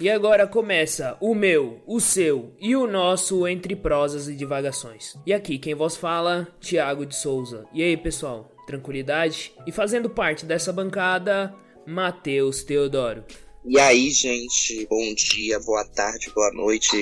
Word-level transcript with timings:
E 0.00 0.08
agora 0.08 0.46
começa 0.46 1.16
o 1.20 1.34
meu, 1.34 1.82
o 1.84 1.98
seu 1.98 2.52
e 2.60 2.76
o 2.76 2.86
nosso 2.86 3.48
Entre 3.48 3.74
Prosas 3.74 4.28
e 4.28 4.36
Divagações. 4.36 5.16
E 5.26 5.32
aqui 5.32 5.58
quem 5.58 5.74
vos 5.74 5.96
fala, 5.96 6.46
Tiago 6.60 7.04
de 7.04 7.16
Souza. 7.16 7.66
E 7.74 7.82
aí 7.82 7.96
pessoal, 7.96 8.48
tranquilidade? 8.64 9.52
E 9.66 9.72
fazendo 9.72 10.08
parte 10.08 10.46
dessa 10.46 10.72
bancada, 10.72 11.52
Matheus 11.84 12.62
Teodoro. 12.62 13.24
E 13.66 13.76
aí, 13.76 14.08
gente, 14.12 14.86
bom 14.88 15.12
dia, 15.14 15.58
boa 15.58 15.84
tarde, 15.84 16.30
boa 16.32 16.52
noite, 16.52 16.96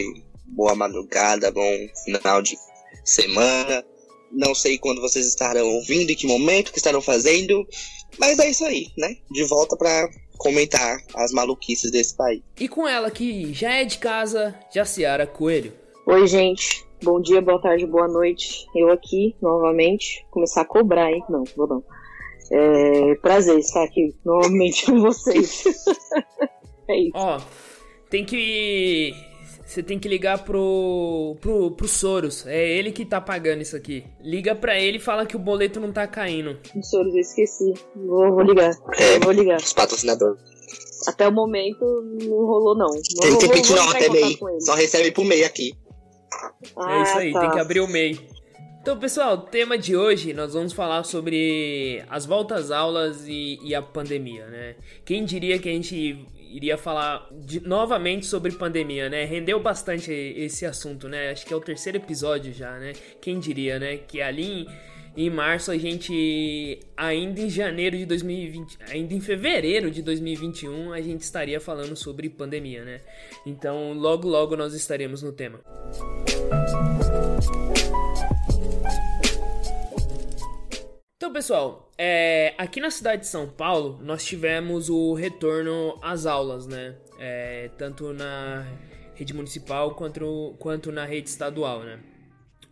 boa 0.46 0.74
madrugada, 0.74 1.50
bom 1.50 1.70
final 2.02 2.40
de 2.40 2.56
semana. 3.04 3.84
Não 4.32 4.54
sei 4.54 4.78
quando 4.78 5.02
vocês 5.02 5.26
estarão 5.26 5.66
ouvindo, 5.66 6.12
em 6.12 6.16
que 6.16 6.26
momento 6.26 6.72
que 6.72 6.78
estarão 6.78 7.02
fazendo, 7.02 7.68
mas 8.18 8.38
é 8.38 8.48
isso 8.48 8.64
aí, 8.64 8.86
né? 8.96 9.16
De 9.30 9.44
volta 9.44 9.76
para 9.76 10.08
comentar 10.36 10.98
as 11.14 11.32
maluquices 11.32 11.90
desse 11.90 12.16
país. 12.16 12.42
E 12.58 12.68
com 12.68 12.86
ela 12.86 13.10
que 13.10 13.52
já 13.52 13.72
é 13.72 13.84
de 13.84 13.98
casa, 13.98 14.54
Jaciara 14.74 15.26
Coelho. 15.26 15.72
Oi, 16.06 16.26
gente. 16.26 16.86
Bom 17.02 17.20
dia, 17.20 17.40
boa 17.40 17.60
tarde, 17.60 17.86
boa 17.86 18.08
noite. 18.08 18.66
Eu 18.74 18.90
aqui, 18.90 19.34
novamente. 19.40 20.24
Começar 20.30 20.62
a 20.62 20.64
cobrar, 20.64 21.10
hein? 21.10 21.22
Não, 21.28 21.44
vou 21.56 21.66
não. 21.66 21.84
É 22.50 23.14
prazer 23.16 23.58
estar 23.58 23.82
aqui 23.82 24.14
novamente 24.24 24.86
com 24.86 25.00
vocês. 25.00 25.64
é 26.88 26.96
isso. 26.96 27.12
Ó, 27.14 27.40
tem 28.08 28.24
que. 28.24 29.12
Você 29.76 29.82
tem 29.82 29.98
que 29.98 30.08
ligar 30.08 30.42
pro, 30.42 31.36
pro, 31.38 31.70
pro 31.72 31.86
Soros. 31.86 32.46
É 32.46 32.66
ele 32.66 32.90
que 32.90 33.04
tá 33.04 33.20
pagando 33.20 33.60
isso 33.60 33.76
aqui. 33.76 34.04
Liga 34.22 34.54
pra 34.54 34.80
ele 34.80 34.96
e 34.96 35.00
fala 35.00 35.26
que 35.26 35.36
o 35.36 35.38
boleto 35.38 35.78
não 35.78 35.92
tá 35.92 36.06
caindo. 36.06 36.58
O 36.74 36.82
Soros, 36.82 37.12
eu 37.12 37.20
esqueci. 37.20 37.74
Vou, 37.94 38.32
vou 38.32 38.42
ligar. 38.42 38.70
É, 38.98 39.18
vou 39.18 39.32
ligar. 39.32 39.58
Os 39.58 39.74
patrocinadores. 39.74 40.40
Até 41.06 41.28
o 41.28 41.32
momento 41.32 41.84
não 42.22 42.38
rolou, 42.46 42.74
não. 42.74 42.86
não 42.86 43.02
Tem 43.20 43.30
vou- 43.32 43.38
que 43.38 43.44
vou- 43.48 43.54
pedir 43.54 43.68
vou 43.68 43.76
não, 43.76 43.84
entrar 43.88 44.00
em 44.00 44.04
até 44.04 44.12
MEI. 44.12 44.22
contato 44.22 44.38
com 44.38 44.48
ele. 44.48 44.60
Só 44.62 44.74
recebe 44.74 45.10
por 45.12 45.24
MEI 45.26 45.44
aqui. 45.44 45.74
é 45.74 46.62
isso 46.62 46.72
Ah, 46.78 47.18
aí, 47.18 47.32
tá. 47.34 47.40
tem 47.40 47.50
que 47.50 47.58
abrir 47.58 47.80
o 47.80 47.86
MEI. 47.86 48.18
Então, 48.80 48.98
pessoal, 48.98 49.34
o 49.34 49.38
tema 49.42 49.76
de 49.76 49.94
hoje 49.94 50.32
nós 50.32 50.54
vamos 50.54 50.72
falar 50.72 51.04
sobre 51.04 52.02
as 52.08 52.24
voltas 52.24 52.66
às 52.66 52.70
aulas 52.70 53.24
e, 53.28 53.58
e 53.62 53.74
a 53.74 53.82
pandemia, 53.82 54.46
né? 54.46 54.76
Quem 55.04 55.22
diria 55.22 55.58
que 55.58 55.68
a 55.68 55.72
gente 55.72 56.24
iria 56.50 56.76
falar 56.78 57.28
de- 57.32 57.60
novamente 57.60 58.26
sobre 58.26 58.52
pandemia, 58.52 59.08
né? 59.08 59.24
Rendeu 59.24 59.60
bastante 59.60 60.10
esse 60.12 60.64
assunto, 60.66 61.08
né? 61.08 61.30
Acho 61.30 61.44
que 61.46 61.52
é 61.52 61.56
o 61.56 61.60
terceiro 61.60 61.98
episódio 61.98 62.52
já, 62.52 62.78
né? 62.78 62.92
Quem 63.20 63.38
diria, 63.38 63.78
né? 63.78 63.96
Que 63.98 64.20
ali 64.22 64.66
em, 65.16 65.26
em 65.26 65.30
março 65.30 65.70
a 65.70 65.78
gente, 65.78 66.78
ainda 66.96 67.40
em 67.40 67.48
janeiro 67.50 67.96
de 67.96 68.06
2020, 68.06 68.78
ainda 68.90 69.14
em 69.14 69.20
fevereiro 69.20 69.90
de 69.90 70.02
2021, 70.02 70.92
a 70.92 71.00
gente 71.00 71.22
estaria 71.22 71.60
falando 71.60 71.96
sobre 71.96 72.28
pandemia, 72.28 72.84
né? 72.84 73.00
Então, 73.44 73.92
logo 73.92 74.28
logo 74.28 74.56
nós 74.56 74.74
estaremos 74.74 75.22
no 75.22 75.32
tema. 75.32 75.60
Então, 81.26 81.34
pessoal, 81.34 81.90
é, 81.98 82.54
aqui 82.56 82.78
na 82.78 82.88
cidade 82.88 83.22
de 83.22 83.26
São 83.26 83.48
Paulo, 83.48 83.98
nós 84.00 84.24
tivemos 84.24 84.88
o 84.88 85.12
retorno 85.12 85.98
às 86.00 86.24
aulas, 86.24 86.68
né? 86.68 86.94
É, 87.18 87.68
tanto 87.76 88.12
na 88.12 88.64
rede 89.12 89.34
municipal 89.34 89.96
quanto, 89.96 90.54
quanto 90.60 90.92
na 90.92 91.04
rede 91.04 91.28
estadual, 91.28 91.82
né? 91.82 91.98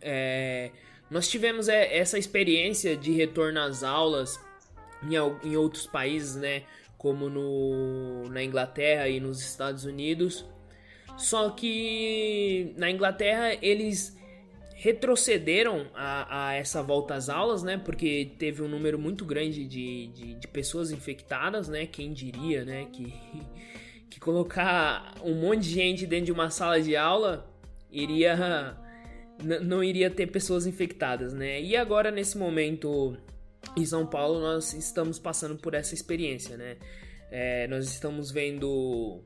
É, 0.01 0.71
nós 1.11 1.27
tivemos 1.27 1.67
é, 1.67 1.97
essa 1.97 2.17
experiência 2.17 2.95
de 2.95 3.11
retorno 3.11 3.59
às 3.59 3.83
aulas 3.83 4.39
em, 5.03 5.15
em 5.49 5.57
outros 5.57 5.85
países, 5.85 6.37
né? 6.37 6.63
Como 6.97 7.29
no, 7.29 8.29
na 8.29 8.41
Inglaterra 8.41 9.09
e 9.09 9.19
nos 9.19 9.41
Estados 9.41 9.83
Unidos. 9.83 10.45
Só 11.17 11.49
que 11.49 12.73
na 12.77 12.89
Inglaterra 12.89 13.57
eles 13.61 14.14
retrocederam 14.75 15.87
a, 15.95 16.47
a 16.49 16.53
essa 16.53 16.83
volta 16.83 17.15
às 17.15 17.29
aulas, 17.29 17.63
né? 17.63 17.77
Porque 17.77 18.31
teve 18.37 18.61
um 18.61 18.67
número 18.67 18.99
muito 18.99 19.23
grande 19.23 19.65
de, 19.65 20.07
de, 20.07 20.33
de 20.35 20.47
pessoas 20.49 20.91
infectadas, 20.91 21.69
né? 21.69 21.85
Quem 21.85 22.11
diria, 22.11 22.65
né? 22.65 22.85
Que, 22.91 23.13
que 24.09 24.19
colocar 24.19 25.15
um 25.23 25.33
monte 25.33 25.61
de 25.61 25.69
gente 25.69 26.05
dentro 26.05 26.25
de 26.25 26.31
uma 26.33 26.49
sala 26.49 26.81
de 26.81 26.95
aula 26.95 27.49
iria 27.89 28.77
não 29.63 29.81
iria 29.81 30.09
ter 30.09 30.27
pessoas 30.27 30.67
infectadas, 30.67 31.33
né? 31.33 31.61
E 31.61 31.77
agora 31.77 32.11
nesse 32.11 32.37
momento 32.37 33.17
em 33.77 33.85
São 33.85 34.05
Paulo 34.05 34.41
nós 34.41 34.73
estamos 34.73 35.17
passando 35.17 35.55
por 35.55 35.73
essa 35.73 35.93
experiência, 35.93 36.57
né? 36.57 36.75
É, 37.31 37.65
nós 37.67 37.85
estamos 37.85 38.29
vendo 38.29 39.23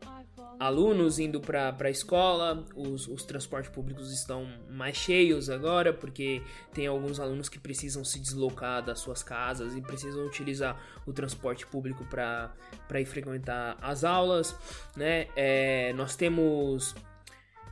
alunos 0.59 1.19
indo 1.19 1.39
para 1.39 1.73
a 1.79 1.89
escola, 1.89 2.65
os, 2.75 3.07
os 3.07 3.23
transportes 3.23 3.71
públicos 3.71 4.11
estão 4.11 4.45
mais 4.69 4.97
cheios 4.97 5.49
agora, 5.49 5.93
porque 5.93 6.41
tem 6.73 6.85
alguns 6.85 7.17
alunos 7.17 7.47
que 7.47 7.57
precisam 7.57 8.03
se 8.03 8.19
deslocar 8.19 8.83
das 8.83 8.99
suas 8.99 9.23
casas 9.23 9.73
e 9.73 9.81
precisam 9.81 10.25
utilizar 10.25 10.77
o 11.05 11.13
transporte 11.13 11.65
público 11.65 12.03
para 12.05 12.51
ir 12.99 13.05
frequentar 13.05 13.77
as 13.81 14.03
aulas, 14.03 14.53
né? 14.97 15.27
É, 15.33 15.93
nós 15.93 16.17
temos 16.17 16.93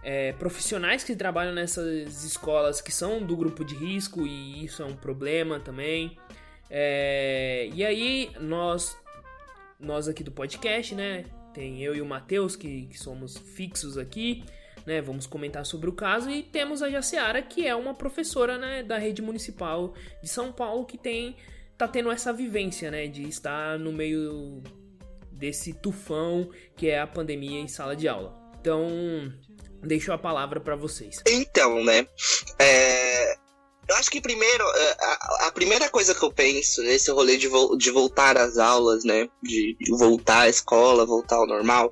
é, 0.01 0.31
profissionais 0.33 1.03
que 1.03 1.13
trabalham 1.13 1.53
nessas 1.53 2.23
escolas 2.23 2.79
que 2.79 2.93
são 2.93 3.21
do 3.21 3.35
grupo 3.35 3.65
de 3.65 3.75
risco 3.75 4.25
e 4.25 4.63
isso 4.63 4.81
é 4.81 4.85
um 4.85 4.95
problema 4.95 5.59
também. 5.59 6.17
É, 6.69 7.69
e 7.73 7.85
aí 7.85 8.31
nós 8.39 8.97
nós 9.79 10.07
aqui 10.07 10.23
do 10.23 10.31
podcast, 10.31 10.95
né? 10.95 11.25
Tem 11.57 11.81
eu 11.81 11.95
e 11.95 12.01
o 12.01 12.05
Matheus 12.05 12.55
que, 12.55 12.85
que 12.85 12.99
somos 12.99 13.35
fixos 13.35 13.97
aqui, 13.97 14.43
né? 14.85 15.01
Vamos 15.01 15.25
comentar 15.25 15.65
sobre 15.65 15.89
o 15.89 15.91
caso 15.91 16.29
e 16.29 16.43
temos 16.43 16.83
a 16.83 16.89
Jaciara 16.91 17.41
que 17.41 17.65
é 17.65 17.75
uma 17.75 17.95
professora, 17.95 18.59
né, 18.59 18.83
da 18.83 18.99
rede 18.99 19.23
municipal 19.23 19.95
de 20.21 20.29
São 20.29 20.51
Paulo 20.51 20.85
que 20.85 20.99
tem 20.99 21.35
tá 21.75 21.87
tendo 21.87 22.11
essa 22.11 22.31
vivência, 22.31 22.91
né, 22.91 23.07
de 23.07 23.27
estar 23.27 23.79
no 23.79 23.91
meio 23.91 24.61
desse 25.31 25.73
tufão 25.73 26.47
que 26.75 26.89
é 26.89 26.99
a 26.99 27.07
pandemia 27.07 27.59
em 27.59 27.67
sala 27.67 27.95
de 27.95 28.07
aula. 28.07 28.37
Então, 28.61 28.87
deixo 29.81 30.13
a 30.13 30.17
palavra 30.17 30.59
para 30.59 30.75
vocês. 30.75 31.23
Então, 31.27 31.83
né? 31.83 32.05
é, 32.59 33.35
Eu 33.89 33.95
acho 33.95 34.11
que 34.11 34.19
primeiro, 34.19 34.63
é, 34.75 34.97
a, 34.99 35.47
a 35.47 35.51
primeira 35.51 35.89
coisa 35.89 36.13
que 36.13 36.23
eu 36.23 36.31
penso 36.31 36.81
nesse 36.83 37.09
rolê 37.11 37.37
de, 37.37 37.47
vol- 37.47 37.77
de 37.77 37.89
voltar 37.89 38.37
às 38.37 38.57
aulas, 38.57 39.03
né? 39.03 39.29
De, 39.41 39.77
de 39.79 39.91
voltar 39.97 40.41
à 40.41 40.49
escola, 40.49 41.05
voltar 41.05 41.37
ao 41.37 41.47
normal, 41.47 41.91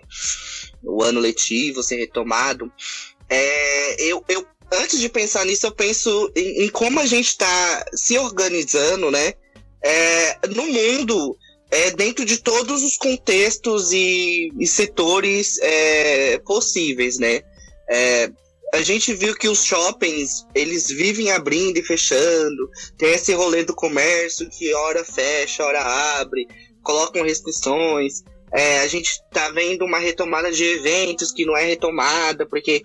o 0.83 1.01
ano 1.03 1.19
letivo 1.19 1.81
ser 1.81 1.95
retomado, 1.97 2.71
é, 3.29 4.01
eu, 4.03 4.23
eu 4.27 4.45
antes 4.73 4.99
de 4.99 5.09
pensar 5.09 5.45
nisso, 5.45 5.65
eu 5.65 5.71
penso 5.71 6.31
em, 6.35 6.65
em 6.65 6.69
como 6.69 6.99
a 6.99 7.05
gente 7.05 7.27
está 7.27 7.85
se 7.93 8.17
organizando, 8.17 9.09
né? 9.09 9.33
É, 9.81 10.47
no 10.49 10.65
mundo, 10.65 11.37
é, 11.71 11.91
dentro 11.91 12.25
de 12.25 12.37
todos 12.39 12.83
os 12.83 12.97
contextos 12.97 13.91
e, 13.93 14.51
e 14.59 14.67
setores 14.67 15.59
é, 15.61 16.39
possíveis, 16.39 17.17
né? 17.19 17.41
É, 17.89 18.29
a 18.75 18.81
gente 18.81 19.13
viu 19.13 19.33
que 19.33 19.47
os 19.47 19.63
shoppings, 19.63 20.45
eles 20.53 20.87
vivem 20.87 21.31
abrindo 21.31 21.77
e 21.77 21.83
fechando, 21.83 22.69
tem 22.97 23.13
esse 23.13 23.33
rolê 23.33 23.63
do 23.63 23.73
comércio 23.73 24.49
que 24.49 24.73
hora 24.73 25.03
fecha, 25.03 25.63
hora 25.63 25.81
abre, 26.19 26.45
colocam 26.83 27.23
restrições. 27.23 28.23
É, 28.51 28.79
a 28.79 28.87
gente 28.87 29.21
tá 29.31 29.49
vendo 29.49 29.85
uma 29.85 29.97
retomada 29.97 30.51
de 30.51 30.63
eventos 30.63 31.31
que 31.31 31.45
não 31.45 31.55
é 31.55 31.63
retomada, 31.63 32.45
porque 32.45 32.83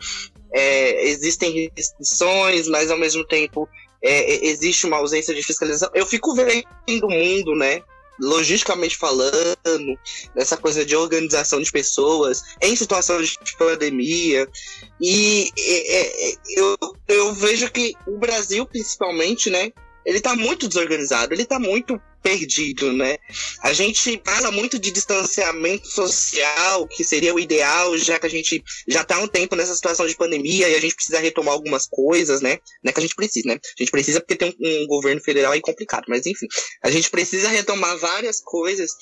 é, 0.53 1.09
existem 1.09 1.71
restrições, 1.77 2.69
mas 2.69 2.91
ao 2.91 2.99
mesmo 2.99 3.27
tempo 3.27 3.69
é, 4.03 4.47
existe 4.47 4.87
uma 4.87 4.99
ausência 4.99 5.35
de 5.35 5.43
fiscalização. 5.43 5.91
Eu 5.93 6.07
fico 6.07 6.35
vendo 6.35 7.07
o 7.07 7.11
mundo, 7.11 7.57
né? 7.57 7.83
Logisticamente 8.21 8.97
falando, 8.97 9.99
dessa 10.35 10.57
coisa 10.57 10.85
de 10.85 10.95
organização 10.95 11.61
de 11.61 11.73
pessoas 11.73 12.43
em 12.61 12.77
situação 12.77 13.21
de 13.23 13.37
pandemia. 13.59 14.49
E 15.01 15.51
é, 15.59 16.31
é, 16.31 16.35
eu, 16.57 16.77
eu 17.09 17.35
vejo 17.35 17.71
que 17.71 17.95
o 18.07 18.19
Brasil, 18.19 18.67
principalmente, 18.67 19.49
né? 19.49 19.73
Ele 20.05 20.21
tá 20.21 20.35
muito 20.35 20.69
desorganizado, 20.69 21.35
ele 21.35 21.45
tá 21.45 21.59
muito 21.59 22.01
perdido, 22.23 22.93
né? 22.93 23.17
A 23.63 23.73
gente 23.73 24.21
fala 24.25 24.51
muito 24.51 24.79
de 24.79 24.91
distanciamento 24.91 25.89
social, 25.89 26.87
que 26.89 27.05
seria 27.05 27.35
o 27.35 27.41
ideal, 27.41 27.97
já 27.99 28.19
que 28.19 28.27
a 28.27 28.31
gente 28.31 28.63
já 28.87 29.05
tá 29.05 29.17
há 29.17 29.21
um 29.21 29.29
tempo 29.29 29.57
nessa 29.57 29.75
situação 29.75 30.07
de 30.07 30.17
pandemia 30.17 30.69
e 30.69 30.75
a 30.75 30.81
gente 30.81 30.95
precisa 30.95 31.19
retomar 31.19 31.55
algumas 31.55 31.87
coisas, 31.87 32.41
né? 32.41 32.59
Não 32.83 32.91
é 32.91 32.93
que 32.93 33.01
a 33.01 33.03
gente 33.03 33.15
precisa, 33.15 33.49
né? 33.49 33.55
A 33.55 33.83
gente 33.83 33.91
precisa 33.91 34.21
porque 34.21 34.37
tem 34.37 34.57
um, 34.61 34.83
um 34.83 34.87
governo 34.87 35.21
federal 35.21 35.53
aí 35.53 35.61
complicado, 35.61 36.05
mas 36.09 36.27
enfim. 36.27 36.47
A 36.83 36.91
gente 36.91 37.11
precisa 37.11 37.49
retomar 37.49 37.97
várias 37.99 38.41
coisas, 38.41 38.93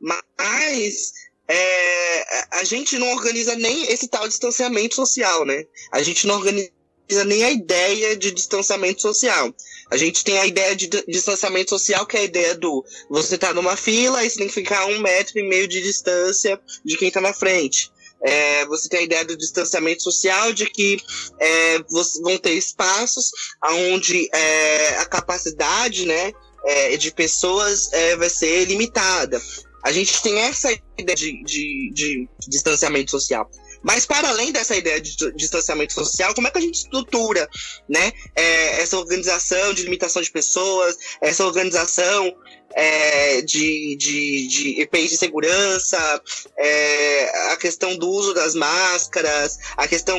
mas 0.00 1.12
é, 1.48 2.58
a 2.58 2.64
gente 2.64 2.98
não 2.98 3.10
organiza 3.12 3.54
nem 3.54 3.90
esse 3.90 4.06
tal 4.08 4.28
distanciamento 4.28 4.94
social, 4.94 5.44
né? 5.44 5.64
A 5.90 6.02
gente 6.02 6.26
não 6.26 6.36
organiza 6.36 6.77
nem 7.24 7.44
a 7.44 7.50
ideia 7.50 8.16
de 8.16 8.30
distanciamento 8.30 9.02
social. 9.02 9.54
A 9.90 9.96
gente 9.96 10.22
tem 10.22 10.38
a 10.38 10.46
ideia 10.46 10.76
de 10.76 10.86
di- 10.86 11.04
distanciamento 11.08 11.70
social, 11.70 12.06
que 12.06 12.16
é 12.16 12.20
a 12.20 12.24
ideia 12.24 12.54
do 12.54 12.84
você 13.08 13.38
tá 13.38 13.54
numa 13.54 13.76
fila 13.76 14.24
e 14.24 14.30
você 14.30 14.38
tem 14.38 14.48
que 14.48 14.54
ficar 14.54 14.84
um 14.86 15.00
metro 15.00 15.38
e 15.38 15.48
meio 15.48 15.66
de 15.66 15.80
distância 15.80 16.60
de 16.84 16.96
quem 16.96 17.10
tá 17.10 17.20
na 17.20 17.32
frente. 17.32 17.90
É, 18.20 18.66
você 18.66 18.88
tem 18.88 19.00
a 19.00 19.02
ideia 19.02 19.24
do 19.24 19.36
distanciamento 19.36 20.02
social, 20.02 20.52
de 20.52 20.66
que 20.66 21.00
é, 21.40 21.78
vão 22.22 22.36
ter 22.36 22.54
espaços 22.54 23.30
onde 23.64 24.28
é, 24.34 24.98
a 24.98 25.06
capacidade 25.06 26.04
né, 26.04 26.32
é, 26.64 26.96
de 26.96 27.12
pessoas 27.12 27.92
é, 27.92 28.16
vai 28.16 28.28
ser 28.28 28.64
limitada. 28.64 29.40
A 29.84 29.92
gente 29.92 30.20
tem 30.20 30.38
essa 30.40 30.70
ideia 30.98 31.16
de, 31.16 31.44
de, 31.44 31.90
de 31.94 32.28
distanciamento 32.48 33.12
social. 33.12 33.48
Mas 33.82 34.04
para 34.04 34.28
além 34.28 34.52
dessa 34.52 34.76
ideia 34.76 35.00
de 35.00 35.16
distanciamento 35.32 35.92
social, 35.92 36.34
como 36.34 36.48
é 36.48 36.50
que 36.50 36.58
a 36.58 36.60
gente 36.60 36.74
estrutura, 36.74 37.48
né, 37.88 38.12
é, 38.34 38.82
essa 38.82 38.98
organização 38.98 39.72
de 39.72 39.82
limitação 39.82 40.20
de 40.20 40.30
pessoas, 40.30 40.96
essa 41.20 41.44
organização 41.44 42.34
é, 42.74 43.40
de, 43.42 43.96
de, 43.96 44.46
de 44.46 44.80
EPIs 44.82 45.10
de 45.10 45.16
segurança, 45.16 46.22
é, 46.56 47.52
a 47.52 47.56
questão 47.56 47.96
do 47.96 48.08
uso 48.08 48.34
das 48.34 48.54
máscaras, 48.54 49.58
a 49.76 49.86
questão 49.88 50.18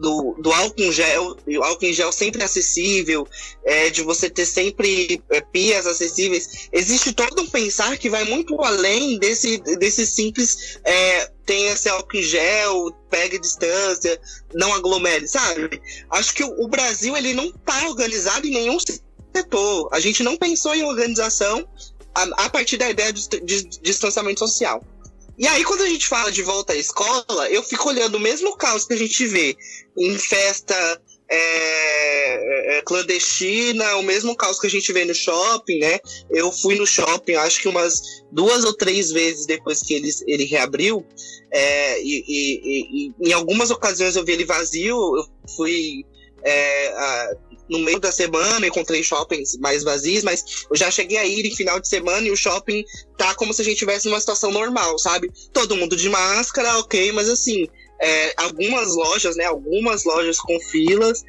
do, 0.00 0.36
do 0.40 0.52
álcool 0.52 0.82
em 0.82 0.92
gel, 0.92 1.36
o 1.46 1.64
álcool 1.64 1.86
em 1.86 1.92
gel 1.92 2.12
sempre 2.12 2.42
acessível, 2.42 3.26
é, 3.64 3.90
de 3.90 4.02
você 4.02 4.30
ter 4.30 4.46
sempre 4.46 5.22
é, 5.30 5.40
pias 5.40 5.86
acessíveis. 5.86 6.68
Existe 6.72 7.12
todo 7.12 7.42
um 7.42 7.48
pensar 7.48 7.96
que 7.98 8.10
vai 8.10 8.24
muito 8.24 8.60
além 8.62 9.18
desse, 9.18 9.58
desse 9.58 10.06
simples 10.06 10.78
é, 10.84 11.30
tem 11.44 11.66
esse 11.68 11.88
álcool 11.88 12.18
em 12.18 12.22
gel, 12.22 12.92
pegue 13.08 13.38
distância, 13.38 14.20
não 14.54 14.72
aglomere, 14.74 15.26
sabe? 15.26 15.80
Acho 16.10 16.34
que 16.34 16.44
o, 16.44 16.64
o 16.64 16.68
Brasil 16.68 17.16
ele 17.16 17.32
não 17.32 17.46
está 17.46 17.88
organizado 17.88 18.46
em 18.46 18.50
nenhum 18.50 18.78
A 19.92 20.00
gente 20.00 20.22
não 20.22 20.36
pensou 20.36 20.74
em 20.74 20.84
organização 20.84 21.66
a, 22.14 22.44
a 22.44 22.50
partir 22.50 22.76
da 22.76 22.90
ideia 22.90 23.12
de, 23.12 23.28
de, 23.28 23.62
de 23.62 23.80
distanciamento 23.80 24.40
social. 24.40 24.82
E 25.38 25.46
aí, 25.46 25.64
quando 25.64 25.82
a 25.82 25.88
gente 25.88 26.06
fala 26.06 26.32
de 26.32 26.42
volta 26.42 26.72
à 26.72 26.76
escola, 26.76 27.48
eu 27.48 27.62
fico 27.62 27.88
olhando 27.88 28.16
o 28.16 28.20
mesmo 28.20 28.56
caos 28.56 28.84
que 28.84 28.94
a 28.94 28.96
gente 28.96 29.24
vê 29.26 29.56
em 29.96 30.18
festa 30.18 31.00
é, 31.30 32.78
é, 32.78 32.82
clandestina, 32.82 33.96
o 33.96 34.02
mesmo 34.02 34.34
caos 34.34 34.58
que 34.58 34.66
a 34.66 34.70
gente 34.70 34.92
vê 34.92 35.04
no 35.04 35.14
shopping, 35.14 35.78
né? 35.78 36.00
Eu 36.30 36.50
fui 36.50 36.74
no 36.74 36.86
shopping, 36.86 37.34
acho 37.34 37.60
que 37.60 37.68
umas 37.68 38.00
duas 38.32 38.64
ou 38.64 38.74
três 38.74 39.12
vezes 39.12 39.46
depois 39.46 39.80
que 39.80 39.94
ele, 39.94 40.10
ele 40.26 40.44
reabriu, 40.44 41.06
é, 41.52 42.02
e, 42.02 42.24
e, 42.26 43.12
e, 43.22 43.28
em 43.28 43.32
algumas 43.32 43.70
ocasiões 43.70 44.16
eu 44.16 44.24
vi 44.24 44.32
ele 44.32 44.44
vazio, 44.44 44.96
eu 44.96 45.24
fui 45.54 46.04
é, 46.42 46.88
a, 46.88 47.36
no 47.68 47.78
meio 47.80 48.00
da 48.00 48.10
semana, 48.10 48.66
encontrei 48.66 49.02
shoppings 49.02 49.56
mais 49.58 49.82
vazios, 49.82 50.24
mas 50.24 50.66
eu 50.70 50.76
já 50.76 50.90
cheguei 50.90 51.18
a 51.18 51.26
ir 51.26 51.46
em 51.46 51.54
final 51.54 51.80
de 51.80 51.88
semana 51.88 52.26
e 52.26 52.30
o 52.30 52.36
shopping 52.36 52.84
tá 53.16 53.34
como 53.34 53.52
se 53.52 53.62
a 53.62 53.64
gente 53.64 53.78
tivesse 53.78 54.08
numa 54.08 54.20
situação 54.20 54.50
normal, 54.50 54.98
sabe? 54.98 55.30
Todo 55.52 55.76
mundo 55.76 55.96
de 55.96 56.08
máscara, 56.08 56.78
ok, 56.78 57.12
mas 57.12 57.28
assim, 57.28 57.66
é, 58.00 58.32
algumas 58.36 58.94
lojas, 58.94 59.36
né? 59.36 59.44
Algumas 59.44 60.04
lojas 60.04 60.38
com 60.38 60.58
filas, 60.60 61.24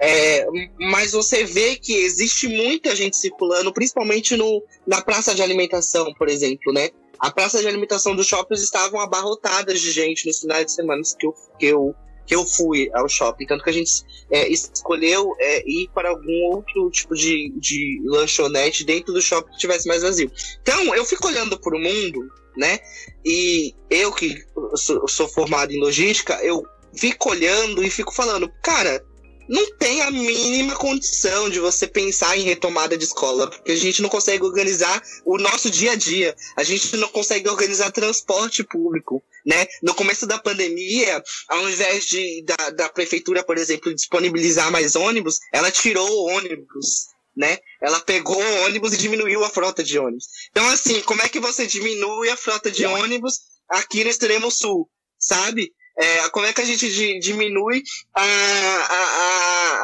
é, 0.00 0.46
mas 0.78 1.12
você 1.12 1.44
vê 1.44 1.76
que 1.76 1.94
existe 1.94 2.48
muita 2.48 2.96
gente 2.96 3.16
circulando, 3.16 3.72
principalmente 3.72 4.36
no, 4.36 4.62
na 4.86 5.02
praça 5.02 5.34
de 5.34 5.42
alimentação, 5.42 6.12
por 6.14 6.28
exemplo, 6.28 6.72
né? 6.72 6.90
A 7.18 7.30
praça 7.30 7.60
de 7.60 7.68
alimentação 7.68 8.16
dos 8.16 8.26
shoppings 8.26 8.62
estavam 8.62 9.00
abarrotadas 9.00 9.80
de 9.80 9.92
gente 9.92 10.26
nos 10.26 10.40
finais 10.40 10.66
de 10.66 10.72
semana 10.72 11.02
que 11.18 11.26
eu, 11.26 11.34
que 11.58 11.66
eu 11.66 11.94
que 12.26 12.34
eu 12.34 12.44
fui 12.44 12.90
ao 12.94 13.08
shopping. 13.08 13.46
Tanto 13.46 13.64
que 13.64 13.70
a 13.70 13.72
gente 13.72 14.02
é, 14.30 14.48
escolheu 14.48 15.34
é, 15.38 15.68
ir 15.68 15.88
para 15.94 16.10
algum 16.10 16.52
outro 16.52 16.90
tipo 16.90 17.14
de, 17.14 17.52
de 17.56 18.00
lanchonete 18.04 18.84
dentro 18.84 19.12
do 19.12 19.22
shopping 19.22 19.52
que 19.52 19.58
tivesse 19.58 19.86
mais 19.86 20.02
vazio. 20.02 20.30
Então, 20.62 20.94
eu 20.94 21.04
fico 21.04 21.26
olhando 21.26 21.58
para 21.58 21.76
o 21.76 21.80
mundo, 21.80 22.28
né? 22.56 22.78
E 23.24 23.74
eu 23.90 24.12
que 24.12 24.42
sou, 24.76 25.06
sou 25.08 25.28
formado 25.28 25.72
em 25.72 25.80
logística, 25.80 26.34
eu 26.42 26.64
fico 26.94 27.30
olhando 27.30 27.82
e 27.82 27.90
fico 27.90 28.14
falando, 28.14 28.50
cara, 28.62 29.04
não 29.48 29.76
tem 29.76 30.00
a 30.02 30.10
mínima 30.10 30.74
condição 30.76 31.50
de 31.50 31.60
você 31.60 31.86
pensar 31.86 32.36
em 32.36 32.42
retomada 32.42 32.96
de 32.96 33.04
escola, 33.04 33.48
porque 33.48 33.72
a 33.72 33.76
gente 33.76 34.02
não 34.02 34.08
consegue 34.08 34.44
organizar 34.44 35.02
o 35.24 35.38
nosso 35.38 35.70
dia 35.70 35.92
a 35.92 35.96
dia, 35.96 36.34
a 36.56 36.62
gente 36.62 36.96
não 36.96 37.08
consegue 37.08 37.48
organizar 37.48 37.90
transporte 37.90 38.64
público, 38.64 39.22
né? 39.44 39.66
No 39.82 39.94
começo 39.94 40.26
da 40.26 40.38
pandemia, 40.38 41.22
ao 41.48 41.68
invés 41.68 42.06
de 42.06 42.44
da, 42.44 42.70
da 42.70 42.88
prefeitura, 42.88 43.44
por 43.44 43.58
exemplo, 43.58 43.94
disponibilizar 43.94 44.70
mais 44.70 44.96
ônibus, 44.96 45.38
ela 45.52 45.70
tirou 45.70 46.28
ônibus, 46.28 47.08
né? 47.36 47.58
Ela 47.82 48.00
pegou 48.00 48.40
ônibus 48.64 48.92
e 48.92 48.98
diminuiu 48.98 49.44
a 49.44 49.50
frota 49.50 49.82
de 49.82 49.98
ônibus. 49.98 50.26
Então, 50.50 50.66
assim, 50.70 51.00
como 51.02 51.22
é 51.22 51.28
que 51.28 51.40
você 51.40 51.66
diminui 51.66 52.30
a 52.30 52.36
frota 52.36 52.70
de 52.70 52.86
ônibus 52.86 53.40
aqui 53.68 54.04
no 54.04 54.10
extremo 54.10 54.50
sul, 54.50 54.88
sabe? 55.18 55.72
É, 55.96 56.28
como 56.30 56.44
é 56.46 56.52
que 56.52 56.60
a 56.60 56.64
gente 56.64 57.20
diminui 57.20 57.82
a, 58.14 58.22
a, 58.22 58.98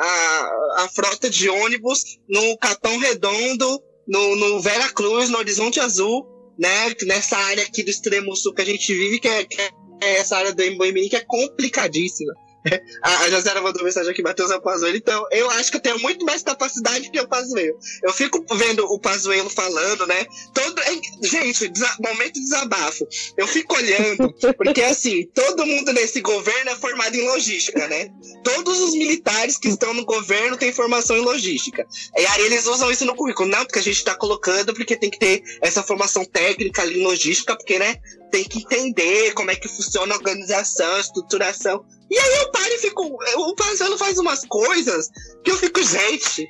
a, 0.03 0.85
a, 0.85 0.89
frota 0.89 1.31
de 1.31 1.49
ônibus 1.49 2.19
no 2.29 2.59
Capão 2.59 2.99
Redondo, 2.99 3.81
no, 4.09 4.37
no 4.37 4.61
Vera 4.61 4.89
Cruz, 4.89 5.29
no 5.29 5.39
Horizonte 5.39 5.79
Azul, 5.79 6.27
né? 6.59 6.95
Nessa 7.07 7.37
área 7.37 7.62
aqui 7.62 7.85
do 7.85 7.91
extremo 7.91 8.35
sul 8.35 8.53
que 8.53 8.62
a 8.62 8.65
gente 8.65 8.93
vive, 8.93 9.21
que 9.21 9.29
é, 9.29 9.45
que 9.45 9.61
é 9.61 10.19
essa 10.19 10.37
área 10.37 10.53
do 10.53 10.62
Emboimirim, 10.62 11.09
que 11.09 11.17
é 11.17 11.25
complicadíssima. 11.25 12.33
A 13.03 13.31
Jazera 13.31 13.61
mandou 13.61 13.83
mensagem 13.83 14.11
aqui, 14.11 14.23
Matheus 14.23 14.51
é 14.51 14.57
o 14.57 14.61
Pazuello. 14.61 14.97
Então, 14.97 15.27
eu 15.31 15.51
acho 15.51 15.71
que 15.71 15.77
eu 15.77 15.81
tenho 15.81 15.99
muito 16.01 16.25
mais 16.25 16.43
capacidade 16.43 17.11
que 17.11 17.21
o 17.21 17.29
Pazuello. 17.29 17.79
Eu 18.03 18.12
fico 18.12 18.45
vendo 18.57 18.85
o 18.85 18.99
Pazuello 18.99 19.49
falando, 19.51 20.07
né? 20.07 20.27
Todo... 20.55 20.81
Gente, 21.23 21.69
desa... 21.69 21.97
momento 22.01 22.35
de 22.35 22.41
desabafo. 22.41 23.07
Eu 23.37 23.47
fico 23.47 23.77
olhando, 23.77 24.35
porque 24.57 24.83
assim, 24.83 25.27
todo 25.35 25.67
mundo 25.67 25.93
nesse 25.93 26.21
governo 26.21 26.71
é 26.71 26.75
formado 26.75 27.15
em 27.15 27.27
logística, 27.27 27.87
né? 27.89 28.11
Todos 28.45 28.81
os 28.81 28.93
militares 28.93 29.59
que 29.59 29.69
estão 29.69 29.95
no 29.95 30.05
governo 30.05 30.57
têm 30.57 30.73
formação 30.73 31.17
em 31.17 31.21
logística. 31.21 31.87
E 32.17 32.27
aí 32.27 32.47
eles 32.47 32.67
usam 32.67 32.91
isso 32.91 33.05
no 33.05 33.15
currículo. 33.15 33.49
Não, 33.49 33.65
porque 33.65 33.79
a 33.79 33.83
gente 33.83 34.05
tá 34.05 34.15
colocando, 34.15 34.75
porque 34.75 34.97
tem 34.97 35.11
que 35.11 35.19
ter 35.19 35.43
essa 35.61 35.83
formação 35.83 36.25
técnica 36.25 36.83
ali 36.83 37.01
em 37.01 37.05
logística, 37.05 37.57
porque, 37.57 37.79
né? 37.79 37.97
Tem 38.31 38.45
que 38.45 38.59
entender 38.59 39.33
como 39.33 39.51
é 39.51 39.57
que 39.57 39.69
funciona 39.69 40.15
a 40.15 40.17
organização, 40.17 40.95
a 40.95 41.01
estruturação. 41.01 41.85
E 42.11 42.19
aí 42.19 42.37
eu 42.39 42.50
paro 42.50 42.73
e 42.73 42.79
fico. 42.79 43.02
O 43.37 43.55
Pazuello 43.55 43.99
faz 43.99 44.19
umas 44.19 44.44
coisas 44.47 45.08
que 45.44 45.50
eu 45.50 45.56
fico, 45.56 45.82
gente, 45.82 46.49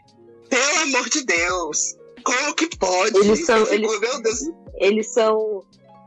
pelo 0.48 0.78
amor 0.82 1.08
de 1.08 1.24
Deus, 1.24 1.96
como 2.24 2.54
que 2.54 2.68
pode? 2.76 3.16
Eles 3.18 3.46
são, 3.46 3.64
fico, 3.64 3.74
eles, 3.74 4.00
meu 4.00 4.22
Deus. 4.22 4.40
eles 4.78 5.12
são 5.12 5.62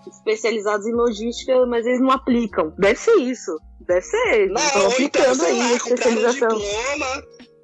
especializados 0.08 0.86
em 0.86 0.94
logística, 0.94 1.66
mas 1.66 1.86
eles 1.86 2.02
não 2.02 2.12
aplicam. 2.12 2.74
Deve 2.78 3.00
ser 3.00 3.16
isso. 3.16 3.58
Deve 3.82 4.02
ser. 4.02 4.48
Não, 4.50 4.62
estão 4.62 4.88
aplicando 4.88 5.36
então, 5.36 5.46
aí 5.46 5.62
a 5.62 5.74
especialização. 5.74 6.48
diploma, 6.50 7.24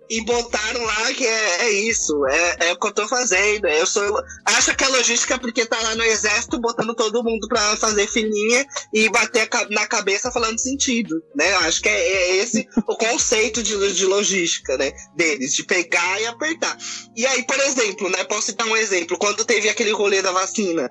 e 0.10 0.22
botaram 0.22 0.84
lá 0.84 1.14
que 1.14 1.26
é, 1.26 1.62
é 1.62 1.72
isso, 1.72 2.26
é, 2.26 2.68
é, 2.68 2.74
o 2.74 2.80
que 2.80 2.88
eu 2.88 2.94
tô 2.94 3.08
fazendo. 3.08 3.68
Eu 3.68 3.86
sou. 3.86 4.22
Acho 4.46 4.76
que 4.76 4.84
é 4.84 4.88
logística 4.88 5.38
porque 5.38 5.66
tá 5.66 5.80
lá 5.82 5.96
no 5.96 6.04
exército 6.04 6.60
botando 6.60 6.96
todo 6.96 7.24
mundo 7.24 7.48
pra 7.48 7.78
fazer 7.78 8.08
filinha 8.08 8.66
e 8.94 9.08
bater 9.10 9.48
na 9.70 9.86
cabeça 9.86 10.32
falando 10.32 10.60
sentido, 10.60 11.22
né? 11.36 11.54
Acho 11.58 11.82
que 11.82 11.90
é, 11.90 11.94
é 11.94 12.36
esse 12.38 12.68
o 12.88 12.96
conceito 12.96 13.62
de, 13.62 13.94
de 13.94 14.06
logística, 14.06 14.78
né? 14.78 14.92
Deles, 15.16 15.54
de 15.54 15.64
pegar 15.64 16.20
e 16.22 16.26
apertar. 16.26 16.76
E 17.16 17.26
aí, 17.28 17.44
por 17.44 17.60
exemplo, 17.60 18.10
né? 18.10 18.24
Posso 18.24 18.48
citar 18.48 18.66
um 18.68 18.78
exemplo, 18.78 19.18
quando 19.18 19.46
teve 19.46 19.70
aquele 19.70 19.92
rolê 19.92 20.22
da 20.22 20.32
vacina 20.32 20.90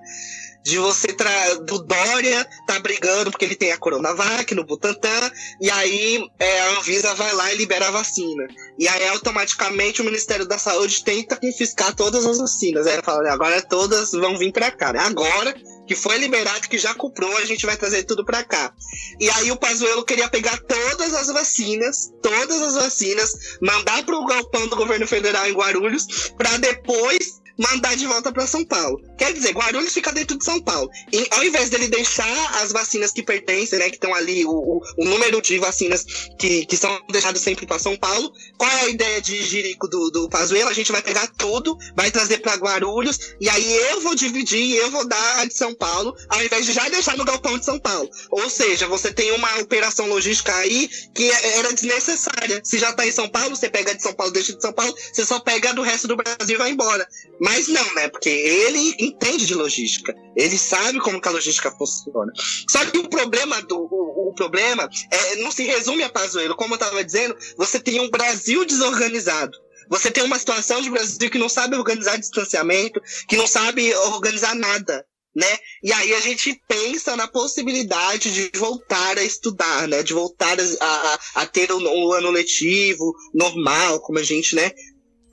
de 0.63 0.79
você 0.79 1.09
tra 1.13 1.55
do 1.55 1.79
Dória 1.79 2.47
tá 2.67 2.79
brigando 2.79 3.31
porque 3.31 3.45
ele 3.45 3.55
tem 3.55 3.73
a 3.73 3.79
Coronavac 3.79 4.55
no 4.55 4.65
Butantan, 4.65 5.31
e 5.61 5.71
aí 5.71 6.23
é, 6.39 6.61
a 6.61 6.79
Anvisa 6.79 7.15
vai 7.15 7.33
lá 7.35 7.53
e 7.53 7.57
libera 7.57 7.89
a 7.89 7.91
vacina. 7.91 8.47
E 8.79 8.87
aí 8.87 9.09
automaticamente 9.09 10.03
o 10.03 10.05
Ministério 10.05 10.47
da 10.47 10.59
Saúde 10.59 11.03
tenta 11.03 11.37
confiscar 11.37 11.95
todas 11.95 12.25
as 12.27 12.39
vacinas. 12.39 12.87
Aí 12.87 13.01
fala, 13.03 13.31
agora 13.33 13.63
todas 13.63 14.13
vão 14.13 14.37
vir 14.37 14.53
para 14.53 14.71
cá. 14.71 14.93
Né? 14.93 15.01
Agora 15.01 15.55
que 15.89 15.97
foi 15.97 16.19
liberado, 16.19 16.69
que 16.69 16.77
já 16.77 16.95
comprou, 16.95 17.35
a 17.39 17.47
gente 17.47 17.65
vai 17.65 17.75
trazer 17.75 18.05
tudo 18.05 18.23
para 18.25 18.45
cá. 18.45 18.73
E 19.19 19.31
aí 19.31 19.51
o 19.51 19.57
Pazuello 19.57 20.05
queria 20.05 20.29
pegar 20.29 20.59
todas 20.59 21.15
as 21.15 21.29
vacinas, 21.29 22.13
todas 22.23 22.61
as 22.61 22.75
vacinas, 22.75 23.33
mandar 23.63 24.05
para 24.05 24.15
o 24.15 24.27
galpão 24.27 24.69
do 24.69 24.77
governo 24.77 25.07
federal 25.07 25.49
em 25.49 25.55
Guarulhos, 25.55 26.31
para 26.37 26.59
depois 26.59 27.41
mandar 27.59 27.97
de 27.97 28.07
volta 28.07 28.33
para 28.33 28.47
São 28.47 28.65
Paulo. 28.65 29.03
Quer 29.19 29.33
dizer, 29.33 29.53
Guarulhos 29.53 29.93
fica 29.93 30.13
dentro 30.13 30.39
de 30.39 30.45
São 30.45 30.61
Paulo. 30.61 30.89
E 31.13 31.27
ao 31.31 31.45
invés 31.45 31.69
dele 31.69 31.89
deixar 31.89 32.63
as 32.63 32.71
vacinas 32.71 33.11
que 33.11 33.23
pertencem, 33.23 33.79
né, 33.79 33.91
que 33.91 33.97
estão 33.97 34.15
ali, 34.15 34.45
o, 34.45 34.51
o, 34.51 34.83
o, 34.99 35.05
número 35.05 35.43
de 35.43 35.59
vacinas 35.59 36.05
que, 36.39 36.65
que 36.67 36.77
são 36.77 36.97
deixadas 37.11 37.43
sempre 37.43 37.67
para 37.67 37.79
São 37.79 37.97
Paulo, 37.97 38.33
qual 38.57 38.71
é 38.71 38.81
a 38.83 38.89
ideia 38.89 39.21
de 39.21 39.43
Jirico 39.43 39.89
do, 39.89 40.11
do 40.11 40.29
Pazuello? 40.29 40.71
A 40.71 40.75
gente 40.75 40.93
vai 40.93 41.03
pegar 41.03 41.27
tudo, 41.37 41.77
vai 41.97 42.11
trazer 42.11 42.39
para 42.39 42.55
Guarulhos, 42.55 43.35
e 43.41 43.49
aí 43.49 43.73
eu 43.91 44.01
vou 44.01 44.15
dividir, 44.15 44.77
eu 44.77 44.91
vou 44.91 45.07
dar 45.07 45.41
a 45.41 45.45
de 45.45 45.55
São 45.55 45.75
Paulo, 45.75 46.15
ao 46.29 46.45
invés 46.45 46.65
de 46.65 46.73
já 46.73 46.89
deixar 46.89 47.17
no 47.17 47.25
galpão 47.25 47.59
de 47.59 47.65
São 47.65 47.79
Paulo. 47.79 48.09
Ou 48.31 48.49
seja, 48.49 48.87
você 48.87 49.13
tem 49.13 49.33
uma 49.33 49.59
operação 49.59 50.07
logística 50.07 50.55
aí 50.55 50.89
que 51.15 51.29
era 51.31 51.73
desnecessária. 51.73 52.61
Se 52.63 52.79
já 52.79 52.93
tá 52.93 53.07
em 53.07 53.13
São 53.13 53.29
Paulo, 53.29 53.57
você 53.57 53.69
pega 53.69 53.95
de 53.95 54.03
São 54.03 54.13
Paulo, 54.13 54.33
deixa 54.33 54.55
de 54.55 54.63
São 54.63 54.73
Paulo, 54.73 54.95
você 55.13 55.25
só 55.25 55.41
pega 55.41 55.75
do 55.75 55.83
resto 55.83 56.07
do 56.07 56.17
Brasil 56.17 56.55
e 56.55 56.57
vai 56.57 56.71
embora. 56.71 57.07
Mas 57.41 57.48
não, 57.69 57.95
né? 57.95 58.09
Porque 58.09 58.29
ele 58.29 58.95
entende 58.99 59.47
de 59.47 59.55
logística. 59.55 60.15
Ele 60.37 60.59
sabe 60.59 61.01
como 61.01 61.21
que 61.21 61.29
a 61.29 61.31
logística 61.31 61.71
funciona. 61.71 62.33
Só 62.69 62.85
que 62.85 62.99
o 62.99 63.09
problema 63.09 63.61
do 63.63 63.79
o, 63.79 64.29
o 64.29 64.35
problema 64.35 64.89
é, 65.11 65.37
não 65.37 65.51
se 65.51 65.65
resume 65.65 66.03
a 66.03 66.11
Pazuello. 66.11 66.57
Como 66.57 66.75
eu 66.75 66.79
estava 66.79 67.05
dizendo, 67.05 67.37
você 67.57 67.81
tem 67.81 68.01
um 68.01 68.11
Brasil 68.11 68.65
desorganizado. 68.65 69.57
Você 69.89 70.11
tem 70.11 70.23
uma 70.25 70.39
situação 70.39 70.83
de 70.83 70.91
Brasil 70.91 71.31
que 71.31 71.39
não 71.39 71.49
sabe 71.49 71.77
organizar 71.77 72.19
distanciamento, 72.19 73.01
que 73.27 73.37
não 73.37 73.47
sabe 73.47 73.95
organizar 73.95 74.55
nada 74.55 75.05
né? 75.39 75.59
E 75.85 75.93
aí 75.93 76.15
a 76.15 76.21
gente 76.21 76.61
pensa 76.67 77.15
na 77.15 77.29
possibilidade 77.29 78.33
de 78.33 78.59
voltar 78.59 79.17
a 79.17 79.23
estudar, 79.23 79.87
né? 79.87 80.03
De 80.03 80.13
voltar 80.13 80.57
a, 80.59 80.85
a, 80.85 81.19
a 81.43 81.47
ter 81.47 81.71
um, 81.71 81.79
um, 81.79 82.13
ano 82.13 82.31
letivo 82.31 83.15
normal, 83.33 84.01
como 84.01 84.19
a 84.19 84.23
gente, 84.23 84.57
né? 84.57 84.73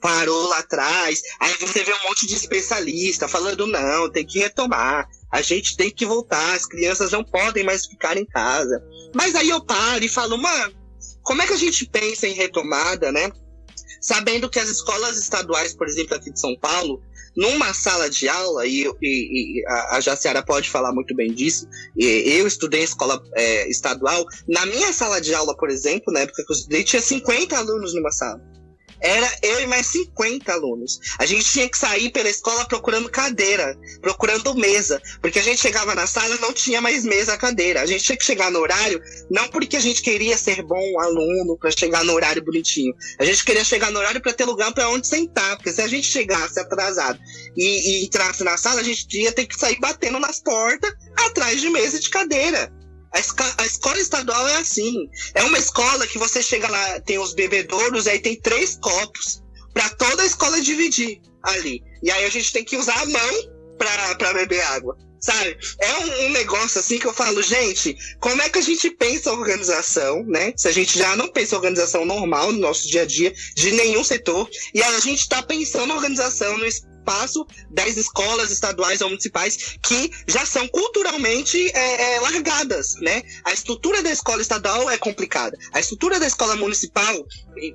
Parou 0.06 0.46
lá 0.46 0.58
atrás. 0.58 1.20
Aí 1.40 1.52
você 1.54 1.82
vê 1.82 1.92
um 1.92 2.08
monte 2.08 2.28
de 2.28 2.34
especialista 2.34 3.26
falando, 3.26 3.66
não, 3.66 4.08
tem 4.08 4.24
que 4.24 4.38
retomar. 4.38 5.08
A 5.32 5.42
gente 5.42 5.76
tem 5.76 5.90
que 5.90 6.06
voltar, 6.06 6.54
as 6.54 6.64
crianças 6.64 7.10
não 7.10 7.24
podem 7.24 7.64
mais 7.64 7.86
ficar 7.86 8.16
em 8.16 8.24
casa. 8.24 8.80
Mas 9.12 9.34
aí 9.34 9.48
eu 9.48 9.60
paro 9.64 10.04
e 10.04 10.08
falo, 10.08 10.38
mano, 10.38 10.72
como 11.24 11.42
é 11.42 11.46
que 11.48 11.54
a 11.54 11.58
gente 11.58 11.84
pensa 11.86 12.28
em 12.28 12.34
retomada, 12.34 13.10
né? 13.10 13.32
Sabendo 14.00 14.48
que 14.48 14.60
as 14.60 14.68
escolas 14.68 15.18
estaduais, 15.18 15.74
por 15.74 15.88
exemplo, 15.88 16.14
aqui 16.14 16.32
de 16.32 16.38
São 16.38 16.56
Paulo, 16.60 17.02
numa 17.36 17.74
sala 17.74 18.08
de 18.08 18.28
aula, 18.28 18.64
e, 18.64 18.84
e, 19.02 19.60
e 19.60 19.66
a 19.66 19.98
Jaciara 20.00 20.40
pode 20.40 20.70
falar 20.70 20.92
muito 20.92 21.16
bem 21.16 21.34
disso, 21.34 21.66
eu 21.98 22.46
estudei 22.46 22.82
em 22.82 22.84
escola 22.84 23.20
é, 23.34 23.68
estadual, 23.68 24.24
na 24.48 24.64
minha 24.66 24.92
sala 24.92 25.20
de 25.20 25.34
aula, 25.34 25.56
por 25.56 25.68
exemplo, 25.68 26.12
na 26.12 26.20
época 26.20 26.44
que 26.46 26.52
eu 26.52 26.56
estudei, 26.56 26.84
tinha 26.84 27.02
50 27.02 27.58
alunos 27.58 27.92
numa 27.92 28.12
sala 28.12 28.40
era 29.00 29.30
eu 29.42 29.60
e 29.60 29.66
mais 29.66 29.86
50 29.86 30.52
alunos. 30.52 31.00
A 31.18 31.26
gente 31.26 31.44
tinha 31.44 31.68
que 31.68 31.78
sair 31.78 32.10
pela 32.10 32.28
escola 32.28 32.66
procurando 32.66 33.08
cadeira, 33.08 33.76
procurando 34.00 34.54
mesa, 34.54 35.00
porque 35.20 35.38
a 35.38 35.42
gente 35.42 35.60
chegava 35.60 35.94
na 35.94 36.06
sala 36.06 36.36
não 36.40 36.52
tinha 36.52 36.80
mais 36.80 37.04
mesa, 37.04 37.36
cadeira. 37.36 37.82
A 37.82 37.86
gente 37.86 38.04
tinha 38.04 38.16
que 38.16 38.24
chegar 38.24 38.50
no 38.50 38.60
horário, 38.60 39.00
não 39.30 39.48
porque 39.48 39.76
a 39.76 39.80
gente 39.80 40.02
queria 40.02 40.36
ser 40.36 40.62
bom 40.62 41.00
aluno 41.00 41.56
para 41.58 41.70
chegar 41.70 42.04
no 42.04 42.12
horário 42.12 42.44
bonitinho. 42.44 42.94
A 43.18 43.24
gente 43.24 43.44
queria 43.44 43.64
chegar 43.64 43.90
no 43.90 43.98
horário 43.98 44.20
para 44.20 44.32
ter 44.32 44.44
lugar 44.44 44.72
para 44.72 44.88
onde 44.88 45.06
sentar, 45.06 45.56
porque 45.56 45.72
se 45.72 45.82
a 45.82 45.88
gente 45.88 46.06
chegasse 46.06 46.58
atrasado 46.58 47.18
e, 47.56 48.02
e 48.02 48.04
entrasse 48.04 48.42
na 48.44 48.56
sala, 48.56 48.80
a 48.80 48.84
gente 48.84 49.06
ia 49.18 49.32
ter 49.32 49.46
que 49.46 49.58
sair 49.58 49.78
batendo 49.80 50.18
nas 50.18 50.40
portas 50.40 50.92
atrás 51.16 51.60
de 51.60 51.68
mesa 51.68 51.96
e 51.96 52.00
de 52.00 52.10
cadeira. 52.10 52.72
A, 53.12 53.20
escola, 53.20 53.54
a 53.58 53.66
escola 53.66 53.98
estadual 53.98 54.48
é 54.48 54.56
assim. 54.56 55.08
É 55.34 55.42
uma 55.44 55.58
escola 55.58 56.06
que 56.06 56.18
você 56.18 56.42
chega 56.42 56.68
lá, 56.68 57.00
tem 57.00 57.18
os 57.18 57.34
bebedouros, 57.34 58.06
aí 58.06 58.18
tem 58.18 58.40
três 58.40 58.76
copos 58.76 59.42
para 59.72 59.88
toda 59.90 60.22
a 60.22 60.26
escola 60.26 60.60
dividir 60.60 61.20
ali. 61.42 61.82
E 62.02 62.10
aí 62.10 62.24
a 62.24 62.30
gente 62.30 62.52
tem 62.52 62.64
que 62.64 62.76
usar 62.76 63.00
a 63.00 63.06
mão 63.06 63.56
para 63.78 64.32
beber 64.32 64.62
água. 64.62 64.96
Sabe? 65.20 65.56
É 65.80 65.94
um, 65.94 66.26
um, 66.26 66.30
negócio 66.30 66.78
assim 66.78 66.98
que 66.98 67.06
eu 67.06 67.12
falo, 67.12 67.42
gente, 67.42 67.96
como 68.20 68.40
é 68.42 68.48
que 68.48 68.58
a 68.58 68.62
gente 68.62 68.90
pensa 68.90 69.30
a 69.30 69.32
organização, 69.32 70.22
né? 70.24 70.52
Se 70.56 70.68
a 70.68 70.72
gente 70.72 70.98
já 70.98 71.16
não 71.16 71.28
pensa 71.28 71.56
organização 71.56 72.04
normal 72.04 72.52
no 72.52 72.60
nosso 72.60 72.86
dia 72.86 73.02
a 73.02 73.06
dia, 73.06 73.34
de 73.56 73.72
nenhum 73.72 74.04
setor, 74.04 74.48
e 74.72 74.82
a 74.82 75.00
gente 75.00 75.20
está 75.20 75.42
pensando 75.42 75.94
organização 75.94 76.56
no 76.58 76.66
espaço 77.06 77.46
das 77.70 77.96
escolas 77.96 78.50
estaduais 78.50 79.00
ou 79.00 79.08
municipais 79.08 79.76
que 79.82 80.10
já 80.26 80.44
são 80.44 80.66
culturalmente 80.68 81.70
é, 81.70 82.14
é, 82.14 82.20
largadas, 82.20 82.96
né? 82.96 83.22
A 83.44 83.52
estrutura 83.52 84.02
da 84.02 84.10
escola 84.10 84.42
estadual 84.42 84.90
é 84.90 84.98
complicada. 84.98 85.56
A 85.72 85.78
estrutura 85.78 86.18
da 86.18 86.26
escola 86.26 86.56
municipal, 86.56 87.14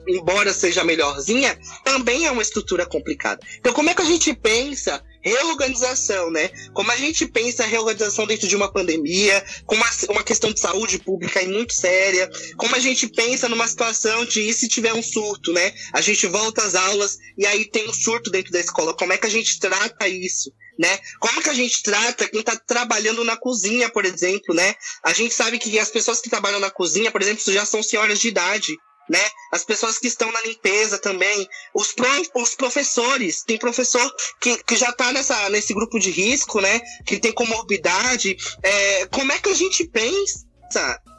embora 0.07 0.53
seja 0.53 0.83
melhorzinha, 0.83 1.57
também 1.83 2.25
é 2.25 2.31
uma 2.31 2.41
estrutura 2.41 2.85
complicada. 2.85 3.41
Então, 3.57 3.73
como 3.73 3.89
é 3.89 3.93
que 3.93 4.01
a 4.01 4.05
gente 4.05 4.33
pensa 4.33 5.01
reorganização, 5.23 6.31
né? 6.31 6.49
Como 6.73 6.91
a 6.91 6.97
gente 6.97 7.25
pensa 7.27 7.63
a 7.63 7.67
reorganização 7.67 8.25
dentro 8.25 8.47
de 8.47 8.55
uma 8.55 8.71
pandemia, 8.71 9.43
com 9.65 9.75
uma, 9.75 9.89
uma 10.09 10.23
questão 10.23 10.51
de 10.51 10.59
saúde 10.59 10.99
pública 10.99 11.41
muito 11.43 11.73
séria, 11.73 12.29
como 12.57 12.75
a 12.75 12.79
gente 12.79 13.07
pensa 13.07 13.47
numa 13.47 13.67
situação 13.67 14.25
de 14.25 14.41
e 14.41 14.53
se 14.53 14.67
tiver 14.67 14.93
um 14.93 15.03
surto, 15.03 15.53
né? 15.53 15.73
A 15.93 16.01
gente 16.01 16.25
volta 16.27 16.63
às 16.63 16.75
aulas 16.75 17.17
e 17.37 17.45
aí 17.45 17.65
tem 17.65 17.87
um 17.87 17.93
surto 17.93 18.29
dentro 18.31 18.51
da 18.51 18.59
escola. 18.59 18.93
Como 18.93 19.13
é 19.13 19.17
que 19.17 19.27
a 19.27 19.29
gente 19.29 19.59
trata 19.59 20.07
isso? 20.07 20.51
Né? 20.79 20.99
Como 21.19 21.43
que 21.43 21.49
a 21.49 21.53
gente 21.53 21.83
trata 21.83 22.27
quem 22.27 22.39
está 22.39 22.55
trabalhando 22.55 23.23
na 23.23 23.37
cozinha, 23.37 23.89
por 23.89 24.03
exemplo, 24.03 24.55
né? 24.55 24.73
A 25.03 25.13
gente 25.13 25.33
sabe 25.33 25.59
que 25.59 25.77
as 25.77 25.91
pessoas 25.91 26.19
que 26.19 26.29
trabalham 26.29 26.59
na 26.59 26.71
cozinha, 26.71 27.11
por 27.11 27.21
exemplo, 27.21 27.43
já 27.53 27.65
são 27.65 27.83
senhoras 27.83 28.19
de 28.19 28.29
idade, 28.29 28.75
né? 29.12 29.20
As 29.51 29.65
pessoas 29.65 29.98
que 29.98 30.08
estão 30.08 30.32
na 30.32 30.41
limpeza 30.41 30.98
também, 30.98 31.46
os, 31.74 31.91
pro, 31.91 32.08
os 32.36 32.56
professores, 32.56 33.44
tem 33.44 33.58
professor 33.58 34.10
que, 34.39 34.63
que 34.63 34.77
já 34.77 34.89
está 34.89 35.12
nessa, 35.12 35.50
nesse 35.50 35.74
grupo 35.74 36.00
de 36.00 36.10
risco, 36.10 36.62
né? 36.62 36.80
Que 37.06 37.20
tem 37.20 37.34
comorbidade. 37.34 38.38
É, 38.63 39.06
como 39.08 39.34
é 39.34 39.38
que 39.38 39.50
a 39.50 39.53
gente 39.53 39.86
pensa 39.86 40.48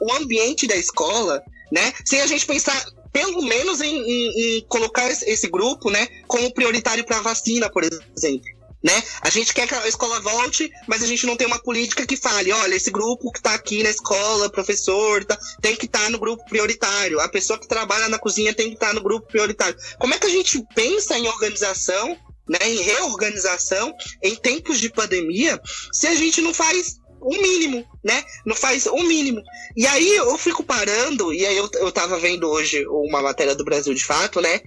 o 0.01 0.11
ambiente 0.13 0.65
da 0.65 0.75
escola, 0.75 1.39
né? 1.71 1.93
Sem 2.03 2.19
a 2.19 2.25
gente 2.25 2.47
pensar 2.47 2.83
pelo 3.11 3.43
menos 3.43 3.79
em, 3.79 3.95
em, 3.95 4.57
em 4.57 4.65
colocar 4.67 5.07
esse 5.07 5.47
grupo, 5.47 5.91
né, 5.91 6.07
como 6.27 6.51
prioritário 6.51 7.05
para 7.05 7.21
vacina, 7.21 7.69
por 7.69 7.83
exemplo 7.83 8.62
né? 8.83 9.01
A 9.21 9.29
gente 9.29 9.53
quer 9.53 9.67
que 9.67 9.73
a 9.73 9.87
escola 9.87 10.19
volte, 10.19 10.69
mas 10.87 11.01
a 11.01 11.07
gente 11.07 11.25
não 11.25 11.37
tem 11.37 11.47
uma 11.47 11.59
política 11.59 12.05
que 12.05 12.17
fale, 12.17 12.51
olha, 12.51 12.75
esse 12.75 12.91
grupo 12.91 13.31
que 13.31 13.39
está 13.39 13.53
aqui 13.53 13.81
na 13.81 13.89
escola, 13.89 14.49
professor, 14.49 15.23
tá, 15.23 15.37
tem 15.61 15.75
que 15.75 15.85
estar 15.85 16.03
tá 16.03 16.09
no 16.09 16.19
grupo 16.19 16.43
prioritário. 16.45 17.19
A 17.21 17.29
pessoa 17.29 17.57
que 17.57 17.67
trabalha 17.67 18.09
na 18.09 18.19
cozinha 18.19 18.53
tem 18.53 18.67
que 18.67 18.75
estar 18.75 18.87
tá 18.87 18.93
no 18.93 19.01
grupo 19.01 19.27
prioritário. 19.27 19.77
Como 19.97 20.13
é 20.13 20.19
que 20.19 20.27
a 20.27 20.29
gente 20.29 20.61
pensa 20.75 21.17
em 21.17 21.27
organização, 21.27 22.17
né, 22.47 22.59
em 22.63 22.81
reorganização 22.81 23.93
em 24.21 24.35
tempos 24.35 24.79
de 24.79 24.89
pandemia, 24.89 25.59
se 25.93 26.07
a 26.07 26.15
gente 26.15 26.41
não 26.41 26.53
faz 26.53 26.99
o 27.21 27.41
mínimo, 27.41 27.85
né? 28.03 28.21
Não 28.45 28.55
faz 28.55 28.85
o 28.85 28.97
mínimo. 28.97 29.41
E 29.77 29.87
aí 29.87 30.15
eu 30.17 30.37
fico 30.37 30.61
parando, 30.61 31.33
e 31.33 31.45
aí 31.45 31.55
eu, 31.55 31.69
eu 31.75 31.91
tava 31.91 32.19
vendo 32.19 32.49
hoje 32.49 32.85
uma 32.87 33.21
matéria 33.21 33.55
do 33.55 33.63
Brasil 33.63 33.93
de 33.93 34.03
Fato, 34.03 34.41
né? 34.41 34.59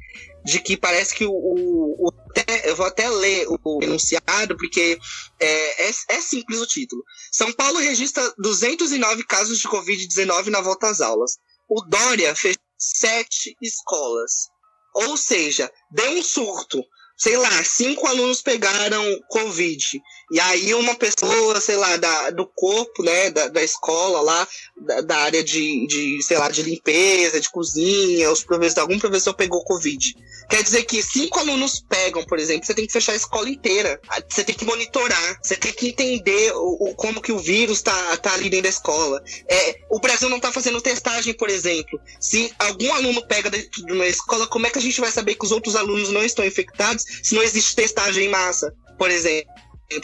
De 0.43 0.59
que 0.61 0.77
parece 0.77 1.15
que 1.15 1.27
o, 1.27 1.33
o, 1.33 2.09
o 2.09 2.13
até, 2.41 2.71
eu 2.71 2.77
vou 2.77 2.87
até 2.87 3.09
ler 3.09 3.47
o 3.49 3.83
enunciado, 3.83 4.57
porque 4.57 4.99
é, 5.41 5.89
é, 5.89 5.91
é, 6.11 6.21
simples 6.21 6.61
o 6.61 6.67
título. 6.67 7.03
São 7.33 7.53
Paulo 7.53 7.79
registra 7.79 8.33
209 8.39 9.25
casos 9.25 9.59
de 9.59 9.69
Covid-19 9.69 10.47
na 10.47 10.61
volta 10.61 10.89
às 10.89 11.01
aulas. 11.01 11.39
O 11.69 11.83
Dória 11.83 12.35
fez 12.35 12.57
sete 12.79 13.57
escolas. 13.63 14.33
Ou 14.95 15.17
seja, 15.17 15.71
deu 15.91 16.11
um 16.13 16.23
surto 16.23 16.83
sei 17.17 17.37
lá, 17.37 17.65
cinco 17.65 18.07
alunos 18.07 18.43
pegaram 18.43 19.03
Covid. 19.29 20.03
E 20.31 20.41
aí 20.41 20.75
uma 20.75 20.95
pessoa, 20.97 21.61
sei 21.61 21.77
lá, 21.77 21.97
da, 21.97 22.31
do 22.31 22.47
corpo, 22.47 23.03
né, 23.03 23.31
da, 23.31 23.49
da 23.49 23.63
escola 23.63 24.21
lá, 24.21 24.49
da, 24.77 25.01
da, 25.03 25.17
área 25.19 25.43
de, 25.43 25.87
de, 25.87 26.23
sei 26.23 26.37
lá, 26.37 26.51
de 26.51 26.63
limpeza, 26.63 27.41
de 27.41 27.49
cozinha, 27.49 28.31
os 28.31 28.43
professores, 28.43 28.79
algum 28.79 28.99
professor 28.99 29.35
pegou 29.35 29.63
Covid. 29.65 30.17
Quer 30.49 30.63
dizer 30.63 30.85
que 30.85 31.03
cinco 31.03 31.39
alunos 31.39 31.85
pegam, 31.89 32.25
por 32.25 32.39
exemplo, 32.39 32.67
você 32.67 32.75
tem 32.75 32.87
que 32.87 32.93
fechar 32.93 33.13
a 33.13 33.17
escola 33.17 33.49
inteira. 33.49 34.01
Você 34.29 34.45
tem 34.45 34.55
que 34.55 34.65
monitorar, 34.65 35.39
você 35.43 35.57
tem 35.57 35.73
que 35.73 35.89
entender 35.89 36.53
o, 36.55 36.91
o 36.91 36.95
como 36.95 37.21
que 37.21 37.33
o 37.33 37.39
vírus 37.39 37.83
tá, 37.83 38.17
tá 38.17 38.35
ali 38.35 38.51
dentro 38.51 38.65
da 38.65 38.69
escola. 38.69 39.23
É, 39.49 39.81
o 39.91 40.01
Brasil 40.01 40.29
não 40.29 40.41
tá 40.41 40.53
fazendo 40.53 40.81
testagem, 40.81 41.35
por 41.35 41.51
exemplo. 41.51 42.01
Se 42.21 42.53
algum 42.59 42.93
aluno 42.95 43.27
pega 43.27 43.51
dentro 43.51 43.85
de 43.85 43.93
uma 43.93 44.07
escola, 44.07 44.47
como 44.47 44.67
é 44.67 44.71
que 44.71 44.79
a 44.79 44.83
gente 44.83 45.01
vai 45.01 45.11
saber 45.11 45.35
que 45.35 45.45
os 45.45 45.53
outros 45.53 45.77
alunos 45.77 46.11
não 46.11 46.25
estão 46.25 46.45
infectados 46.45 47.05
se 47.23 47.35
não 47.35 47.43
existe 47.43 47.75
testagem 47.75 48.27
em 48.27 48.29
massa, 48.29 48.73
por 48.99 49.11
exemplo. 49.11 49.56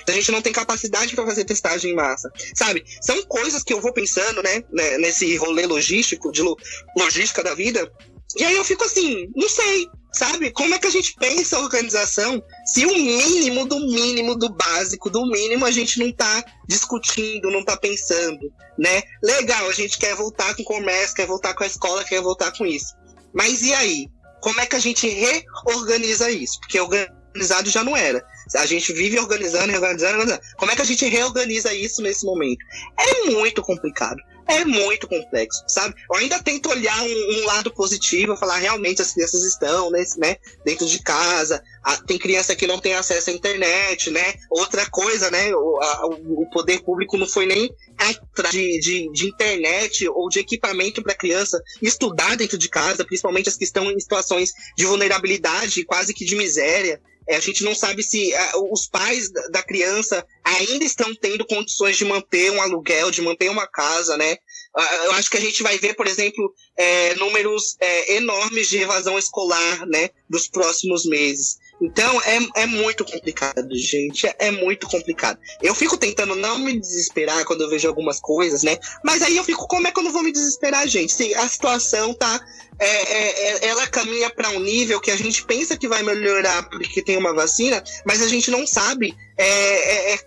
A 0.08 0.12
gente 0.12 0.30
não 0.30 0.42
tem 0.42 0.52
capacidade 0.52 1.14
para 1.14 1.26
fazer 1.26 1.44
testagem 1.44 1.92
em 1.92 1.94
massa, 1.94 2.30
sabe? 2.54 2.84
São 3.00 3.20
coisas 3.24 3.62
que 3.62 3.72
eu 3.72 3.80
vou 3.80 3.92
pensando, 3.92 4.42
né, 4.42 4.62
né, 4.70 4.98
nesse 4.98 5.36
rolê 5.36 5.66
logístico, 5.66 6.30
de 6.30 6.42
lo, 6.42 6.56
logística 6.96 7.42
da 7.42 7.54
vida. 7.54 7.90
E 8.36 8.44
aí 8.44 8.56
eu 8.56 8.64
fico 8.64 8.84
assim, 8.84 9.28
não 9.34 9.48
sei, 9.48 9.86
sabe? 10.12 10.52
Como 10.52 10.74
é 10.74 10.78
que 10.78 10.86
a 10.86 10.90
gente 10.90 11.14
pensa 11.16 11.56
a 11.56 11.60
organização 11.60 12.42
se 12.64 12.86
o 12.86 12.94
mínimo 12.94 13.66
do 13.66 13.80
mínimo 13.80 14.36
do 14.36 14.48
básico 14.48 15.10
do 15.10 15.26
mínimo 15.26 15.66
a 15.66 15.70
gente 15.70 15.98
não 15.98 16.12
tá 16.12 16.44
discutindo, 16.68 17.50
não 17.50 17.64
tá 17.64 17.76
pensando, 17.76 18.52
né? 18.78 19.02
Legal, 19.22 19.68
a 19.68 19.72
gente 19.72 19.98
quer 19.98 20.14
voltar 20.14 20.54
com 20.54 20.62
o 20.62 20.66
comércio, 20.66 21.16
quer 21.16 21.26
voltar 21.26 21.54
com 21.54 21.64
a 21.64 21.66
escola, 21.66 22.04
quer 22.04 22.20
voltar 22.20 22.56
com 22.56 22.64
isso. 22.64 22.94
Mas 23.34 23.62
e 23.62 23.74
aí? 23.74 24.06
como 24.42 24.60
é 24.60 24.66
que 24.66 24.76
a 24.76 24.80
gente 24.80 25.08
reorganiza 25.08 26.28
isso? 26.30 26.58
Porque 26.58 26.78
organizado 26.78 27.70
já 27.70 27.82
não 27.84 27.96
era. 27.96 28.22
A 28.56 28.66
gente 28.66 28.92
vive 28.92 29.18
organizando, 29.18 29.72
organizando, 29.72 30.18
organizando. 30.18 30.42
Como 30.56 30.70
é 30.70 30.76
que 30.76 30.82
a 30.82 30.86
gente 30.86 31.06
reorganiza 31.06 31.72
isso 31.74 32.02
nesse 32.02 32.24
momento? 32.24 32.64
É 32.98 33.30
muito 33.30 33.62
complicado. 33.62 34.20
É 34.46 34.64
muito 34.64 35.08
complexo, 35.08 35.62
sabe? 35.68 35.94
Eu 36.10 36.16
ainda 36.16 36.42
tento 36.42 36.68
olhar 36.68 37.00
um, 37.00 37.40
um 37.40 37.46
lado 37.46 37.72
positivo, 37.72 38.36
falar 38.36 38.58
realmente 38.58 39.00
as 39.00 39.12
crianças 39.12 39.44
estão 39.44 39.90
nesse, 39.90 40.18
né, 40.18 40.36
dentro 40.64 40.84
de 40.86 41.00
casa. 41.02 41.62
tem 42.06 42.18
criança 42.18 42.54
que 42.54 42.66
não 42.66 42.78
tem 42.78 42.94
acesso 42.94 43.30
à 43.30 43.32
internet, 43.32 44.10
né? 44.10 44.34
Outra 44.50 44.84
coisa, 44.90 45.30
né? 45.30 45.54
O, 45.54 45.78
a, 45.80 46.06
o 46.06 46.50
poder 46.50 46.82
público 46.82 47.16
não 47.16 47.26
foi 47.26 47.46
nem 47.46 47.72
atrás 47.96 48.52
de, 48.52 48.80
de, 48.80 49.12
de 49.12 49.26
internet 49.26 50.08
ou 50.08 50.28
de 50.28 50.40
equipamento 50.40 51.02
para 51.02 51.14
criança 51.14 51.62
estudar 51.80 52.36
dentro 52.36 52.58
de 52.58 52.68
casa, 52.68 53.04
principalmente 53.04 53.48
as 53.48 53.56
que 53.56 53.64
estão 53.64 53.90
em 53.90 53.98
situações 53.98 54.50
de 54.76 54.84
vulnerabilidade, 54.84 55.84
quase 55.84 56.12
que 56.12 56.24
de 56.24 56.36
miséria. 56.36 57.00
É, 57.28 57.36
a 57.36 57.40
gente 57.40 57.62
não 57.62 57.74
sabe 57.74 58.02
se 58.02 58.34
a, 58.34 58.52
os 58.70 58.86
pais 58.86 59.30
da 59.50 59.62
criança 59.62 60.26
ainda 60.44 60.84
estão 60.84 61.14
tendo 61.14 61.46
condições 61.46 61.96
de 61.96 62.04
manter 62.04 62.50
um 62.50 62.60
aluguel, 62.60 63.10
de 63.10 63.22
manter 63.22 63.50
uma 63.50 63.66
casa, 63.66 64.16
né? 64.16 64.36
Eu 65.04 65.12
acho 65.12 65.30
que 65.30 65.36
a 65.36 65.40
gente 65.40 65.62
vai 65.62 65.78
ver, 65.78 65.94
por 65.94 66.06
exemplo, 66.06 66.52
é, 66.76 67.14
números 67.16 67.76
é, 67.78 68.16
enormes 68.16 68.68
de 68.68 68.78
evasão 68.78 69.18
escolar, 69.18 69.86
né, 69.86 70.08
dos 70.28 70.48
próximos 70.48 71.04
meses. 71.04 71.58
Então 71.82 72.20
é, 72.22 72.62
é 72.62 72.66
muito 72.66 73.04
complicado, 73.04 73.68
gente. 73.74 74.26
É, 74.26 74.36
é, 74.38 74.50
muito 74.52 74.86
complicado. 74.86 75.38
Eu 75.60 75.74
fico 75.74 75.96
tentando 75.96 76.36
não 76.36 76.58
me 76.60 76.78
desesperar 76.78 77.44
quando 77.44 77.62
eu 77.62 77.68
vejo 77.68 77.88
algumas 77.88 78.20
coisas, 78.20 78.62
né? 78.62 78.78
Mas 79.04 79.20
aí 79.20 79.36
eu 79.36 79.42
fico, 79.42 79.66
como 79.66 79.88
é 79.88 79.90
que 79.90 79.98
eu 79.98 80.04
não 80.04 80.12
vou 80.12 80.22
me 80.22 80.30
desesperar, 80.30 80.86
gente? 80.86 81.12
Se 81.12 81.34
a 81.34 81.48
situação 81.48 82.14
tá. 82.14 82.40
É, 82.78 82.86
é, 82.86 83.66
é 83.66 83.68
ela 83.68 83.86
caminha 83.86 84.30
para 84.30 84.50
um 84.50 84.60
nível 84.60 85.00
que 85.00 85.10
a 85.10 85.16
gente 85.16 85.44
pensa 85.44 85.76
que 85.76 85.88
vai 85.88 86.02
melhorar 86.02 86.68
porque 86.68 87.02
tem 87.02 87.16
uma 87.16 87.34
vacina, 87.34 87.82
mas 88.04 88.22
a 88.22 88.28
gente 88.28 88.50
não 88.50 88.66
sabe 88.66 89.14
é, 89.36 90.14
é, 90.14 90.18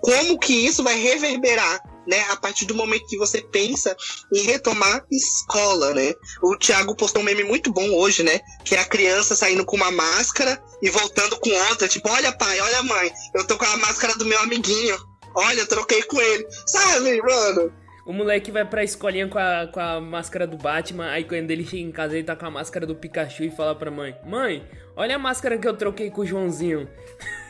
como 0.00 0.38
que 0.38 0.52
isso 0.52 0.82
vai 0.82 1.00
reverberar 1.00 1.80
né, 2.06 2.20
a 2.30 2.36
partir 2.36 2.66
do 2.66 2.74
momento 2.74 3.06
que 3.06 3.16
você 3.16 3.40
pensa 3.40 3.96
em 4.32 4.42
retomar 4.42 5.04
escola, 5.10 5.94
né? 5.94 6.14
O 6.42 6.56
Thiago 6.56 6.96
postou 6.96 7.22
um 7.22 7.24
meme 7.24 7.44
muito 7.44 7.72
bom 7.72 7.90
hoje, 7.94 8.22
né? 8.22 8.40
Que 8.64 8.74
é 8.74 8.80
a 8.80 8.84
criança 8.84 9.34
saindo 9.34 9.64
com 9.64 9.76
uma 9.76 9.90
máscara 9.90 10.62
e 10.80 10.90
voltando 10.90 11.38
com 11.38 11.50
outra, 11.68 11.88
tipo, 11.88 12.08
olha 12.08 12.32
pai, 12.32 12.60
olha 12.60 12.82
mãe, 12.82 13.10
eu 13.34 13.46
tô 13.46 13.56
com 13.56 13.64
a 13.64 13.76
máscara 13.78 14.14
do 14.16 14.24
meu 14.24 14.38
amiguinho. 14.40 14.96
Olha, 15.34 15.60
eu 15.60 15.66
troquei 15.66 16.02
com 16.02 16.20
ele. 16.20 16.46
Sabe, 16.66 17.20
mano? 17.22 17.72
O 18.04 18.12
moleque 18.12 18.50
vai 18.50 18.64
pra 18.64 18.82
escolinha 18.82 19.28
com 19.28 19.38
a, 19.38 19.68
com 19.72 19.78
a 19.78 20.00
máscara 20.00 20.46
do 20.46 20.56
Batman, 20.56 21.06
aí 21.06 21.24
quando 21.24 21.50
ele 21.50 21.64
chega 21.64 21.82
em 21.82 21.92
casa 21.92 22.14
ele 22.14 22.24
tá 22.24 22.34
com 22.34 22.46
a 22.46 22.50
máscara 22.50 22.84
do 22.84 22.96
Pikachu 22.96 23.44
e 23.44 23.50
fala 23.50 23.76
pra 23.76 23.90
mãe: 23.92 24.16
Mãe, 24.26 24.68
olha 24.96 25.14
a 25.14 25.18
máscara 25.18 25.56
que 25.56 25.68
eu 25.68 25.76
troquei 25.76 26.10
com 26.10 26.22
o 26.22 26.26
Joãozinho. 26.26 26.88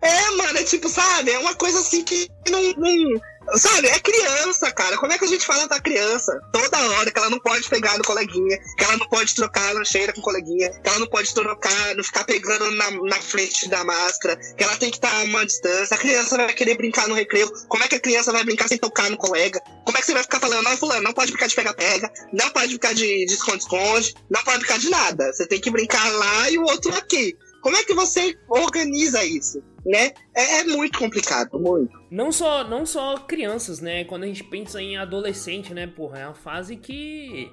É, 0.00 0.30
mano, 0.30 0.58
é 0.58 0.62
tipo, 0.62 0.88
sabe? 0.88 1.30
É 1.30 1.38
uma 1.38 1.54
coisa 1.54 1.80
assim 1.80 2.04
que 2.04 2.28
não, 2.48 2.62
não 2.72 3.20
Sabe, 3.56 3.88
é 3.88 3.98
criança, 3.98 4.70
cara. 4.72 4.98
Como 4.98 5.12
é 5.12 5.18
que 5.18 5.24
a 5.24 5.28
gente 5.28 5.46
fala 5.46 5.66
da 5.66 5.80
criança? 5.80 6.38
Toda 6.52 6.90
hora 6.90 7.10
que 7.10 7.18
ela 7.18 7.30
não 7.30 7.38
pode 7.38 7.68
pegar 7.68 7.96
no 7.96 8.04
coleguinha, 8.04 8.58
que 8.76 8.84
ela 8.84 8.96
não 8.98 9.08
pode 9.08 9.34
trocar 9.34 9.70
a 9.70 9.72
lancheira 9.72 10.12
com 10.12 10.20
o 10.20 10.24
coleguinha, 10.24 10.70
que 10.70 10.88
ela 10.88 10.98
não 10.98 11.06
pode 11.06 11.32
trocar, 11.32 11.94
não 11.94 12.04
ficar 12.04 12.24
pegando 12.24 12.70
na, 12.72 12.90
na 12.90 13.16
frente 13.16 13.68
da 13.68 13.82
máscara, 13.84 14.36
que 14.36 14.62
ela 14.62 14.76
tem 14.76 14.90
que 14.90 14.98
estar 14.98 15.12
a 15.12 15.24
uma 15.24 15.46
distância. 15.46 15.94
A 15.94 15.98
criança 15.98 16.36
vai 16.36 16.52
querer 16.52 16.76
brincar 16.76 17.08
no 17.08 17.14
recreio. 17.14 17.50
Como 17.68 17.82
é 17.82 17.88
que 17.88 17.94
a 17.94 18.00
criança 18.00 18.32
vai 18.32 18.44
brincar 18.44 18.68
sem 18.68 18.76
tocar 18.76 19.08
no 19.08 19.16
colega? 19.16 19.62
Como 19.84 19.96
é 19.96 20.00
que 20.00 20.06
você 20.06 20.12
vai 20.12 20.22
ficar 20.22 20.40
falando, 20.40 20.64
não, 20.64 20.76
fulano, 20.76 21.02
não 21.02 21.14
pode 21.14 21.32
brincar 21.32 21.48
de 21.48 21.54
pega-pega, 21.54 22.12
não 22.32 22.50
pode 22.50 22.68
brincar 22.68 22.94
de 22.94 23.24
esconde-esconde, 23.24 24.14
não 24.28 24.42
pode 24.42 24.58
brincar 24.58 24.78
de 24.78 24.90
nada. 24.90 25.32
Você 25.32 25.46
tem 25.46 25.60
que 25.60 25.70
brincar 25.70 26.06
lá 26.12 26.50
e 26.50 26.58
o 26.58 26.64
outro 26.64 26.94
aqui. 26.94 27.34
Como 27.60 27.76
é 27.76 27.84
que 27.84 27.94
você 27.94 28.36
organiza 28.48 29.24
isso? 29.24 29.62
Né? 29.84 30.12
É, 30.34 30.60
é, 30.60 30.64
muito 30.64 30.98
complicado, 30.98 31.58
muito. 31.58 31.98
Não 32.10 32.30
só, 32.30 32.62
não 32.64 32.84
só 32.84 33.16
crianças, 33.18 33.80
né? 33.80 34.04
Quando 34.04 34.24
a 34.24 34.26
gente 34.26 34.44
pensa 34.44 34.80
em 34.82 34.96
adolescente, 34.96 35.72
né? 35.72 35.86
Porra, 35.86 36.18
é 36.18 36.26
uma 36.26 36.34
fase 36.34 36.76
que 36.76 37.50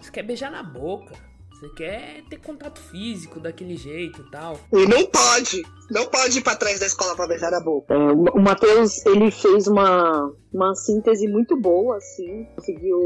você 0.00 0.10
quer 0.10 0.22
beijar 0.22 0.50
na 0.50 0.62
boca. 0.62 1.14
Você 1.56 1.70
quer 1.70 2.22
ter 2.28 2.38
contato 2.38 2.78
físico 2.78 3.40
daquele 3.40 3.76
jeito 3.76 4.20
e 4.20 4.30
tal. 4.30 4.58
E 4.70 4.86
não 4.86 5.06
pode! 5.06 5.62
Não 5.90 6.04
pode 6.06 6.38
ir 6.38 6.42
pra 6.42 6.54
trás 6.54 6.80
da 6.80 6.86
escola 6.86 7.16
pra 7.16 7.26
beijar 7.26 7.50
na 7.50 7.60
boca. 7.60 7.94
É, 7.94 7.96
o 7.96 8.40
Matheus, 8.40 9.06
ele 9.06 9.30
fez 9.30 9.66
uma, 9.66 10.34
uma 10.52 10.74
síntese 10.74 11.26
muito 11.26 11.58
boa, 11.58 11.96
assim. 11.96 12.44
Conseguiu 12.56 13.00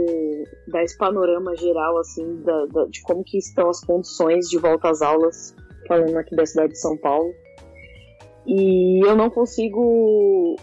dar 0.67 0.83
esse 0.83 0.99
panorama 0.99 1.55
geral, 1.57 1.97
assim, 1.99 2.43
da, 2.43 2.67
da, 2.67 2.87
de 2.87 3.01
como 3.03 3.23
que 3.23 3.39
estão 3.39 3.71
as 3.71 3.85
condições 3.85 4.49
de 4.49 4.59
volta 4.59 4.91
às 4.91 5.01
aulas 5.01 5.55
falando 5.91 6.17
aqui 6.17 6.37
da 6.37 6.47
cidade 6.47 6.75
de 6.75 6.79
São 6.79 6.97
Paulo. 6.97 7.35
E 8.47 9.05
eu 9.05 9.17
não 9.17 9.29
consigo 9.29 10.55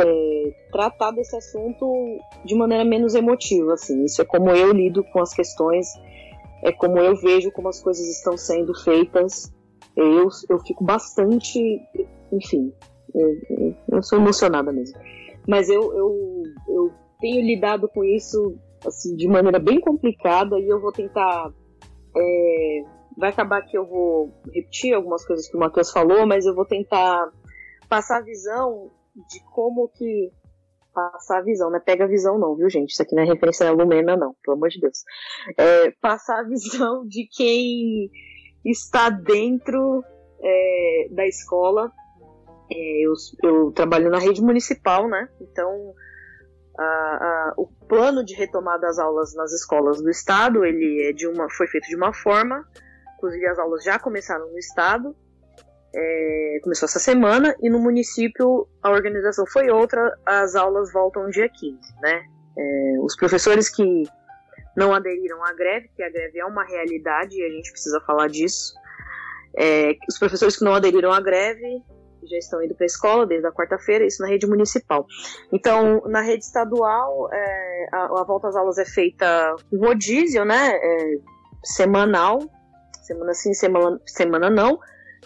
é, 0.00 0.54
tratar 0.72 1.10
desse 1.10 1.36
assunto 1.36 1.86
de 2.46 2.54
maneira 2.54 2.82
menos 2.82 3.14
emotiva, 3.14 3.74
assim. 3.74 4.04
Isso 4.04 4.22
é 4.22 4.24
como 4.24 4.48
eu 4.48 4.72
lido 4.72 5.04
com 5.04 5.20
as 5.20 5.34
questões, 5.34 5.86
é 6.62 6.72
como 6.72 6.98
eu 6.98 7.14
vejo 7.16 7.52
como 7.52 7.68
as 7.68 7.78
coisas 7.80 8.08
estão 8.08 8.38
sendo 8.38 8.74
feitas. 8.74 9.52
Eu, 9.94 10.28
eu 10.48 10.58
fico 10.60 10.82
bastante, 10.82 11.60
enfim, 12.32 12.72
eu, 13.14 13.74
eu 13.92 14.02
sou 14.02 14.18
emocionada 14.18 14.72
mesmo. 14.72 14.98
Mas 15.46 15.68
eu, 15.68 15.94
eu, 15.94 16.42
eu 16.68 16.92
tenho 17.20 17.44
lidado 17.44 17.86
com 17.88 18.02
isso 18.02 18.56
assim, 18.84 19.14
de 19.14 19.28
maneira 19.28 19.58
bem 19.58 19.78
complicada 19.78 20.58
e 20.58 20.68
eu 20.68 20.80
vou 20.80 20.90
tentar 20.90 21.52
é, 22.16 22.84
Vai 23.16 23.30
acabar 23.30 23.62
que 23.62 23.76
eu 23.76 23.86
vou 23.86 24.32
repetir 24.52 24.94
algumas 24.94 25.24
coisas 25.24 25.48
que 25.48 25.56
o 25.56 25.60
Matheus 25.60 25.90
falou, 25.90 26.26
mas 26.26 26.46
eu 26.46 26.54
vou 26.54 26.64
tentar 26.64 27.30
passar 27.88 28.18
a 28.18 28.22
visão 28.22 28.90
de 29.28 29.42
como 29.52 29.88
que. 29.88 30.32
Passar 30.92 31.38
a 31.38 31.42
visão, 31.42 31.70
não 31.70 31.76
é 31.76 31.80
pega 31.80 32.04
a 32.04 32.08
visão, 32.08 32.38
não, 32.38 32.54
viu, 32.54 32.70
gente? 32.70 32.90
Isso 32.90 33.02
aqui 33.02 33.16
não 33.16 33.24
é 33.24 33.26
referência 33.26 33.68
a 33.68 33.72
Lumena, 33.72 34.16
não, 34.16 34.32
pelo 34.44 34.56
amor 34.56 34.68
de 34.68 34.80
Deus. 34.80 35.02
É, 35.58 35.90
passar 36.00 36.38
a 36.38 36.44
visão 36.44 37.04
de 37.04 37.28
quem 37.36 38.08
está 38.64 39.10
dentro 39.10 40.04
é, 40.40 41.08
da 41.10 41.26
escola. 41.26 41.90
É, 42.70 43.06
eu, 43.06 43.12
eu 43.42 43.72
trabalho 43.72 44.08
na 44.08 44.20
rede 44.20 44.40
municipal, 44.40 45.08
né? 45.08 45.28
Então, 45.40 45.94
a, 46.78 46.84
a, 46.84 47.54
o 47.56 47.66
plano 47.88 48.24
de 48.24 48.34
retomada 48.34 48.86
das 48.86 48.98
aulas 48.98 49.34
nas 49.34 49.52
escolas 49.52 50.02
do 50.02 50.10
estado 50.10 50.64
ele 50.64 51.08
é 51.08 51.12
de 51.12 51.26
uma 51.26 51.48
foi 51.50 51.66
feito 51.66 51.88
de 51.88 51.96
uma 51.96 52.12
forma 52.12 52.64
Inclusive, 53.24 53.46
as 53.46 53.58
aulas 53.58 53.82
já 53.82 53.98
começaram 53.98 54.50
no 54.50 54.58
estado, 54.58 55.16
é, 55.94 56.58
começou 56.62 56.86
essa 56.86 56.98
semana, 56.98 57.56
e 57.62 57.70
no 57.70 57.78
município 57.78 58.68
a 58.82 58.90
organização 58.90 59.46
foi 59.46 59.70
outra, 59.70 60.14
as 60.26 60.54
aulas 60.54 60.92
voltam 60.92 61.30
dia 61.30 61.48
15, 61.48 61.78
né? 62.02 62.22
É, 62.56 62.98
os 63.00 63.16
professores 63.16 63.70
que 63.70 64.02
não 64.76 64.92
aderiram 64.92 65.42
à 65.42 65.54
greve, 65.54 65.88
que 65.96 66.02
a 66.02 66.10
greve 66.10 66.38
é 66.38 66.44
uma 66.44 66.64
realidade 66.64 67.38
e 67.38 67.42
a 67.42 67.48
gente 67.48 67.70
precisa 67.70 67.98
falar 68.02 68.28
disso, 68.28 68.74
é, 69.56 69.96
os 70.06 70.18
professores 70.18 70.58
que 70.58 70.64
não 70.64 70.74
aderiram 70.74 71.10
à 71.10 71.20
greve 71.20 71.82
já 72.24 72.36
estão 72.36 72.62
indo 72.62 72.74
para 72.74 72.84
a 72.84 72.86
escola 72.86 73.26
desde 73.26 73.46
a 73.46 73.52
quarta-feira, 73.52 74.04
isso 74.04 74.22
na 74.22 74.28
rede 74.28 74.46
municipal. 74.46 75.06
Então, 75.50 76.02
na 76.08 76.20
rede 76.20 76.44
estadual, 76.44 77.32
é, 77.32 77.88
a, 77.90 78.04
a, 78.04 78.24
volta 78.24 78.48
às 78.48 78.56
aulas 78.56 78.76
é 78.76 78.84
feita 78.84 79.56
com 79.70 79.78
rodízio, 79.78 80.44
né? 80.44 80.72
É, 80.74 81.18
semanal, 81.62 82.38
semana 83.04 83.34
sim, 83.34 83.54
semana, 83.54 84.00
semana 84.06 84.50
não, 84.50 84.78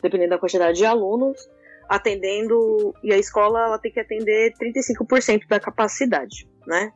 dependendo 0.03 0.31
da 0.31 0.39
quantidade 0.39 0.79
de 0.79 0.85
alunos, 0.85 1.49
atendendo, 1.89 2.95
e 3.03 3.13
a 3.13 3.17
escola 3.17 3.67
ela 3.67 3.79
tem 3.79 3.91
que 3.91 4.01
atender 4.01 4.53
35% 4.61 5.47
da 5.49 5.59
capacidade, 5.59 6.49
né? 6.67 6.93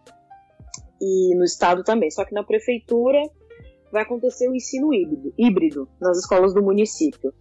E 1.01 1.35
no 1.35 1.45
estado 1.45 1.83
também, 1.83 2.11
só 2.11 2.25
que 2.25 2.35
na 2.35 2.45
prefeitura 2.45 3.18
vai 3.90 4.03
acontecer 4.03 4.49
o 4.49 4.55
ensino 4.55 4.92
híbrido, 4.92 5.35
híbrido 5.37 5.88
nas 6.01 6.18
escolas 6.18 6.55
do 6.55 6.62
município. 6.62 7.33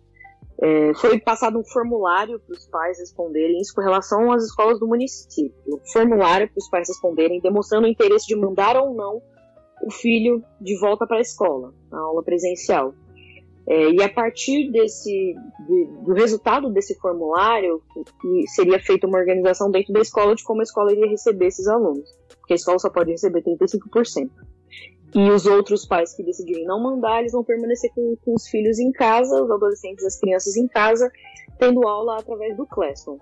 É, 0.61 0.93
foi 0.93 1.19
passado 1.19 1.57
um 1.57 1.63
formulário 1.63 2.39
para 2.39 2.53
os 2.53 2.67
pais 2.67 2.99
responderem 2.99 3.59
isso 3.59 3.73
com 3.73 3.81
relação 3.81 4.31
às 4.31 4.43
escolas 4.43 4.79
do 4.79 4.87
município. 4.87 5.81
Formulário 5.91 6.47
para 6.47 6.59
os 6.59 6.69
pais 6.69 6.87
responderem, 6.87 7.41
demonstrando 7.41 7.87
o 7.87 7.89
interesse 7.89 8.27
de 8.27 8.35
mandar 8.35 8.77
ou 8.77 8.93
não 8.93 9.21
o 9.83 9.91
filho 9.91 10.43
de 10.59 10.77
volta 10.79 11.07
para 11.07 11.17
a 11.17 11.21
escola, 11.21 11.73
na 11.89 11.99
aula 11.99 12.21
presencial. 12.23 12.93
É, 13.67 13.91
e 13.91 14.01
a 14.01 14.09
partir 14.09 14.71
desse, 14.71 15.35
de, 15.67 15.85
do 16.03 16.13
resultado 16.13 16.69
desse 16.71 16.95
formulário, 16.95 17.81
seria 18.55 18.79
feita 18.79 19.07
uma 19.07 19.19
organização 19.19 19.69
dentro 19.69 19.93
da 19.93 20.01
escola 20.01 20.35
de 20.35 20.43
como 20.43 20.61
a 20.61 20.63
escola 20.63 20.91
iria 20.91 21.07
receber 21.07 21.47
esses 21.47 21.67
alunos. 21.67 22.09
Porque 22.39 22.53
a 22.53 22.55
escola 22.55 22.79
só 22.79 22.89
pode 22.89 23.11
receber 23.11 23.43
35%. 23.43 24.29
E 25.13 25.29
os 25.29 25.45
outros 25.45 25.85
pais 25.85 26.15
que 26.15 26.23
decidirem 26.23 26.65
não 26.65 26.81
mandar, 26.81 27.19
eles 27.19 27.33
vão 27.33 27.43
permanecer 27.43 27.91
com, 27.93 28.15
com 28.23 28.33
os 28.33 28.47
filhos 28.47 28.79
em 28.79 28.91
casa, 28.91 29.43
os 29.43 29.51
adolescentes, 29.51 30.05
as 30.05 30.17
crianças 30.17 30.55
em 30.55 30.67
casa, 30.67 31.11
tendo 31.59 31.85
aula 31.85 32.17
através 32.17 32.55
do 32.55 32.65
Classroom. 32.65 33.17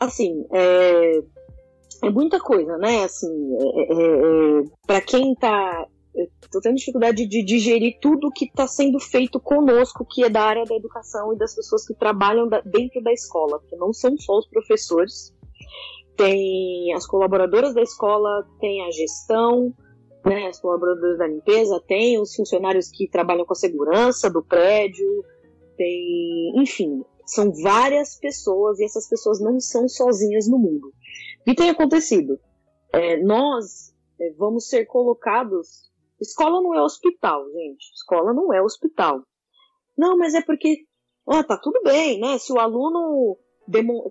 Assim, 0.00 0.46
é, 0.50 1.20
é 2.04 2.10
muita 2.10 2.40
coisa, 2.40 2.78
né? 2.78 3.04
Assim, 3.04 3.28
é, 3.60 3.80
é, 3.80 4.60
é 4.62 4.64
para 4.86 5.00
quem 5.02 5.32
está 5.32 5.86
tô 6.50 6.60
tendo 6.60 6.76
dificuldade 6.76 7.26
de 7.26 7.44
digerir 7.44 7.98
tudo 8.00 8.30
que 8.30 8.46
está 8.46 8.66
sendo 8.66 8.98
feito 8.98 9.38
conosco, 9.38 10.04
que 10.04 10.24
é 10.24 10.30
da 10.30 10.42
área 10.42 10.64
da 10.64 10.74
educação 10.74 11.32
e 11.32 11.38
das 11.38 11.54
pessoas 11.54 11.86
que 11.86 11.94
trabalham 11.94 12.48
dentro 12.64 13.02
da 13.02 13.12
escola, 13.12 13.60
que 13.68 13.76
não 13.76 13.92
são 13.92 14.16
só 14.18 14.38
os 14.38 14.48
professores, 14.48 15.34
tem 16.16 16.92
as 16.94 17.06
colaboradoras 17.06 17.74
da 17.74 17.82
escola, 17.82 18.44
tem 18.60 18.84
a 18.84 18.90
gestão, 18.90 19.72
né, 20.24 20.48
as 20.48 20.60
colaboradoras 20.60 21.18
da 21.18 21.26
limpeza, 21.26 21.82
tem 21.86 22.20
os 22.20 22.34
funcionários 22.34 22.90
que 22.90 23.08
trabalham 23.08 23.46
com 23.46 23.52
a 23.52 23.56
segurança 23.56 24.28
do 24.28 24.42
prédio, 24.42 25.24
tem, 25.76 26.52
enfim, 26.56 27.04
são 27.24 27.52
várias 27.62 28.18
pessoas 28.18 28.80
e 28.80 28.84
essas 28.84 29.08
pessoas 29.08 29.40
não 29.40 29.60
são 29.60 29.88
sozinhas 29.88 30.48
no 30.48 30.58
mundo. 30.58 30.88
O 31.40 31.44
que 31.44 31.54
tem 31.54 31.70
acontecido? 31.70 32.38
É, 32.92 33.22
nós 33.22 33.94
é, 34.20 34.32
vamos 34.32 34.68
ser 34.68 34.86
colocados 34.86 35.88
Escola 36.20 36.60
não 36.60 36.74
é 36.74 36.82
hospital, 36.82 37.44
gente. 37.52 37.90
Escola 37.94 38.32
não 38.32 38.52
é 38.52 38.62
hospital. 38.62 39.22
Não, 39.96 40.16
mas 40.16 40.34
é 40.34 40.42
porque 40.42 40.84
Ah, 41.28 41.44
tá 41.44 41.56
tudo 41.58 41.80
bem, 41.82 42.18
né? 42.18 42.38
Se 42.38 42.52
o 42.52 42.58
aluno 42.58 43.36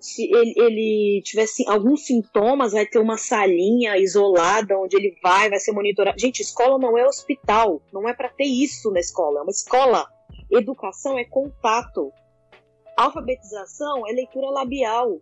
se 0.02 0.24
ele, 0.24 0.54
ele 0.56 1.22
tivesse 1.24 1.68
alguns 1.68 2.06
sintomas, 2.06 2.74
vai 2.74 2.86
ter 2.86 3.00
uma 3.00 3.18
salinha 3.18 3.98
isolada 3.98 4.78
onde 4.78 4.96
ele 4.96 5.18
vai, 5.22 5.50
vai 5.50 5.60
ser 5.60 5.72
monitorado. 5.72 6.20
Gente, 6.20 6.42
escola 6.42 6.78
não 6.78 6.98
é 6.98 7.08
hospital, 7.08 7.82
não 7.92 8.08
é 8.08 8.14
para 8.14 8.30
ter 8.30 8.46
isso 8.46 8.92
na 8.92 9.00
escola, 9.00 9.40
é 9.40 9.42
uma 9.42 9.52
escola. 9.52 10.08
Educação 10.52 11.18
é 11.18 11.26
contato. 11.26 12.12
Alfabetização 12.96 14.08
é 14.08 14.12
leitura 14.12 14.50
labial. 14.52 15.20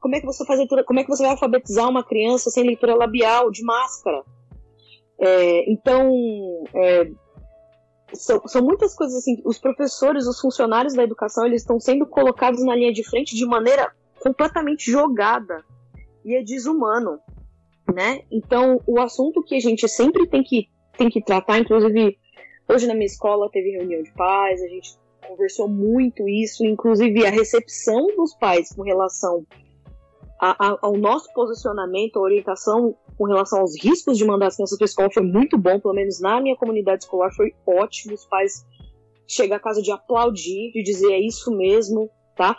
Como 0.00 0.16
é 0.16 0.20
que 0.20 0.26
você 0.26 0.44
faz 0.44 0.58
leitura, 0.58 0.82
como 0.82 0.98
é 0.98 1.04
que 1.04 1.10
você 1.10 1.22
vai 1.22 1.32
alfabetizar 1.32 1.88
uma 1.88 2.04
criança 2.04 2.50
sem 2.50 2.64
leitura 2.64 2.94
labial, 2.94 3.50
de 3.50 3.62
máscara? 3.62 4.24
É, 5.20 5.70
então, 5.70 6.10
é, 6.74 7.10
são, 8.14 8.46
são 8.48 8.62
muitas 8.62 8.94
coisas 8.94 9.18
assim. 9.18 9.40
Os 9.44 9.58
professores, 9.58 10.26
os 10.26 10.40
funcionários 10.40 10.94
da 10.94 11.04
educação, 11.04 11.46
eles 11.46 11.62
estão 11.62 11.78
sendo 11.78 12.06
colocados 12.06 12.64
na 12.64 12.74
linha 12.74 12.92
de 12.92 13.04
frente 13.04 13.36
de 13.36 13.44
maneira 13.44 13.92
completamente 14.20 14.90
jogada 14.90 15.64
e 16.24 16.34
é 16.34 16.42
desumano, 16.42 17.18
né? 17.92 18.22
Então, 18.30 18.80
o 18.86 19.00
assunto 19.00 19.42
que 19.42 19.54
a 19.54 19.60
gente 19.60 19.86
sempre 19.88 20.26
tem 20.26 20.42
que 20.42 20.68
tem 20.96 21.08
que 21.08 21.22
tratar, 21.22 21.58
inclusive 21.58 22.18
hoje 22.68 22.86
na 22.86 22.92
minha 22.92 23.06
escola 23.06 23.48
teve 23.50 23.70
reunião 23.70 24.02
de 24.02 24.12
pais, 24.12 24.62
a 24.62 24.68
gente 24.68 24.98
conversou 25.26 25.66
muito 25.66 26.28
isso, 26.28 26.64
inclusive 26.64 27.24
a 27.24 27.30
recepção 27.30 28.06
dos 28.16 28.34
pais 28.34 28.74
com 28.74 28.82
relação 28.82 29.46
a, 30.40 30.68
a, 30.68 30.78
ao 30.80 30.96
nosso 30.96 31.32
posicionamento, 31.34 32.16
a 32.16 32.22
orientação 32.22 32.96
com 33.18 33.24
relação 33.24 33.60
aos 33.60 33.76
riscos 33.80 34.16
de 34.16 34.24
mandar 34.24 34.46
as 34.46 34.56
crianças 34.56 34.78
para 34.78 34.86
a 34.86 34.88
escola 34.88 35.10
foi 35.12 35.22
muito 35.22 35.58
bom, 35.58 35.78
pelo 35.78 35.92
menos 35.92 36.18
na 36.20 36.40
minha 36.40 36.56
comunidade 36.56 37.04
escolar 37.04 37.30
foi 37.32 37.52
ótimo. 37.66 38.14
Os 38.14 38.24
pais 38.24 38.64
chegam 39.28 39.56
a 39.56 39.60
casa 39.60 39.82
de 39.82 39.92
aplaudir, 39.92 40.72
de 40.72 40.82
dizer 40.82 41.12
é 41.12 41.20
isso 41.20 41.54
mesmo, 41.54 42.08
tá? 42.34 42.56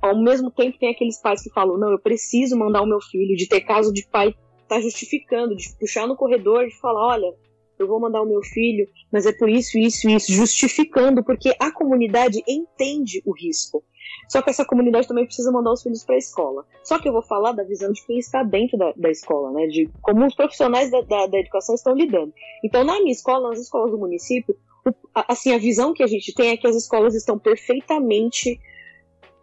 Ao 0.00 0.16
mesmo 0.22 0.52
tempo 0.52 0.78
tem 0.78 0.90
aqueles 0.90 1.20
pais 1.20 1.42
que 1.42 1.50
falam, 1.50 1.76
não, 1.76 1.90
eu 1.90 1.98
preciso 1.98 2.56
mandar 2.56 2.82
o 2.82 2.86
meu 2.86 3.00
filho, 3.00 3.36
de 3.36 3.48
ter 3.48 3.62
caso 3.62 3.92
de 3.92 4.06
pai 4.06 4.32
tá 4.68 4.80
justificando, 4.80 5.56
de 5.56 5.76
puxar 5.78 6.06
no 6.06 6.16
corredor, 6.16 6.66
de 6.66 6.78
falar, 6.78 7.08
olha, 7.08 7.34
eu 7.78 7.86
vou 7.86 8.00
mandar 8.00 8.22
o 8.22 8.26
meu 8.26 8.42
filho, 8.42 8.86
mas 9.12 9.26
é 9.26 9.32
por 9.32 9.48
isso, 9.48 9.78
isso, 9.78 10.08
isso, 10.08 10.32
justificando, 10.32 11.24
porque 11.24 11.54
a 11.58 11.70
comunidade 11.72 12.42
entende 12.48 13.22
o 13.24 13.32
risco. 13.32 13.84
Só 14.28 14.42
que 14.42 14.50
essa 14.50 14.64
comunidade 14.64 15.06
também 15.06 15.24
precisa 15.24 15.52
mandar 15.52 15.72
os 15.72 15.82
filhos 15.82 16.04
para 16.04 16.16
a 16.16 16.18
escola. 16.18 16.64
Só 16.82 16.98
que 16.98 17.08
eu 17.08 17.12
vou 17.12 17.22
falar 17.22 17.52
da 17.52 17.62
visão 17.62 17.92
de 17.92 18.04
quem 18.04 18.18
está 18.18 18.42
dentro 18.42 18.76
da, 18.76 18.92
da 18.96 19.10
escola, 19.10 19.52
né? 19.52 19.66
De 19.66 19.88
como 20.02 20.26
os 20.26 20.34
profissionais 20.34 20.90
da, 20.90 21.00
da, 21.02 21.26
da, 21.26 21.38
educação 21.38 21.74
estão 21.74 21.94
lidando. 21.94 22.32
Então, 22.64 22.84
na 22.84 22.98
minha 23.00 23.12
escola, 23.12 23.50
nas 23.50 23.60
escolas 23.60 23.92
do 23.92 23.98
município, 23.98 24.56
o, 24.84 24.92
assim, 25.14 25.52
a 25.52 25.58
visão 25.58 25.92
que 25.92 26.02
a 26.02 26.06
gente 26.06 26.34
tem 26.34 26.50
é 26.50 26.56
que 26.56 26.66
as 26.66 26.74
escolas 26.74 27.14
estão 27.14 27.38
perfeitamente 27.38 28.60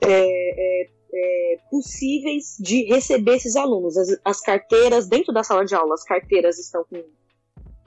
é, 0.02 0.10
é, 0.12 0.89
é, 1.13 1.58
possíveis 1.72 2.58
de 2.60 2.84
receber 2.84 3.36
esses 3.36 3.56
alunos. 3.56 3.98
As, 3.98 4.19
as 4.26 4.41
carteiras, 4.41 5.08
dentro 5.08 5.34
da 5.34 5.43
sala 5.43 5.63
de 5.63 5.74
aula, 5.76 5.93
as 5.93 6.04
carteiras 6.04 6.60
estão 6.60 6.86
com 6.89 7.02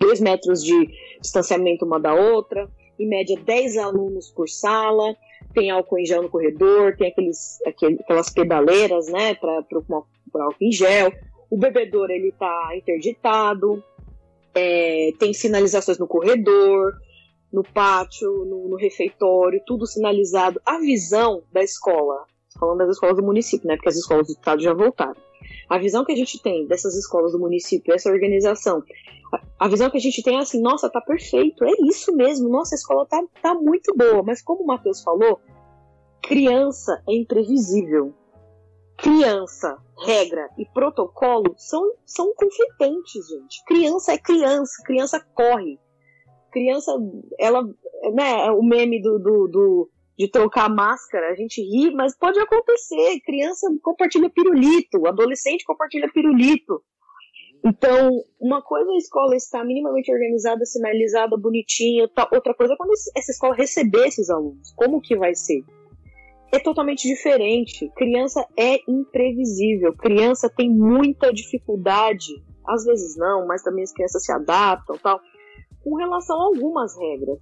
dois 0.01 0.21
metros 0.21 0.63
de 0.65 0.89
distanciamento 1.21 1.85
uma 1.85 2.01
da 2.01 2.15
outra, 2.15 2.71
em 2.99 3.07
média 3.07 3.39
10 3.39 3.77
alunos 3.77 4.31
por 4.31 4.49
sala 4.49 5.15
tem 5.57 5.71
álcool 5.71 5.99
em 5.99 6.05
gel 6.05 6.23
no 6.23 6.29
corredor, 6.29 6.95
tem 6.99 7.09
aqueles, 7.09 7.59
aquelas 7.67 8.29
pedaleiras, 8.29 9.09
né, 9.09 9.35
para 9.35 9.55
álcool 9.57 10.55
em 10.61 10.71
gel. 10.71 11.11
O 11.51 11.57
bebedouro, 11.57 12.13
ele 12.13 12.31
tá 12.39 12.73
interditado, 12.77 13.83
é, 14.55 15.13
tem 15.19 15.33
sinalizações 15.33 15.99
no 15.99 16.07
corredor, 16.07 16.93
no 17.51 17.63
pátio, 17.63 18.45
no, 18.45 18.69
no, 18.69 18.77
refeitório, 18.77 19.63
tudo 19.67 19.87
sinalizado. 19.87 20.61
A 20.67 20.79
visão 20.79 21.43
da 21.51 21.63
escola, 21.63 22.27
falando 22.61 22.79
das 22.79 22.91
escolas 22.91 23.17
do 23.17 23.23
município, 23.23 23.67
né, 23.67 23.77
porque 23.77 23.89
as 23.89 23.97
escolas 23.97 24.27
do 24.27 24.33
estado 24.33 24.61
já 24.61 24.75
voltaram. 24.75 25.26
A 25.69 25.79
visão 25.79 26.05
que 26.05 26.13
a 26.13 26.17
gente 26.17 26.41
tem 26.41 26.67
dessas 26.67 26.95
escolas 26.95 27.33
do 27.33 27.41
município, 27.41 27.95
essa 27.95 28.11
organização, 28.11 28.83
a, 29.59 29.69
visão 29.69 29.91
que 29.91 29.97
a 29.97 30.01
gente 30.01 30.23
tem 30.23 30.37
é 30.37 30.41
assim, 30.41 30.61
nossa, 30.61 30.89
tá 30.89 31.01
perfeito, 31.01 31.65
é 31.65 31.73
isso 31.89 32.15
mesmo, 32.15 32.49
nossa, 32.49 32.75
a 32.75 32.79
escola 32.79 33.07
tá, 33.07 33.23
tá 33.43 33.55
muito 33.55 33.95
boa. 33.97 34.23
Mas 34.23 34.43
como 34.43 34.63
o 34.63 34.67
Matheus 34.67 35.03
falou, 35.03 35.41
criança 36.23 37.03
é 37.09 37.15
imprevisível. 37.15 38.15
Criança, 38.97 39.77
regra 40.05 40.49
e 40.57 40.65
protocolo 40.65 41.55
são, 41.59 41.93
são 42.05 42.33
conflitentes, 42.35 43.29
gente. 43.29 43.63
Criança 43.67 44.13
é 44.13 44.19
criança, 44.19 44.83
criança 44.85 45.21
corre. 45.35 45.79
Criança, 46.51 46.93
ela, 47.39 47.63
né, 48.15 48.51
o 48.53 48.63
meme 48.63 49.03
do, 49.03 49.19
do, 49.19 49.49
do 49.49 49.91
de 50.19 50.31
trocar 50.31 50.69
máscara, 50.69 51.31
a 51.31 51.35
gente 51.35 51.61
ri, 51.61 51.95
mas 51.95 52.17
pode 52.17 52.39
acontecer. 52.39 53.21
Criança 53.25 53.69
compartilha 53.83 54.31
pirulito, 54.31 55.07
adolescente 55.07 55.65
compartilha 55.65 56.11
pirulito. 56.13 56.83
Então, 57.65 58.11
uma 58.41 58.63
coisa 58.63 58.91
é 58.91 58.95
a 58.95 58.99
escola 58.99 59.35
estar 59.35 59.65
minimamente 59.65 60.13
organizada, 60.13 60.65
sinalizada, 60.65 61.37
bonitinha, 61.37 62.09
outra 62.33 62.55
coisa 62.55 62.75
é 62.75 62.77
quando 62.77 62.93
essa 62.93 63.33
escola 63.33 63.55
receber 63.55 64.07
esses 64.07 64.31
alunos. 64.31 64.73
Como 64.77 65.01
que 65.01 65.17
vai 65.17 65.35
ser? 65.35 65.63
É 66.53 66.61
totalmente 66.61 67.09
diferente. 67.09 67.91
Criança 67.97 68.47
é 68.57 68.79
imprevisível. 68.89 69.93
Criança 69.95 70.49
tem 70.49 70.71
muita 70.71 71.33
dificuldade, 71.33 72.27
às 72.67 72.85
vezes 72.85 73.17
não, 73.17 73.47
mas 73.47 73.63
também 73.63 73.83
as 73.83 73.93
crianças 73.93 74.25
se 74.25 74.33
adaptam, 74.33 74.97
tal, 75.03 75.21
com 75.83 75.97
relação 75.97 76.41
a 76.41 76.45
algumas 76.45 76.97
regras. 76.97 77.39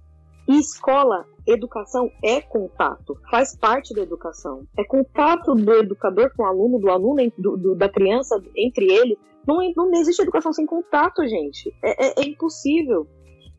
E 0.47 0.59
escola, 0.59 1.25
educação 1.47 2.11
é 2.23 2.39
contato, 2.39 3.17
faz 3.31 3.55
parte 3.55 3.93
da 3.93 4.01
educação. 4.01 4.65
É 4.77 4.83
contato 4.83 5.55
do 5.55 5.73
educador 5.73 6.31
com 6.35 6.43
o 6.43 6.45
aluno, 6.45 6.79
do 6.79 6.89
aluno, 6.89 7.31
do, 7.37 7.57
do, 7.57 7.75
da 7.75 7.89
criança 7.89 8.41
entre 8.55 8.85
ele. 8.85 9.17
Não, 9.47 9.57
não 9.75 9.93
existe 9.93 10.21
educação 10.21 10.53
sem 10.53 10.65
contato, 10.65 11.27
gente. 11.27 11.73
É, 11.83 12.07
é, 12.07 12.13
é 12.21 12.27
impossível. 12.27 13.07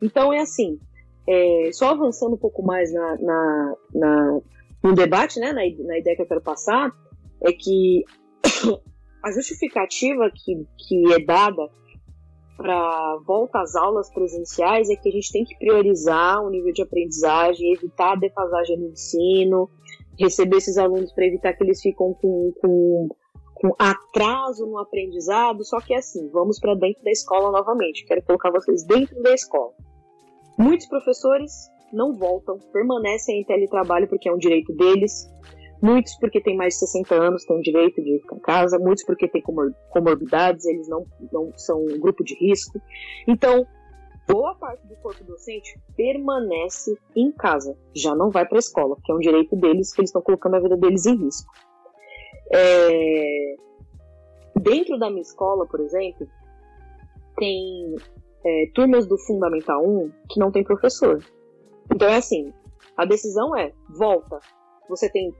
Então 0.01 0.33
é 0.33 0.40
assim, 0.40 0.79
é, 1.29 1.70
só 1.72 1.90
avançando 1.90 2.35
um 2.35 2.38
pouco 2.38 2.62
mais 2.62 2.92
na, 2.92 3.16
na, 3.18 3.75
na, 3.94 4.40
no 4.83 4.94
debate, 4.94 5.40
né, 5.40 5.49
na, 5.49 5.62
na 5.87 5.99
ideia 5.99 6.16
que 6.16 6.22
eu 6.22 6.27
quero 6.27 6.42
passar, 6.42 6.92
é 7.42 7.53
que 7.53 8.05
a 9.25 9.33
justificativa 9.33 10.31
que, 10.33 10.66
que 10.87 11.12
é 11.12 11.25
dada 11.25 11.68
para 12.56 13.18
volta 13.26 13.60
às 13.60 13.74
aulas 13.76 14.10
presenciais 14.10 14.88
é 14.88 14.96
que 14.96 15.08
a 15.08 15.12
gente 15.12 15.30
tem 15.30 15.44
que 15.44 15.56
priorizar 15.58 16.42
o 16.42 16.50
nível 16.50 16.72
de 16.72 16.82
aprendizagem, 16.82 17.72
evitar 17.72 18.12
a 18.12 18.16
defasagem 18.16 18.78
no 18.78 18.88
ensino, 18.88 19.70
receber 20.18 20.56
esses 20.56 20.78
alunos 20.78 21.12
para 21.12 21.26
evitar 21.26 21.52
que 21.52 21.62
eles 21.62 21.80
ficam 21.80 22.14
com, 22.14 22.52
com, 22.60 23.08
com 23.54 23.74
atraso 23.78 24.66
no 24.66 24.78
aprendizado. 24.78 25.64
Só 25.64 25.80
que 25.80 25.94
é 25.94 25.98
assim, 25.98 26.28
vamos 26.30 26.58
para 26.58 26.74
dentro 26.74 27.02
da 27.04 27.10
escola 27.10 27.50
novamente. 27.50 28.06
Quero 28.06 28.22
colocar 28.22 28.50
vocês 28.50 28.84
dentro 28.84 29.20
da 29.22 29.34
escola. 29.34 29.72
Muitos 30.58 30.86
professores 30.86 31.52
não 31.92 32.14
voltam, 32.14 32.58
permanecem 32.72 33.40
em 33.40 33.44
teletrabalho 33.44 34.08
porque 34.08 34.28
é 34.28 34.32
um 34.32 34.38
direito 34.38 34.74
deles. 34.74 35.28
Muitos 35.87 36.16
porque 36.16 36.40
têm 36.40 36.57
mais 36.57 36.75
de 36.75 36.81
60 36.81 37.14
anos 37.14 37.44
têm 37.44 37.61
direito 37.61 38.03
de 38.03 38.18
ficar 38.18 38.35
em 38.35 38.40
casa, 38.40 38.77
muitos 38.77 39.05
porque 39.05 39.29
têm 39.29 39.40
comor 39.40 39.72
comorbidades, 39.90 40.66
eles 40.66 40.88
não, 40.88 41.07
não 41.33 41.57
são 41.57 41.81
um 41.81 42.01
grupo 42.01 42.25
de 42.25 42.35
risco. 42.35 42.83
Então, 43.29 43.64
boa 44.27 44.57
parte 44.57 44.85
do 44.88 44.96
corpo 44.96 45.22
docente 45.22 45.81
permanece 45.96 46.99
em 47.14 47.31
casa, 47.31 47.79
já 47.94 48.16
não 48.16 48.33
vai 48.33 48.44
para 48.44 48.59
a 48.59 48.66
escola, 48.66 48.96
porque 48.96 49.12
é 49.12 49.14
um 49.14 49.20
direito 49.20 49.55
deles 49.55 49.92
que 49.92 50.01
eles 50.01 50.11
estão 50.11 50.22
colocando 50.22 50.57
a 50.57 50.61
vida 50.61 50.77
deles 50.77 51.07
em 51.07 51.16
risco. 51.22 51.53
É... 52.53 53.55
Dentro 54.61 54.99
da 54.99 55.09
minha 55.09 55.22
escola, 55.22 55.68
por 55.68 55.79
exemplo, 55.79 56.27
tem 57.37 57.94
é, 58.44 58.70
turmas 58.75 59.07
do 59.07 59.16
Fundamental 59.18 59.87
1 59.87 60.11
que 60.31 60.40
não 60.40 60.51
tem 60.51 60.64
professor. 60.64 61.22
Então 61.94 62.09
é 62.09 62.16
assim, 62.16 62.53
a 62.96 63.05
decisão 63.05 63.55
é, 63.57 63.72
volta. 63.96 64.40
Você 64.88 65.09
tem 65.11 65.33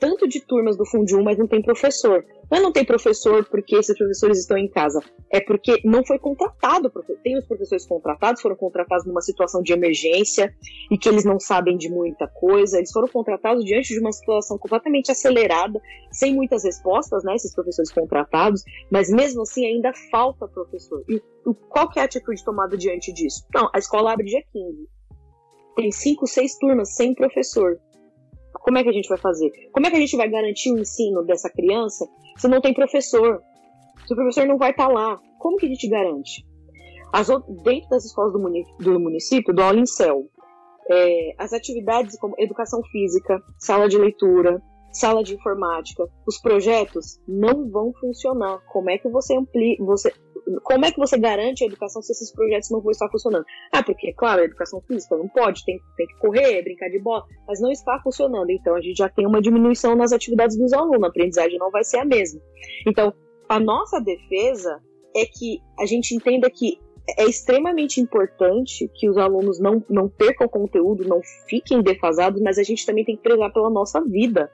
tanto 0.00 0.26
de 0.26 0.40
turmas 0.40 0.76
do 0.76 0.86
Fundi 0.86 1.14
1, 1.14 1.22
mas 1.22 1.38
não 1.38 1.46
tem 1.46 1.60
professor. 1.62 2.24
É 2.50 2.58
não 2.58 2.72
tem 2.72 2.84
professor 2.84 3.44
porque 3.48 3.76
esses 3.76 3.96
professores 3.96 4.38
estão 4.38 4.56
em 4.56 4.68
casa. 4.68 5.00
É 5.30 5.40
porque 5.40 5.80
não 5.84 6.04
foi 6.04 6.18
contratado. 6.18 6.90
Tem 7.22 7.38
os 7.38 7.46
professores 7.46 7.86
contratados, 7.86 8.42
foram 8.42 8.56
contratados 8.56 9.06
numa 9.06 9.20
situação 9.20 9.62
de 9.62 9.72
emergência 9.72 10.52
e 10.90 10.98
que 10.98 11.08
eles 11.08 11.24
não 11.24 11.38
sabem 11.38 11.76
de 11.76 11.88
muita 11.88 12.26
coisa. 12.26 12.78
Eles 12.78 12.90
foram 12.90 13.06
contratados 13.06 13.64
diante 13.64 13.94
de 13.94 14.00
uma 14.00 14.10
situação 14.10 14.58
completamente 14.58 15.12
acelerada, 15.12 15.80
sem 16.10 16.34
muitas 16.34 16.64
respostas, 16.64 17.22
né? 17.22 17.36
Esses 17.36 17.54
professores 17.54 17.92
contratados, 17.92 18.64
mas 18.90 19.10
mesmo 19.10 19.42
assim 19.42 19.66
ainda 19.66 19.92
falta 20.10 20.48
professor. 20.48 21.04
E 21.08 21.22
qual 21.68 21.88
que 21.88 21.98
é 22.00 22.02
a 22.02 22.06
atitude 22.06 22.42
tomada 22.44 22.76
diante 22.76 23.12
disso? 23.12 23.46
Não, 23.54 23.68
a 23.72 23.78
escola 23.78 24.12
abre 24.12 24.26
dia 24.26 24.42
15 24.52 24.88
tem 25.80 25.90
cinco, 25.90 26.26
seis 26.26 26.58
turmas 26.58 26.94
sem 26.94 27.14
professor. 27.14 27.78
Como 28.60 28.78
é 28.78 28.82
que 28.82 28.90
a 28.90 28.92
gente 28.92 29.08
vai 29.08 29.18
fazer? 29.18 29.50
Como 29.72 29.86
é 29.86 29.90
que 29.90 29.96
a 29.96 30.00
gente 30.00 30.16
vai 30.16 30.28
garantir 30.28 30.72
o 30.72 30.78
ensino 30.78 31.24
dessa 31.24 31.50
criança 31.50 32.06
se 32.36 32.48
não 32.48 32.60
tem 32.60 32.74
professor? 32.74 33.42
Se 34.06 34.12
o 34.12 34.16
professor 34.16 34.46
não 34.46 34.58
vai 34.58 34.70
estar 34.70 34.86
tá 34.86 34.92
lá, 34.92 35.18
como 35.38 35.56
que 35.56 35.66
a 35.66 35.68
gente 35.68 35.88
garante? 35.88 36.44
As, 37.12 37.28
dentro 37.64 37.88
das 37.90 38.04
escolas 38.04 38.32
do, 38.32 38.38
muni, 38.38 38.64
do 38.78 39.00
município, 39.00 39.52
do 39.52 39.86
céu, 39.86 40.26
é, 40.90 41.34
as 41.38 41.52
atividades 41.52 42.18
como 42.18 42.34
educação 42.38 42.82
física, 42.84 43.40
sala 43.58 43.88
de 43.88 43.98
leitura, 43.98 44.62
sala 44.92 45.22
de 45.22 45.34
informática, 45.34 46.08
os 46.26 46.38
projetos 46.40 47.20
não 47.26 47.68
vão 47.70 47.92
funcionar. 47.94 48.60
Como 48.72 48.90
é 48.90 48.98
que 48.98 49.08
você 49.08 49.36
amplia, 49.36 49.76
você, 49.80 50.12
como 50.62 50.84
é 50.84 50.90
que 50.90 50.98
você 50.98 51.18
garante 51.18 51.64
a 51.64 51.66
educação 51.66 52.02
se 52.02 52.12
esses 52.12 52.32
projetos 52.32 52.70
não 52.70 52.80
vão 52.80 52.90
estar 52.90 53.08
funcionando? 53.08 53.44
Ah, 53.72 53.82
porque, 53.82 54.12
claro, 54.12 54.42
a 54.42 54.44
educação 54.44 54.80
física 54.82 55.16
não 55.16 55.28
pode, 55.28 55.64
tem, 55.64 55.78
tem 55.96 56.06
que 56.06 56.18
correr, 56.18 56.62
brincar 56.62 56.88
de 56.88 56.98
bola, 56.98 57.24
mas 57.46 57.60
não 57.60 57.70
está 57.70 57.98
funcionando. 58.02 58.50
Então 58.50 58.74
a 58.74 58.80
gente 58.80 58.96
já 58.96 59.08
tem 59.08 59.26
uma 59.26 59.40
diminuição 59.40 59.94
nas 59.94 60.12
atividades 60.12 60.56
dos 60.56 60.72
alunos, 60.72 61.02
a 61.02 61.08
aprendizagem 61.08 61.58
não 61.58 61.70
vai 61.70 61.84
ser 61.84 61.98
a 61.98 62.04
mesma. 62.04 62.40
Então, 62.86 63.12
a 63.48 63.58
nossa 63.58 64.00
defesa 64.00 64.80
é 65.14 65.24
que 65.26 65.60
a 65.78 65.86
gente 65.86 66.14
entenda 66.14 66.48
que 66.50 66.78
é 67.18 67.24
extremamente 67.24 68.00
importante 68.00 68.88
que 68.94 69.08
os 69.08 69.16
alunos 69.16 69.58
não, 69.58 69.84
não 69.88 70.08
percam 70.08 70.48
conteúdo, 70.48 71.08
não 71.08 71.20
fiquem 71.48 71.82
defasados, 71.82 72.40
mas 72.40 72.58
a 72.58 72.62
gente 72.62 72.86
também 72.86 73.04
tem 73.04 73.16
que 73.16 73.22
prezar 73.22 73.52
pela 73.52 73.70
nossa 73.70 74.00
vida. 74.00 74.50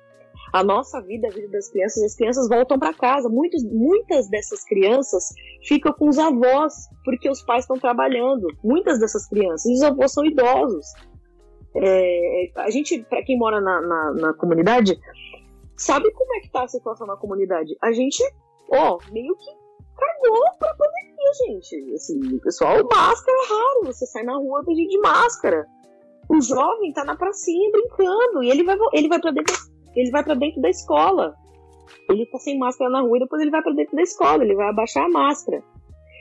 A 0.52 0.62
nossa 0.62 1.00
vida, 1.00 1.28
a 1.28 1.30
vida 1.30 1.48
das 1.48 1.68
crianças, 1.68 2.02
as 2.02 2.14
crianças 2.14 2.48
voltam 2.48 2.78
para 2.78 2.94
casa. 2.94 3.28
Muitos, 3.28 3.62
muitas 3.64 4.28
dessas 4.28 4.64
crianças 4.64 5.28
ficam 5.66 5.92
com 5.92 6.08
os 6.08 6.18
avós, 6.18 6.88
porque 7.04 7.28
os 7.28 7.42
pais 7.42 7.64
estão 7.64 7.78
trabalhando. 7.78 8.46
Muitas 8.62 8.98
dessas 8.98 9.28
crianças, 9.28 9.66
e 9.66 9.74
os 9.74 9.82
avós 9.82 10.12
são 10.12 10.24
idosos. 10.24 10.86
É, 11.74 12.50
a 12.56 12.70
gente, 12.70 13.02
para 13.02 13.22
quem 13.22 13.38
mora 13.38 13.60
na, 13.60 13.80
na, 13.82 14.12
na, 14.14 14.34
comunidade, 14.34 14.98
sabe 15.76 16.10
como 16.12 16.34
é 16.36 16.40
que 16.40 16.50
tá 16.50 16.64
a 16.64 16.68
situação 16.68 17.06
na 17.06 17.16
comunidade. 17.16 17.76
A 17.82 17.92
gente, 17.92 18.22
ó, 18.70 18.98
meio 19.12 19.36
que 19.36 19.50
cagou 19.94 20.42
pra 20.58 20.74
pandemia, 20.74 21.32
gente. 21.46 21.94
Assim, 21.94 22.38
pessoal, 22.38 22.76
máscara 22.90 23.36
é 23.36 23.48
raro. 23.48 23.80
Você 23.86 24.06
sai 24.06 24.22
na 24.22 24.36
rua, 24.36 24.64
tem 24.64 24.74
gente 24.74 24.90
de 24.90 25.00
máscara. 25.00 25.66
O 26.28 26.40
jovem 26.40 26.92
tá 26.92 27.04
na 27.04 27.14
pracinha 27.14 27.70
brincando 27.70 28.42
e 28.42 28.50
ele 28.50 28.64
vai, 28.64 28.76
ele 28.92 29.08
vai 29.08 29.20
pra 29.20 29.30
dentro, 29.30 29.54
ele 29.96 30.10
vai 30.10 30.22
para 30.22 30.34
dentro 30.34 30.60
da 30.60 30.68
escola. 30.68 31.34
Ele 32.10 32.26
tá 32.26 32.38
sem 32.38 32.58
máscara 32.58 32.90
na 32.90 33.00
rua 33.00 33.16
e 33.16 33.20
depois 33.20 33.40
ele 33.42 33.50
vai 33.50 33.62
para 33.62 33.72
dentro 33.72 33.96
da 33.96 34.02
escola, 34.02 34.44
ele 34.44 34.54
vai 34.54 34.68
abaixar 34.68 35.04
a 35.04 35.08
máscara. 35.08 35.62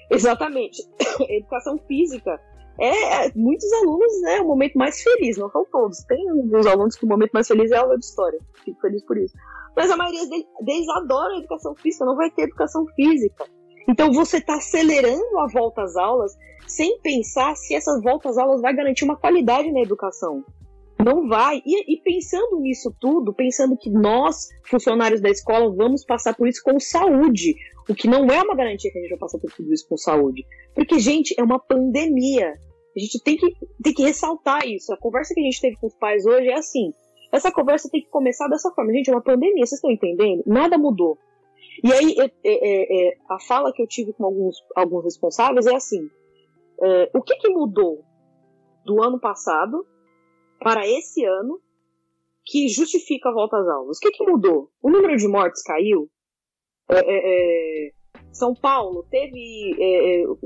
Exatamente. 0.10 0.82
Educação 1.30 1.78
física 1.88 2.40
é, 2.78 3.28
é, 3.28 3.32
muitos 3.36 3.72
alunos 3.74 4.24
é 4.24 4.42
o 4.42 4.48
momento 4.48 4.78
mais 4.78 5.02
feliz, 5.02 5.38
não 5.38 5.50
são 5.50 5.66
todos. 5.72 6.00
Tem 6.04 6.30
alguns 6.30 6.66
alunos 6.66 6.96
que 6.96 7.06
o 7.06 7.10
momento 7.10 7.32
mais 7.32 7.48
feliz 7.48 7.72
é 7.72 7.78
a 7.78 7.82
aula 7.82 7.98
de 7.98 8.06
história. 8.06 8.40
Fico 8.64 8.80
feliz 8.82 9.04
por 9.06 9.18
isso. 9.18 9.34
Mas 9.76 9.90
a 9.90 9.98
maioria 9.98 10.28
deles, 10.28 10.46
deles 10.62 10.90
adora 10.90 11.34
a 11.34 11.38
educação 11.38 11.76
física, 11.76 12.06
não 12.06 12.16
vai 12.16 12.30
ter 12.32 12.44
educação 12.44 12.86
física. 12.96 13.46
Então 13.88 14.12
você 14.12 14.38
está 14.38 14.56
acelerando 14.56 15.40
a 15.40 15.48
volta 15.48 15.84
às 15.84 15.96
aulas 15.96 16.36
sem 16.68 17.00
pensar 17.02 17.56
se 17.56 17.76
essas 17.76 18.02
voltas 18.02 18.32
às 18.32 18.44
aulas 18.44 18.62
vai 18.62 18.76
garantir 18.76 19.06
uma 19.06 19.16
qualidade 19.16 19.72
na 19.72 19.82
educação. 19.82 20.44
Não 21.06 21.28
vai. 21.28 21.62
E, 21.64 21.94
e, 21.94 22.02
pensando 22.02 22.60
nisso 22.60 22.92
tudo, 23.00 23.32
pensando 23.32 23.78
que 23.78 23.92
nós, 23.92 24.48
funcionários 24.64 25.22
da 25.22 25.30
escola, 25.30 25.72
vamos 25.72 26.04
passar 26.04 26.36
por 26.36 26.48
isso 26.48 26.64
com 26.64 26.80
saúde, 26.80 27.54
o 27.88 27.94
que 27.94 28.08
não 28.08 28.26
é 28.26 28.42
uma 28.42 28.56
garantia 28.56 28.92
que 28.92 28.98
a 28.98 29.02
gente 29.02 29.12
vai 29.12 29.20
passar 29.20 29.38
por 29.38 29.52
tudo 29.52 29.72
isso 29.72 29.88
com 29.88 29.96
saúde. 29.96 30.44
Porque, 30.74 30.98
gente, 30.98 31.36
é 31.38 31.44
uma 31.44 31.60
pandemia. 31.60 32.54
A 32.98 33.00
gente 33.00 33.22
tem 33.24 33.38
que, 33.38 33.54
tem 33.84 33.94
que 33.94 34.02
ressaltar 34.02 34.66
isso. 34.66 34.92
A 34.92 34.98
conversa 34.98 35.36
que 35.36 35.42
a 35.42 35.44
gente 35.44 35.62
teve 35.62 35.76
com 35.76 35.86
os 35.86 35.94
pais 35.94 36.26
hoje 36.26 36.48
é 36.48 36.56
assim. 36.56 36.92
Essa 37.32 37.52
conversa 37.52 37.88
tem 37.88 38.02
que 38.02 38.10
começar 38.10 38.48
dessa 38.48 38.72
forma. 38.72 38.92
Gente, 38.92 39.12
é 39.12 39.14
uma 39.14 39.22
pandemia, 39.22 39.64
vocês 39.64 39.74
estão 39.74 39.92
entendendo? 39.92 40.42
Nada 40.48 40.76
mudou. 40.76 41.20
E 41.84 41.94
aí, 41.94 42.16
é, 42.18 42.32
é, 42.44 43.10
é, 43.10 43.14
a 43.30 43.40
fala 43.40 43.72
que 43.72 43.84
eu 43.84 43.88
tive 43.88 44.12
com 44.14 44.26
alguns, 44.26 44.56
alguns 44.76 45.04
responsáveis 45.04 45.68
é 45.68 45.76
assim: 45.76 46.10
é, 46.82 47.12
o 47.14 47.22
que, 47.22 47.36
que 47.36 47.50
mudou 47.50 48.04
do 48.84 49.04
ano 49.04 49.20
passado 49.20 49.86
para 50.60 50.88
esse 50.88 51.24
ano 51.26 51.60
que 52.46 52.68
justifica 52.68 53.30
a 53.30 53.34
volta 53.34 53.58
às 53.58 53.68
aulas? 53.68 53.98
O 53.98 54.00
que, 54.00 54.12
que 54.12 54.26
mudou? 54.26 54.70
O 54.82 54.90
número 54.90 55.16
de 55.18 55.28
mortes 55.28 55.64
caiu? 55.64 56.10
É, 56.90 57.00
é, 57.00 57.92
São 58.32 58.54
Paulo 58.54 59.06
teve. 59.10 59.76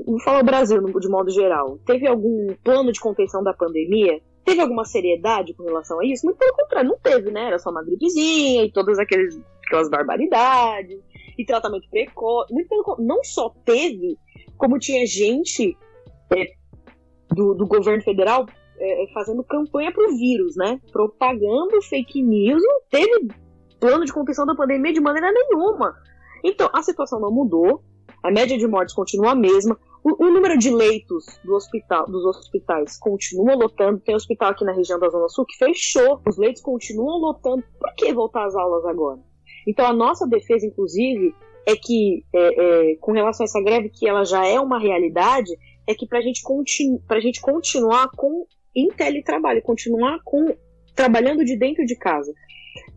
vou 0.06 0.20
falar 0.20 0.40
o 0.40 0.44
Brasil 0.44 0.82
de 0.82 1.08
modo 1.08 1.30
geral. 1.30 1.78
Teve 1.84 2.06
algum 2.06 2.54
plano 2.64 2.92
de 2.92 3.00
contenção 3.00 3.42
da 3.42 3.52
pandemia? 3.52 4.20
Teve 4.44 4.62
alguma 4.62 4.84
seriedade 4.84 5.54
com 5.54 5.64
relação 5.64 6.00
a 6.00 6.06
isso? 6.06 6.24
Muito 6.24 6.38
pelo 6.38 6.56
contrário, 6.56 6.88
não 6.88 6.98
teve, 6.98 7.30
né? 7.30 7.48
Era 7.48 7.58
só 7.58 7.70
uma 7.70 7.84
gripezinha 7.84 8.64
e 8.64 8.72
todas 8.72 8.98
aqueles, 8.98 9.38
aquelas 9.66 9.90
barbaridades 9.90 10.98
e 11.38 11.44
tratamento 11.44 11.88
precoce. 11.90 12.52
Muito 12.52 12.68
pelo 12.68 12.96
não 12.98 13.22
só 13.22 13.50
teve, 13.64 14.16
como 14.56 14.78
tinha 14.78 15.06
gente 15.06 15.76
é, 16.34 16.52
do, 17.34 17.54
do 17.54 17.66
governo 17.66 18.02
federal 18.02 18.46
é, 18.80 19.04
é 19.04 19.12
fazendo 19.12 19.44
campanha 19.44 19.92
pro 19.92 20.16
vírus, 20.16 20.56
né? 20.56 20.80
Propagando 20.90 21.80
fake 21.82 22.22
news. 22.22 22.62
Não 22.62 22.80
teve 22.90 23.28
plano 23.78 24.04
de 24.04 24.12
contenção 24.12 24.46
da 24.46 24.54
pandemia 24.54 24.92
de 24.92 25.00
maneira 25.00 25.30
nenhuma. 25.32 25.94
Então, 26.44 26.68
a 26.72 26.82
situação 26.82 27.20
não 27.20 27.30
mudou. 27.30 27.82
A 28.22 28.30
média 28.30 28.56
de 28.56 28.66
mortes 28.66 28.94
continua 28.94 29.32
a 29.32 29.34
mesma. 29.34 29.78
O, 30.02 30.24
o, 30.24 30.30
número 30.30 30.58
de 30.58 30.70
leitos 30.70 31.24
do 31.44 31.54
hospital, 31.54 32.06
dos 32.06 32.24
hospitais 32.24 32.98
continua 32.98 33.54
lotando. 33.54 34.00
Tem 34.00 34.14
hospital 34.14 34.50
aqui 34.50 34.64
na 34.64 34.72
região 34.72 34.98
da 34.98 35.08
Zona 35.08 35.28
Sul 35.28 35.44
que 35.46 35.56
fechou. 35.56 36.20
Os 36.26 36.38
leitos 36.38 36.62
continuam 36.62 37.18
lotando. 37.18 37.62
Por 37.78 37.94
que 37.94 38.12
voltar 38.12 38.46
às 38.46 38.54
aulas 38.54 38.84
agora? 38.86 39.20
Então 39.66 39.86
a 39.86 39.92
nossa 39.92 40.26
defesa, 40.26 40.66
inclusive, 40.66 41.34
é 41.66 41.76
que, 41.76 42.24
é, 42.34 42.92
é, 42.92 42.96
com 42.96 43.12
relação 43.12 43.44
a 43.44 43.46
essa 43.46 43.62
greve, 43.62 43.90
que 43.90 44.08
ela 44.08 44.24
já 44.24 44.46
é 44.46 44.58
uma 44.58 44.78
realidade, 44.78 45.50
é 45.86 45.94
que 45.94 46.06
para 46.06 46.18
a 46.18 46.22
gente 46.22 46.42
continuar 47.40 48.10
com 48.16 48.46
em 48.74 48.88
teletrabalho, 48.88 49.62
continuar 49.62 50.20
com 50.24 50.54
trabalhando 50.94 51.44
de 51.44 51.56
dentro 51.56 51.84
de 51.86 51.96
casa, 51.96 52.32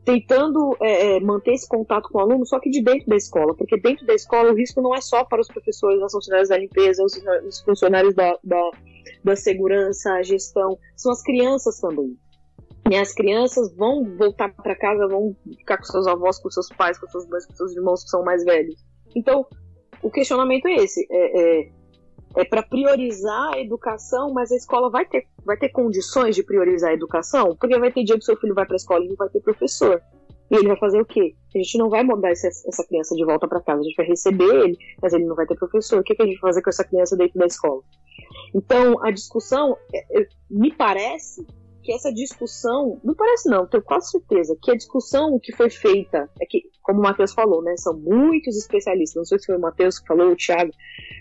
tentando 0.04 0.76
é, 0.82 1.16
é, 1.16 1.20
manter 1.20 1.54
esse 1.54 1.68
contato 1.68 2.10
com 2.10 2.18
o 2.18 2.22
aluno, 2.22 2.46
só 2.46 2.60
que 2.60 2.70
de 2.70 2.84
dentro 2.84 3.08
da 3.08 3.16
escola, 3.16 3.56
porque 3.56 3.80
dentro 3.80 4.06
da 4.06 4.14
escola 4.14 4.52
o 4.52 4.56
risco 4.56 4.82
não 4.82 4.94
é 4.94 5.02
só 5.02 5.24
para 5.24 5.42
os 5.42 5.48
professores, 5.48 6.02
os 6.02 6.12
funcionários 6.12 6.50
da 6.50 6.58
limpeza, 6.58 7.04
os, 7.04 7.14
os 7.48 7.62
funcionários 7.62 8.14
da, 8.14 8.38
da, 8.44 8.72
da 9.24 9.36
segurança, 9.36 10.12
a 10.14 10.24
gestão, 10.24 10.78
são 10.96 11.12
as 11.12 11.22
crianças 11.22 11.80
também. 11.80 12.18
E 12.92 12.98
as 12.98 13.14
crianças 13.14 13.74
vão 13.76 14.04
voltar 14.18 14.54
para 14.54 14.76
casa, 14.76 15.08
vão 15.08 15.34
ficar 15.58 15.78
com 15.78 15.86
seus 15.86 16.06
avós, 16.06 16.38
com 16.40 16.50
seus 16.50 16.68
pais, 16.68 17.00
com 17.00 17.08
seus 17.08 17.26
mães, 17.28 17.46
com 17.46 17.56
seus 17.56 17.74
irmãos 17.74 18.04
que 18.04 18.10
são 18.10 18.24
mais 18.24 18.44
velhos. 18.44 18.76
Então, 19.16 19.46
o 20.02 20.12
questionamento 20.12 20.68
é 20.68 20.76
esse: 20.76 21.08
é, 21.10 21.40
é, 21.40 21.72
é 22.36 22.44
para 22.44 22.64
priorizar 22.64 23.54
a 23.54 23.60
educação, 23.60 24.34
mas 24.34 24.52
a 24.52 24.56
escola 24.56 24.90
vai 24.90 25.06
ter, 25.06 25.26
vai 25.46 25.58
ter 25.58 25.70
condições 25.70 26.36
de 26.36 26.44
priorizar 26.44 26.92
a 26.92 26.94
educação? 26.94 27.56
Porque 27.56 27.78
vai 27.78 27.92
ter 27.92 28.04
dia 28.04 28.18
que 28.18 28.26
seu 28.26 28.38
filho 28.38 28.56
vai 28.56 28.66
para 28.66 28.76
a 28.76 28.78
escola 28.78 29.06
e 29.06 29.10
não 29.10 29.16
vai 29.16 29.30
ter 29.30 29.42
professor. 29.42 30.02
E 30.52 30.56
ele 30.56 30.68
vai 30.68 30.78
fazer 30.78 31.02
o 31.02 31.06
quê? 31.06 31.36
A 31.54 31.58
gente 31.58 31.78
não 31.78 31.90
vai 31.90 32.04
mandar 32.04 32.32
essa, 32.32 32.86
criança 32.88 33.16
de 33.16 33.26
volta 33.26 33.48
para 33.48 33.62
casa, 33.62 33.82
a 33.82 33.84
gente 33.84 33.96
vai 33.96 34.06
receber 34.06 34.54
ele, 34.64 34.78
mas 35.02 35.14
ele 35.14 35.26
não 35.26 35.36
vai 35.36 35.46
ter 35.46 35.56
professor. 35.56 36.00
O 36.00 36.04
que, 36.04 36.16
que 36.16 36.22
a 36.22 36.26
gente 36.26 36.40
vai 36.40 36.52
fazer 36.52 36.62
com 36.62 36.70
essa 36.70 36.84
criança 36.84 37.16
dentro 37.16 37.40
da 37.40 37.46
escola? 37.46 37.82
Então, 38.54 39.04
a 39.04 39.10
discussão, 39.12 39.78
é, 39.94 40.22
é, 40.22 40.28
me 40.50 40.72
parece 40.72 41.46
que 41.84 41.94
essa 41.94 42.12
discussão, 42.12 43.00
não 43.04 43.14
parece 43.14 43.50
não, 43.50 43.68
tenho 43.68 43.84
quase 43.84 44.12
certeza, 44.12 44.58
que 44.62 44.72
a 44.72 44.76
discussão 44.76 45.40
que 45.40 45.56
foi 45.56 45.70
feita, 45.70 46.30
é 46.42 46.46
que, 46.46 46.64
como 46.82 47.00
o 47.00 47.04
Matheus 47.04 47.34
falou, 47.34 47.62
né, 47.62 47.76
são 47.78 47.94
muitos 47.96 48.58
especialistas, 48.58 49.16
não 49.16 49.26
sei 49.26 49.40
se 49.40 49.46
foi 49.46 49.58
o 49.58 49.62
Matheus 49.62 50.00
que 50.00 50.08
falou, 50.08 50.28
ou 50.28 50.34
o 50.34 50.36
Thiago, 50.36 50.72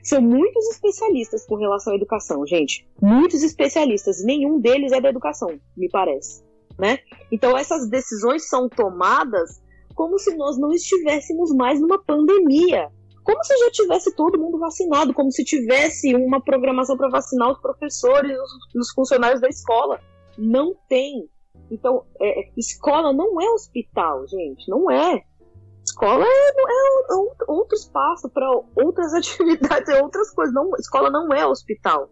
são 0.03 0.22
muitos 0.22 0.66
especialistas 0.68 1.44
com 1.46 1.57
relação 1.57 1.92
à 1.92 1.96
educação, 1.96 2.46
gente, 2.46 2.88
muitos 3.01 3.42
especialistas, 3.42 4.25
nenhum 4.25 4.61
deles 4.61 4.92
é 4.92 5.01
da 5.01 5.11
educação, 5.11 5.59
me 5.77 5.88
parece, 5.88 6.42
né? 6.79 6.98
Então 7.31 7.57
essas 7.59 7.88
decisões 7.88 8.48
são 8.48 8.68
tomadas 8.68 9.61
como 9.94 10.18
se 10.18 10.35
nós 10.37 10.59
não 10.59 10.72
estivéssemos 10.72 11.53
mais 11.55 11.81
numa 11.81 12.03
pandemia, 12.03 12.88
como 13.22 13.42
se 13.44 13.57
já 13.57 13.70
tivesse 13.70 14.14
todo 14.14 14.38
mundo 14.38 14.59
vacinado, 14.59 15.14
como 15.14 15.31
se 15.31 15.44
tivesse 15.44 16.14
uma 16.14 16.40
programação 16.40 16.96
para 16.96 17.09
vacinar 17.09 17.53
os 17.53 17.61
professores, 17.61 18.37
os, 18.37 18.81
os 18.81 18.90
funcionários 18.92 19.40
da 19.40 19.48
escola. 19.48 20.01
Não 20.36 20.74
tem. 20.88 21.28
Então, 21.70 22.04
é, 22.20 22.40
é, 22.40 22.52
escola 22.56 23.12
não 23.12 23.40
é 23.40 23.50
hospital, 23.50 24.26
gente. 24.26 24.68
Não 24.68 24.90
é. 24.90 25.22
Escola 25.84 26.24
é, 26.24 26.28
é, 26.28 27.12
é 27.12 27.50
outro 27.50 27.76
espaço 27.76 28.28
para 28.28 28.48
outras 28.76 29.12
atividades, 29.14 29.88
é 29.88 30.02
outras 30.02 30.30
coisas. 30.32 30.54
Não, 30.54 30.70
escola 30.76 31.10
não 31.10 31.32
é 31.32 31.46
hospital. 31.46 32.08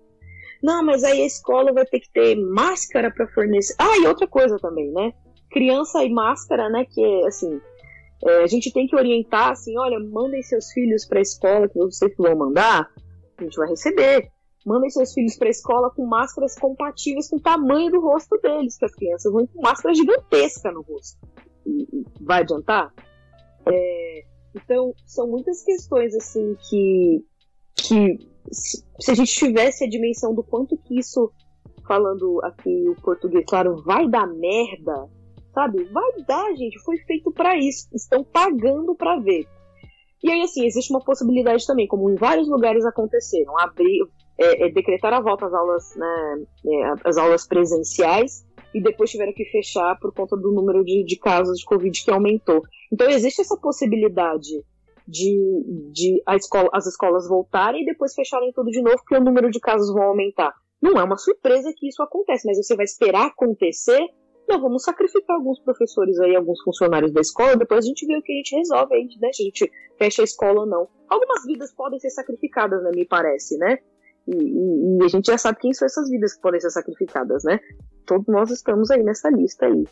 Não, 0.62 0.84
mas 0.84 1.04
aí 1.04 1.22
a 1.22 1.26
escola 1.26 1.72
vai 1.72 1.86
ter 1.86 2.00
que 2.00 2.10
ter 2.12 2.36
máscara 2.36 3.10
para 3.10 3.26
fornecer. 3.28 3.74
Ah, 3.78 3.96
e 3.96 4.06
outra 4.06 4.26
coisa 4.26 4.58
também, 4.58 4.90
né? 4.92 5.12
Criança 5.50 6.04
e 6.04 6.10
máscara, 6.10 6.68
né? 6.68 6.84
Que 6.84 7.02
é 7.02 7.26
assim. 7.26 7.60
É, 8.22 8.42
a 8.42 8.46
gente 8.46 8.72
tem 8.72 8.86
que 8.86 8.94
orientar 8.94 9.50
assim: 9.50 9.76
olha, 9.78 9.98
mandem 9.98 10.42
seus 10.42 10.70
filhos 10.72 11.06
para 11.06 11.18
a 11.18 11.22
escola 11.22 11.68
que 11.68 11.78
vocês 11.78 12.12
vão 12.18 12.36
mandar, 12.36 12.90
a 13.38 13.42
gente 13.42 13.56
vai 13.56 13.68
receber. 13.68 14.30
Mandem 14.66 14.90
seus 14.90 15.12
filhos 15.14 15.36
para 15.36 15.48
a 15.48 15.50
escola 15.50 15.90
com 15.90 16.06
máscaras 16.06 16.54
compatíveis 16.58 17.28
com 17.28 17.36
o 17.36 17.40
tamanho 17.40 17.90
do 17.90 18.00
rosto 18.00 18.38
deles, 18.42 18.76
que 18.76 18.84
as 18.84 18.94
crianças 18.94 19.32
vão 19.32 19.46
com 19.46 19.62
máscara 19.62 19.94
gigantesca 19.94 20.70
no 20.70 20.82
rosto. 20.82 21.18
Vai 22.20 22.42
adiantar? 22.42 22.92
É, 23.66 24.24
então, 24.54 24.92
são 25.06 25.28
muitas 25.28 25.62
questões 25.62 26.14
assim 26.14 26.56
que, 26.68 27.24
que 27.76 28.18
se 28.52 29.10
a 29.10 29.14
gente 29.14 29.32
tivesse 29.32 29.84
a 29.84 29.88
dimensão 29.88 30.34
do 30.34 30.42
quanto 30.42 30.76
que 30.76 30.98
isso 30.98 31.32
falando 31.86 32.40
aqui 32.44 32.88
o 32.88 32.94
português, 33.02 33.44
claro, 33.48 33.82
vai 33.82 34.08
dar 34.08 34.26
merda, 34.26 35.08
sabe? 35.52 35.84
Vai 35.84 36.22
dar, 36.26 36.54
gente, 36.54 36.78
foi 36.84 36.96
feito 36.98 37.32
para 37.32 37.56
isso, 37.56 37.88
estão 37.92 38.22
pagando 38.22 38.94
para 38.94 39.18
ver. 39.18 39.46
E 40.22 40.30
aí, 40.30 40.42
assim, 40.42 40.66
existe 40.66 40.92
uma 40.92 41.02
possibilidade 41.02 41.66
também, 41.66 41.88
como 41.88 42.10
em 42.10 42.14
vários 42.14 42.48
lugares 42.48 42.84
aconteceram, 42.84 43.58
abrir, 43.58 44.06
é, 44.40 44.66
é, 44.66 44.70
decretar 44.70 45.12
a 45.12 45.20
volta 45.20 45.46
às 45.46 45.52
aulas, 45.52 45.94
né, 45.96 46.44
é, 46.66 46.94
as 47.04 47.18
aulas 47.18 47.46
presenciais, 47.46 48.44
e 48.72 48.80
depois 48.80 49.10
tiveram 49.10 49.32
que 49.34 49.44
fechar 49.46 49.98
por 50.00 50.14
conta 50.14 50.36
do 50.36 50.52
número 50.52 50.84
de, 50.84 51.04
de 51.04 51.18
casos 51.18 51.58
de 51.58 51.64
Covid 51.64 52.04
que 52.04 52.10
aumentou. 52.10 52.62
Então 52.92 53.08
existe 53.10 53.40
essa 53.40 53.56
possibilidade 53.56 54.64
de, 55.06 55.90
de 55.92 56.22
escola, 56.36 56.70
as 56.72 56.86
escolas 56.86 57.28
voltarem 57.28 57.82
e 57.82 57.84
depois 57.84 58.14
fecharem 58.14 58.52
tudo 58.52 58.70
de 58.70 58.80
novo, 58.80 58.96
porque 58.98 59.16
o 59.16 59.24
número 59.24 59.50
de 59.50 59.60
casos 59.60 59.92
vão 59.92 60.04
aumentar. 60.04 60.54
Não 60.80 60.98
é 60.98 61.04
uma 61.04 61.18
surpresa 61.18 61.72
que 61.76 61.88
isso 61.88 62.02
acontece, 62.02 62.46
mas 62.46 62.56
você 62.56 62.74
vai 62.74 62.84
esperar 62.84 63.26
acontecer? 63.26 64.00
Não, 64.48 64.60
vamos 64.60 64.82
sacrificar 64.82 65.36
alguns 65.36 65.60
professores 65.60 66.18
aí, 66.20 66.34
alguns 66.34 66.62
funcionários 66.62 67.12
da 67.12 67.20
escola, 67.20 67.56
depois 67.56 67.84
a 67.84 67.88
gente 67.88 68.06
vê 68.06 68.16
o 68.16 68.22
que 68.22 68.32
a 68.32 68.36
gente 68.36 68.56
resolve, 68.56 68.94
a 68.94 68.98
gente, 68.98 69.20
né, 69.20 69.32
se 69.32 69.42
a 69.42 69.44
gente 69.44 69.70
fecha 69.98 70.22
a 70.22 70.24
escola 70.24 70.60
ou 70.60 70.66
não. 70.66 70.88
Algumas 71.08 71.44
vidas 71.44 71.72
podem 71.74 72.00
ser 72.00 72.10
sacrificadas, 72.10 72.82
né, 72.82 72.90
me 72.94 73.04
parece, 73.04 73.58
né? 73.58 73.78
E, 74.30 74.36
e, 74.36 74.98
e, 74.98 75.04
a 75.04 75.08
gente 75.08 75.26
já 75.26 75.36
sabe 75.36 75.58
quem 75.58 75.72
são 75.72 75.86
essas 75.86 76.08
vidas 76.08 76.34
que 76.34 76.40
podem 76.40 76.60
ser 76.60 76.70
sacrificadas, 76.70 77.42
né? 77.42 77.58
Todos 78.06 78.26
nós 78.28 78.50
estamos 78.50 78.90
aí 78.90 79.02
nessa 79.02 79.28
lista 79.28 79.66
aí. 79.66 79.84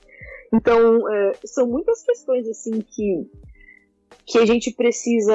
Então, 0.52 1.12
é, 1.12 1.32
são 1.44 1.66
muitas 1.66 2.02
questões, 2.02 2.48
assim, 2.48 2.80
que, 2.80 3.28
que 4.26 4.38
a 4.38 4.46
gente 4.46 4.72
precisa 4.72 5.34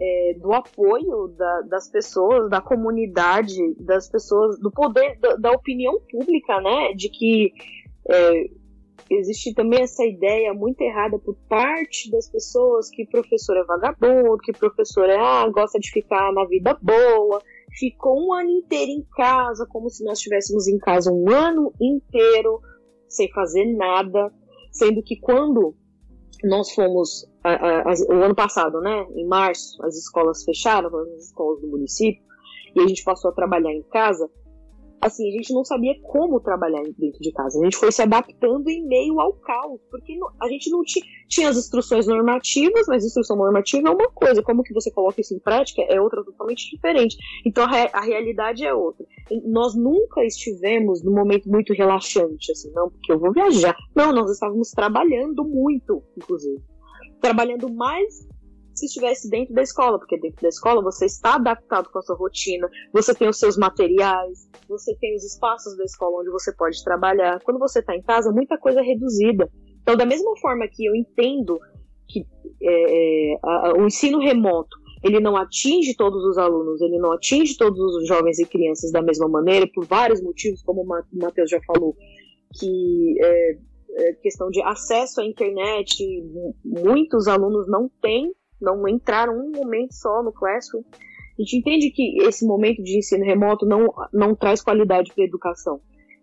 é, 0.00 0.34
do 0.40 0.52
apoio 0.52 1.28
da, 1.36 1.62
das 1.62 1.88
pessoas, 1.90 2.48
da 2.48 2.60
comunidade, 2.60 3.74
das 3.80 4.08
pessoas, 4.08 4.58
do 4.60 4.70
poder, 4.70 5.18
da, 5.18 5.34
da 5.34 5.50
opinião 5.50 6.00
pública, 6.10 6.60
né? 6.60 6.92
De 6.94 7.08
que 7.08 7.52
é, 8.08 8.44
existe 9.10 9.52
também 9.54 9.82
essa 9.82 10.04
ideia 10.04 10.54
muito 10.54 10.80
errada 10.80 11.18
por 11.18 11.36
parte 11.48 12.10
das 12.10 12.28
pessoas 12.28 12.88
que 12.90 13.06
professor 13.06 13.56
é 13.56 13.64
vagabundo, 13.64 14.38
que 14.38 14.52
professor 14.52 15.08
é, 15.08 15.16
ah, 15.16 15.48
gosta 15.48 15.78
de 15.78 15.90
ficar 15.90 16.32
na 16.32 16.44
vida 16.44 16.76
boa, 16.80 17.42
ficou 17.72 18.26
um 18.26 18.32
ano 18.32 18.50
inteiro 18.50 18.90
em 18.90 19.06
casa, 19.16 19.66
como 19.68 19.88
se 19.88 20.04
nós 20.04 20.18
estivéssemos 20.18 20.66
em 20.68 20.78
casa 20.78 21.12
um 21.12 21.28
ano 21.30 21.72
inteiro, 21.80 22.60
sem 23.08 23.30
fazer 23.32 23.64
nada, 23.76 24.32
sendo 24.72 25.02
que 25.02 25.16
quando 25.18 25.74
nós 26.42 26.72
fomos 26.72 27.26
a, 27.42 27.50
a, 27.50 27.82
a, 27.82 27.94
o 28.10 28.22
ano 28.22 28.34
passado, 28.34 28.80
né, 28.80 29.06
em 29.14 29.26
março, 29.26 29.82
as 29.84 29.96
escolas 29.96 30.44
fecharam, 30.44 30.94
as 30.96 31.26
escolas 31.26 31.60
do 31.60 31.68
município, 31.68 32.22
e 32.74 32.80
a 32.80 32.86
gente 32.86 33.04
passou 33.04 33.30
a 33.30 33.34
trabalhar 33.34 33.72
em 33.72 33.82
casa, 33.84 34.28
assim, 35.04 35.28
a 35.28 35.32
gente 35.32 35.52
não 35.52 35.64
sabia 35.64 35.94
como 36.02 36.40
trabalhar 36.40 36.82
dentro 36.82 37.20
de 37.20 37.30
casa. 37.32 37.60
A 37.60 37.64
gente 37.64 37.76
foi 37.76 37.92
se 37.92 38.00
adaptando 38.00 38.68
em 38.68 38.86
meio 38.86 39.20
ao 39.20 39.34
caos, 39.34 39.78
porque 39.90 40.18
a 40.40 40.48
gente 40.48 40.70
não 40.70 40.82
tinha, 40.82 41.04
tinha 41.28 41.48
as 41.50 41.58
instruções 41.58 42.06
normativas, 42.06 42.86
mas 42.88 43.04
instrução 43.04 43.36
normativa 43.36 43.88
é 43.88 43.90
uma 43.90 44.10
coisa, 44.10 44.42
como 44.42 44.62
que 44.62 44.72
você 44.72 44.90
coloca 44.90 45.20
isso 45.20 45.34
em 45.34 45.38
prática 45.38 45.82
é 45.82 46.00
outra 46.00 46.24
totalmente 46.24 46.70
diferente. 46.70 47.16
Então 47.44 47.64
a, 47.64 47.98
a 47.98 48.00
realidade 48.00 48.64
é 48.64 48.72
outra. 48.72 49.04
Nós 49.44 49.74
nunca 49.74 50.24
estivemos 50.24 51.02
num 51.04 51.14
momento 51.14 51.50
muito 51.50 51.74
relaxante, 51.74 52.52
assim, 52.52 52.70
não, 52.72 52.88
porque 52.88 53.12
eu 53.12 53.18
vou 53.18 53.32
viajar. 53.32 53.76
Não, 53.94 54.10
nós 54.10 54.30
estávamos 54.30 54.70
trabalhando 54.70 55.44
muito, 55.44 56.02
inclusive. 56.16 56.62
Trabalhando 57.20 57.72
mais 57.72 58.26
se 58.74 58.86
estivesse 58.86 59.28
dentro 59.28 59.54
da 59.54 59.62
escola, 59.62 59.98
porque 59.98 60.18
dentro 60.18 60.42
da 60.42 60.48
escola 60.48 60.82
você 60.82 61.06
está 61.06 61.34
adaptado 61.34 61.88
com 61.90 61.98
a 61.98 62.02
sua 62.02 62.16
rotina, 62.16 62.68
você 62.92 63.14
tem 63.14 63.28
os 63.28 63.38
seus 63.38 63.56
materiais, 63.56 64.48
você 64.68 64.94
tem 64.96 65.14
os 65.14 65.24
espaços 65.24 65.76
da 65.76 65.84
escola 65.84 66.20
onde 66.20 66.30
você 66.30 66.54
pode 66.54 66.82
trabalhar. 66.82 67.40
Quando 67.42 67.58
você 67.58 67.80
está 67.80 67.94
em 67.94 68.02
casa, 68.02 68.32
muita 68.32 68.58
coisa 68.58 68.80
é 68.80 68.82
reduzida. 68.82 69.50
Então, 69.82 69.96
da 69.96 70.06
mesma 70.06 70.36
forma 70.38 70.66
que 70.68 70.84
eu 70.84 70.94
entendo 70.94 71.58
que 72.08 72.26
é, 72.62 73.32
é 73.32 73.38
a, 73.42 73.72
o 73.76 73.86
ensino 73.86 74.18
remoto 74.18 74.84
ele 75.04 75.20
não 75.20 75.36
atinge 75.36 75.94
todos 75.94 76.24
os 76.24 76.38
alunos, 76.38 76.80
ele 76.80 76.96
não 76.96 77.12
atinge 77.12 77.58
todos 77.58 77.78
os 77.78 78.08
jovens 78.08 78.38
e 78.38 78.46
crianças 78.46 78.90
da 78.90 79.02
mesma 79.02 79.28
maneira, 79.28 79.68
por 79.72 79.84
vários 79.84 80.22
motivos, 80.22 80.62
como 80.62 80.82
o 80.82 81.18
Matheus 81.18 81.50
já 81.50 81.60
falou, 81.66 81.94
que 82.58 83.14
é, 83.22 83.58
é, 83.96 84.12
questão 84.14 84.48
de 84.48 84.62
acesso 84.62 85.20
à 85.20 85.26
internet, 85.26 86.02
muitos 86.64 87.28
alunos 87.28 87.68
não 87.68 87.90
têm 88.00 88.32
não 88.60 88.86
entraram 88.88 89.34
um 89.34 89.50
momento 89.50 89.92
só 89.92 90.22
no 90.22 90.32
Classroom. 90.32 90.82
A 91.38 91.42
gente 91.42 91.58
entende 91.58 91.90
que 91.90 92.22
esse 92.22 92.46
momento 92.46 92.82
de 92.82 92.98
ensino 92.98 93.24
remoto 93.24 93.66
não, 93.66 93.92
não 94.12 94.34
traz 94.34 94.62
qualidade 94.62 95.12
para 95.12 95.24
a 95.24 95.26
educação. 95.26 95.80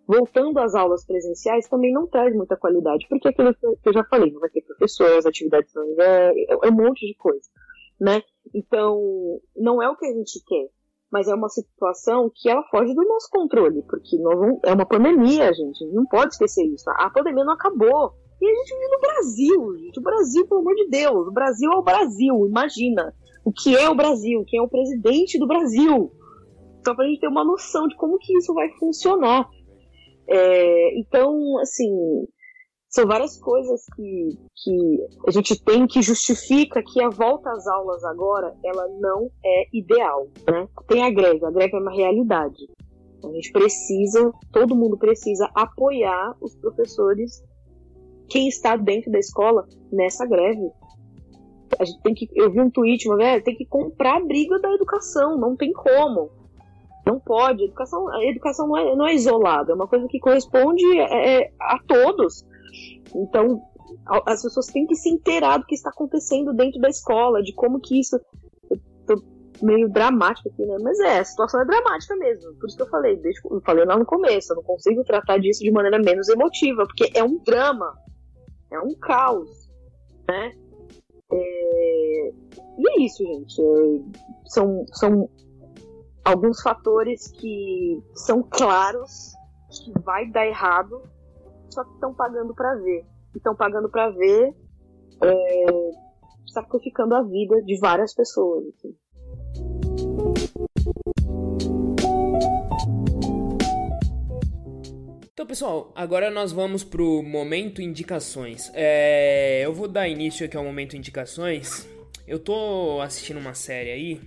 Voltando 0.07 0.59
às 0.59 0.73
aulas 0.73 1.05
presenciais, 1.05 1.67
também 1.67 1.93
não 1.93 2.07
traz 2.07 2.35
muita 2.35 2.57
qualidade, 2.57 3.05
porque 3.09 3.27
aquilo 3.27 3.53
que 3.53 3.89
eu 3.89 3.93
já 3.93 4.03
falei, 4.05 4.31
não 4.31 4.39
vai 4.39 4.49
ter 4.49 4.61
professores, 4.61 5.25
atividades 5.25 5.73
não 5.73 5.83
é, 5.99 6.33
é 6.63 6.67
um 6.67 6.75
monte 6.75 7.05
de 7.05 7.15
coisa, 7.15 7.47
né? 7.99 8.21
Então, 8.53 8.99
não 9.55 9.81
é 9.81 9.89
o 9.89 9.95
que 9.95 10.05
a 10.05 10.13
gente 10.13 10.43
quer, 10.45 10.67
mas 11.11 11.27
é 11.27 11.35
uma 11.35 11.49
situação 11.49 12.31
que 12.33 12.49
ela 12.49 12.63
foge 12.63 12.93
do 12.93 13.03
nosso 13.03 13.29
controle, 13.29 13.83
porque 13.83 14.17
nós 14.17 14.59
é 14.63 14.73
uma 14.73 14.85
pandemia, 14.85 15.53
gente, 15.53 15.85
não 15.93 16.05
pode 16.05 16.33
esquecer 16.33 16.65
isso. 16.65 16.89
A 16.89 17.09
pandemia 17.09 17.43
não 17.43 17.53
acabou. 17.53 18.13
E 18.41 18.49
a 18.49 18.56
gente 18.56 18.73
vive 18.73 18.88
no 18.88 18.99
Brasil, 18.99 19.77
gente. 19.77 19.99
O 19.99 20.04
Brasil, 20.04 20.47
pelo 20.47 20.62
amor 20.62 20.75
de 20.75 20.88
Deus. 20.89 21.27
O 21.27 21.32
Brasil 21.32 21.71
é 21.71 21.75
o 21.75 21.84
Brasil, 21.84 22.47
imagina. 22.47 23.13
O 23.45 23.51
que 23.51 23.75
é 23.75 23.88
o 23.88 23.95
Brasil? 23.95 24.43
Quem 24.47 24.60
é 24.60 24.63
o 24.63 24.69
presidente 24.69 25.38
do 25.38 25.47
Brasil? 25.47 26.12
Só 26.86 26.95
pra 26.95 27.06
gente 27.06 27.19
ter 27.19 27.27
uma 27.27 27.45
noção 27.45 27.88
de 27.88 27.95
como 27.95 28.17
que 28.17 28.36
isso 28.36 28.54
vai 28.54 28.69
funcionar. 28.80 29.47
É, 30.27 30.99
então, 30.99 31.60
assim, 31.60 32.25
são 32.89 33.06
várias 33.06 33.38
coisas 33.39 33.86
que, 33.95 34.30
que 34.56 34.97
a 35.27 35.32
gente 35.32 35.63
tem 35.63 35.86
que 35.86 36.01
justifica 36.01 36.82
que 36.84 37.01
a 37.01 37.10
volta 37.10 37.51
às 37.51 37.67
aulas 37.67 38.04
agora, 38.04 38.56
ela 38.65 38.88
não 38.99 39.30
é 39.45 39.65
ideal, 39.71 40.27
né? 40.49 40.67
Tem 40.88 41.04
a 41.04 41.12
greve, 41.12 41.45
a 41.45 41.51
greve 41.51 41.75
é 41.75 41.80
uma 41.80 41.93
realidade. 41.93 42.67
A 43.23 43.32
gente 43.34 43.51
precisa, 43.51 44.32
todo 44.51 44.75
mundo 44.75 44.97
precisa 44.97 45.49
apoiar 45.54 46.36
os 46.41 46.56
professores 46.56 47.43
quem 48.31 48.47
está 48.47 48.77
dentro 48.77 49.11
da 49.11 49.19
escola 49.19 49.67
nessa 49.91 50.25
greve. 50.25 50.71
A 51.77 51.83
gente 51.83 52.01
tem 52.01 52.13
que, 52.13 52.29
eu 52.33 52.49
vi 52.49 52.61
um 52.61 52.69
tweet 52.69 53.07
uma 53.07 53.17
vez, 53.17 53.43
tem 53.43 53.55
que 53.55 53.65
comprar 53.65 54.17
a 54.17 54.25
briga 54.25 54.57
da 54.59 54.73
educação, 54.73 55.37
não 55.37 55.55
tem 55.55 55.71
como. 55.73 56.29
Não 57.05 57.19
pode. 57.19 57.63
A 57.63 57.65
educação, 57.65 58.07
a 58.09 58.25
educação 58.25 58.67
não, 58.67 58.77
é, 58.77 58.95
não 58.95 59.07
é 59.07 59.13
isolada, 59.13 59.71
é 59.71 59.75
uma 59.75 59.87
coisa 59.87 60.07
que 60.07 60.19
corresponde 60.19 60.85
é, 60.97 61.41
é 61.41 61.51
a 61.59 61.77
todos. 61.85 62.45
Então, 63.13 63.61
as 64.25 64.41
pessoas 64.41 64.67
têm 64.67 64.85
que 64.87 64.95
se 64.95 65.09
inteirar 65.09 65.57
do 65.57 65.65
que 65.65 65.75
está 65.75 65.89
acontecendo 65.89 66.53
dentro 66.53 66.79
da 66.79 66.89
escola, 66.89 67.41
de 67.41 67.53
como 67.53 67.81
que 67.81 67.99
isso. 67.99 68.17
Eu 68.69 68.79
tô 69.05 69.23
meio 69.61 69.89
dramático 69.89 70.49
aqui, 70.49 70.65
né? 70.65 70.77
Mas 70.81 70.99
é, 70.99 71.19
a 71.19 71.25
situação 71.25 71.61
é 71.61 71.65
dramática 71.65 72.15
mesmo. 72.15 72.53
Por 72.55 72.67
isso 72.67 72.77
que 72.77 72.83
eu 72.83 72.89
falei, 72.89 73.17
desde, 73.17 73.41
eu 73.49 73.61
falei 73.61 73.85
lá 73.85 73.97
no 73.97 74.05
começo, 74.05 74.53
eu 74.53 74.57
não 74.57 74.63
consigo 74.63 75.03
tratar 75.03 75.37
disso 75.37 75.61
de 75.61 75.71
maneira 75.71 75.99
menos 75.99 76.29
emotiva, 76.29 76.85
porque 76.85 77.11
é 77.13 77.23
um 77.23 77.37
drama 77.43 77.93
é 78.71 78.79
um 78.79 78.95
caos, 78.95 79.69
né? 80.27 80.53
É... 81.31 82.31
E 82.77 82.89
é 82.89 83.05
isso, 83.05 83.23
gente. 83.23 83.62
É... 83.62 84.19
São, 84.45 84.86
são 84.93 85.29
alguns 86.23 86.62
fatores 86.62 87.27
que 87.31 88.01
são 88.15 88.41
claros 88.43 89.34
que 89.69 89.91
vai 90.01 90.29
dar 90.29 90.47
errado, 90.47 91.01
só 91.69 91.84
que 91.84 91.93
estão 91.93 92.13
pagando 92.13 92.53
para 92.55 92.75
ver. 92.75 93.05
Estão 93.36 93.55
pagando 93.55 93.89
para 93.89 94.10
ver, 94.10 94.55
é... 95.23 95.65
sacrificando 96.47 97.15
a 97.15 97.23
vida 97.23 97.62
de 97.63 97.77
várias 97.79 98.13
pessoas. 98.13 98.65
Assim. 98.67 98.95
Pessoal, 105.52 105.91
agora 105.93 106.32
nós 106.32 106.54
vamos 106.54 106.82
pro 106.82 107.22
momento 107.22 107.82
indicações. 107.82 108.72
É, 108.74 109.60
eu 109.66 109.74
vou 109.74 109.86
dar 109.86 110.08
início 110.08 110.45
aqui 110.45 110.56
ao 110.56 110.64
momento 110.64 110.95
indicações. 110.95 111.86
Eu 112.26 112.39
tô 112.39 113.02
assistindo 113.02 113.38
uma 113.38 113.54
série 113.54 113.91
aí, 113.91 114.22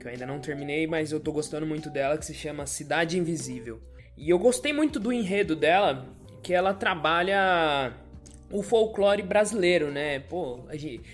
que 0.00 0.06
eu 0.06 0.10
ainda 0.10 0.24
não 0.24 0.40
terminei, 0.40 0.86
mas 0.86 1.12
eu 1.12 1.20
tô 1.20 1.32
gostando 1.32 1.66
muito 1.66 1.90
dela, 1.90 2.16
que 2.16 2.24
se 2.24 2.32
chama 2.32 2.64
Cidade 2.64 3.18
Invisível. 3.18 3.78
E 4.16 4.30
eu 4.30 4.38
gostei 4.38 4.72
muito 4.72 4.98
do 4.98 5.12
enredo 5.12 5.54
dela, 5.54 6.08
que 6.42 6.54
ela 6.54 6.72
trabalha 6.72 7.92
o 8.50 8.62
folclore 8.62 9.20
brasileiro, 9.20 9.90
né? 9.90 10.20
Pô, 10.20 10.60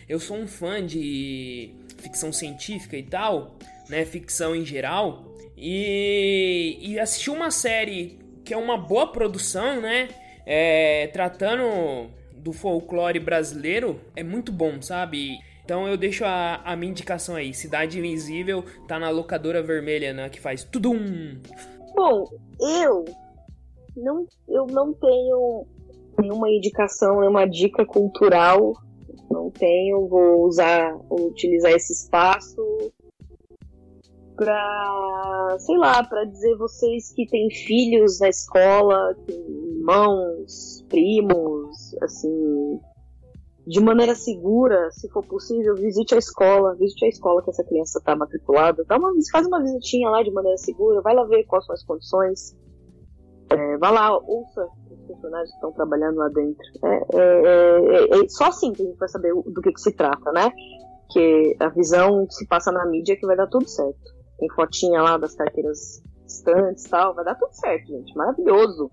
eu 0.08 0.20
sou 0.20 0.36
um 0.36 0.46
fã 0.46 0.80
de 0.86 1.74
ficção 1.98 2.32
científica 2.32 2.96
e 2.96 3.02
tal, 3.02 3.56
né? 3.88 4.04
Ficção 4.04 4.54
em 4.54 4.64
geral. 4.64 5.34
E, 5.56 6.78
e 6.80 7.00
assisti 7.00 7.30
uma 7.30 7.50
série 7.50 8.19
que 8.50 8.54
é 8.54 8.56
uma 8.56 8.76
boa 8.76 9.06
produção, 9.06 9.80
né? 9.80 10.08
É, 10.44 11.06
tratando 11.12 12.10
do 12.34 12.52
folclore 12.52 13.20
brasileiro, 13.20 14.00
é 14.16 14.24
muito 14.24 14.50
bom, 14.50 14.82
sabe? 14.82 15.38
Então 15.64 15.86
eu 15.86 15.96
deixo 15.96 16.24
a, 16.24 16.56
a 16.64 16.74
minha 16.74 16.90
indicação 16.90 17.36
aí. 17.36 17.54
Cidade 17.54 18.00
Invisível 18.00 18.64
tá 18.88 18.98
na 18.98 19.08
locadora 19.08 19.62
vermelha, 19.62 20.12
né? 20.12 20.28
Que 20.28 20.40
faz 20.40 20.64
tudum. 20.64 21.40
Bom, 21.94 22.28
eu 22.60 23.04
não, 23.96 24.26
eu 24.48 24.66
não 24.66 24.92
tenho 24.94 25.64
nenhuma 26.18 26.50
indicação, 26.50 27.20
nenhuma 27.20 27.48
dica 27.48 27.86
cultural. 27.86 28.72
Não 29.30 29.48
tenho, 29.48 30.08
vou 30.08 30.44
usar, 30.44 30.92
vou 31.08 31.28
utilizar 31.28 31.70
esse 31.70 31.92
espaço 31.92 32.60
para, 34.40 35.56
sei 35.58 35.76
lá, 35.76 36.02
para 36.02 36.24
dizer 36.24 36.56
vocês 36.56 37.12
que 37.12 37.26
têm 37.26 37.50
filhos 37.50 38.20
na 38.20 38.30
escola, 38.30 39.14
tem 39.26 39.36
irmãos, 39.36 40.82
primos, 40.88 41.94
assim, 42.00 42.80
de 43.66 43.80
maneira 43.80 44.14
segura, 44.14 44.90
se 44.92 45.10
for 45.10 45.22
possível, 45.26 45.74
visite 45.74 46.14
a 46.14 46.18
escola, 46.18 46.74
visite 46.76 47.04
a 47.04 47.08
escola 47.08 47.42
que 47.42 47.50
essa 47.50 47.62
criança 47.64 47.98
está 47.98 48.16
matriculada, 48.16 48.82
dá 48.88 48.96
uma, 48.96 49.12
faz 49.30 49.46
uma 49.46 49.60
visitinha 49.60 50.08
lá 50.08 50.22
de 50.22 50.30
maneira 50.30 50.56
segura, 50.56 51.02
vai 51.02 51.14
lá 51.14 51.24
ver 51.24 51.44
quais 51.44 51.66
são 51.66 51.74
as 51.74 51.84
condições, 51.84 52.56
é, 53.50 53.76
vai 53.76 53.92
lá, 53.92 54.16
ouça 54.16 54.66
os 54.90 55.06
funcionários 55.06 55.50
que 55.50 55.56
estão 55.56 55.72
trabalhando 55.72 56.16
lá 56.16 56.28
dentro. 56.28 56.64
É, 56.82 56.96
é, 57.12 58.18
é, 58.18 58.24
é, 58.24 58.28
só 58.30 58.46
assim 58.46 58.72
que 58.72 58.80
a 58.80 58.86
gente 58.86 58.98
vai 58.98 59.08
saber 59.10 59.34
do 59.34 59.60
que, 59.60 59.70
que 59.70 59.80
se 59.82 59.92
trata, 59.92 60.32
né? 60.32 60.50
Que 61.10 61.56
a 61.60 61.68
visão 61.68 62.26
que 62.26 62.34
se 62.36 62.46
passa 62.46 62.72
na 62.72 62.86
mídia 62.86 63.12
é 63.12 63.16
que 63.16 63.26
vai 63.26 63.36
dar 63.36 63.48
tudo 63.48 63.68
certo. 63.68 64.19
Tem 64.40 64.50
fotinha 64.50 65.00
lá 65.02 65.16
das 65.16 65.36
carteiras 65.36 66.02
distantes 66.24 66.84
e 66.84 66.88
tal, 66.88 67.14
vai 67.14 67.24
dar 67.24 67.36
tudo 67.36 67.52
certo, 67.52 67.86
gente. 67.86 68.16
Maravilhoso 68.16 68.90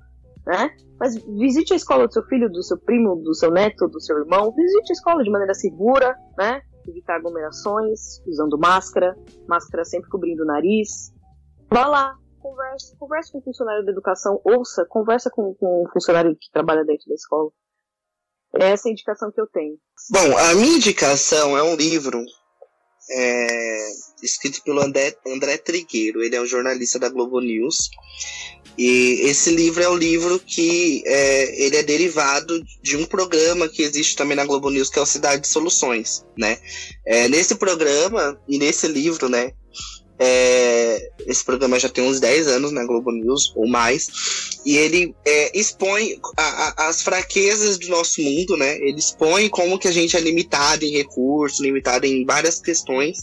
né? 0.47 0.73
Mas 0.97 1.15
visite 1.17 1.73
a 1.73 1.75
escola 1.75 2.07
do 2.07 2.13
seu 2.13 2.23
filho, 2.23 2.49
do 2.49 2.63
seu 2.63 2.77
primo, 2.77 3.17
do 3.17 3.35
seu 3.35 3.51
neto, 3.51 3.87
do 3.87 3.99
seu 3.99 4.17
irmão. 4.17 4.53
Visite 4.55 4.91
a 4.91 4.93
escola 4.93 5.21
de 5.21 5.29
maneira 5.29 5.53
segura, 5.53 6.17
né? 6.37 6.61
Evitar 6.87 7.17
aglomerações, 7.17 8.21
usando 8.25 8.57
máscara, 8.57 9.13
máscara 9.45 9.83
sempre 9.83 10.09
cobrindo 10.09 10.43
o 10.43 10.45
nariz. 10.45 11.13
Vá 11.69 11.85
lá, 11.85 12.15
converse, 12.39 12.95
converse 12.97 13.31
com 13.31 13.39
o 13.39 13.43
funcionário 13.43 13.85
da 13.85 13.91
educação, 13.91 14.39
ouça, 14.45 14.85
conversa 14.85 15.29
com, 15.29 15.53
com 15.53 15.83
o 15.83 15.89
funcionário 15.91 16.33
que 16.39 16.49
trabalha 16.49 16.85
dentro 16.85 17.09
da 17.09 17.15
escola. 17.15 17.51
É 18.55 18.71
essa 18.71 18.87
a 18.87 18.91
indicação 18.91 19.29
que 19.29 19.41
eu 19.41 19.47
tenho. 19.47 19.75
Bom, 20.09 20.37
a 20.37 20.55
minha 20.55 20.77
indicação 20.77 21.57
é 21.57 21.61
um 21.61 21.75
livro 21.75 22.23
é, 23.10 23.89
escrito 24.22 24.62
pelo 24.64 24.82
André, 24.82 25.16
André 25.26 25.58
Trigueiro. 25.58 26.24
Ele 26.24 26.36
é 26.36 26.41
um 26.41 26.45
jornalista 26.45 26.99
da 26.99 27.10
Globo 27.10 27.39
News. 27.39 27.89
E 28.78 29.22
esse 29.24 29.49
livro 29.49 29.82
é 29.82 29.89
um 29.89 29.95
livro 29.95 30.39
que 30.39 31.01
é, 31.05 31.66
ele 31.66 31.78
é 31.78 31.84
derivado 31.84 32.64
de 32.84 32.95
um 32.95 33.05
programa 33.05 33.68
que 33.68 33.82
existe 33.82 34.16
também 34.16 34.38
na 34.38 34.45
Globo 34.45 34.70
News, 34.70 34.89
que 34.89 34.99
é 34.99 35.01
o 35.01 35.05
Cidade 35.05 35.41
de 35.41 35.47
Soluções, 35.47 36.24
né? 36.38 36.60
É, 37.05 37.28
nesse 37.28 37.55
programa 37.55 38.39
e 38.47 38.60
nesse 38.60 38.88
livro, 38.88 39.30
né? 39.30 39.51
É, 40.20 41.11
esse 41.28 41.43
programa 41.45 41.80
já 41.80 41.89
tem 41.89 42.03
uns 42.03 42.20
10 42.20 42.47
anos 42.47 42.72
na 42.72 42.86
Globo 42.86 43.11
News 43.11 43.53
ou 43.55 43.68
mais, 43.68 44.07
e 44.65 44.78
ele 44.78 45.15
é, 45.26 45.57
expõe 45.57 46.20
a, 46.38 46.43
a, 46.43 46.89
as 46.89 47.01
fraquezas 47.01 47.78
do 47.78 47.88
nosso 47.89 48.22
mundo, 48.22 48.57
né? 48.57 48.78
Ele 48.78 48.97
expõe 48.97 49.47
como 49.49 49.78
que 49.78 49.88
a 49.88 49.91
gente 49.91 50.18
é 50.18 50.20
limitado 50.20 50.84
em 50.84 50.91
recursos, 50.91 51.59
limitado 51.59 52.05
em 52.05 52.26
várias 52.26 52.59
questões, 52.59 53.20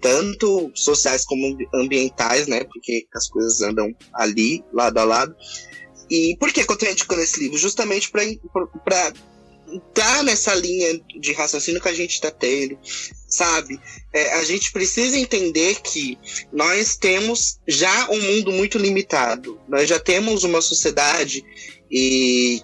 tanto 0.00 0.70
sociais 0.74 1.24
como 1.24 1.58
ambientais, 1.74 2.46
né? 2.46 2.64
Porque 2.64 3.06
as 3.14 3.28
coisas 3.28 3.60
andam 3.60 3.92
ali, 4.14 4.62
lado 4.72 4.98
a 4.98 5.04
lado. 5.04 5.34
E 6.10 6.36
por 6.38 6.52
que 6.52 6.60
eu 6.60 6.72
estou 6.72 6.88
indicando 6.88 7.20
esse 7.20 7.40
livro? 7.40 7.58
Justamente 7.58 8.10
para 8.10 9.12
entrar 9.72 10.22
nessa 10.22 10.54
linha 10.54 11.00
de 11.20 11.32
raciocínio 11.32 11.80
que 11.80 11.88
a 11.88 11.94
gente 11.94 12.12
está 12.12 12.30
tendo, 12.30 12.78
sabe? 13.28 13.80
É, 14.12 14.34
a 14.34 14.44
gente 14.44 14.72
precisa 14.72 15.18
entender 15.18 15.80
que 15.80 16.18
nós 16.52 16.96
temos 16.96 17.58
já 17.66 18.10
um 18.10 18.20
mundo 18.20 18.52
muito 18.52 18.78
limitado. 18.78 19.60
Nós 19.68 19.88
já 19.88 19.98
temos 19.98 20.44
uma 20.44 20.60
sociedade 20.60 21.44
e 21.90 22.60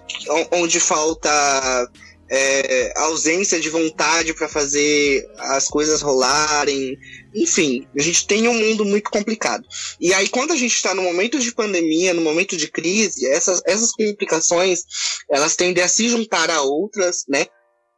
onde 0.51 0.79
falta 0.79 1.89
é, 2.29 2.93
ausência 2.97 3.59
de 3.59 3.69
vontade 3.69 4.33
para 4.33 4.47
fazer 4.47 5.27
as 5.37 5.67
coisas 5.67 6.01
rolarem. 6.01 6.97
Enfim, 7.35 7.85
a 7.97 8.01
gente 8.01 8.25
tem 8.25 8.47
um 8.47 8.53
mundo 8.53 8.85
muito 8.85 9.09
complicado. 9.09 9.67
E 9.99 10.13
aí, 10.13 10.29
quando 10.29 10.53
a 10.53 10.55
gente 10.55 10.73
está 10.73 10.95
no 10.95 11.01
momento 11.01 11.37
de 11.37 11.51
pandemia, 11.53 12.13
no 12.13 12.21
momento 12.21 12.55
de 12.55 12.69
crise, 12.69 13.27
essas, 13.27 13.61
essas 13.65 13.91
complicações 13.91 14.83
elas 15.29 15.55
tendem 15.55 15.83
a 15.83 15.87
se 15.87 16.07
juntar 16.07 16.49
a 16.49 16.61
outras, 16.61 17.25
né? 17.27 17.45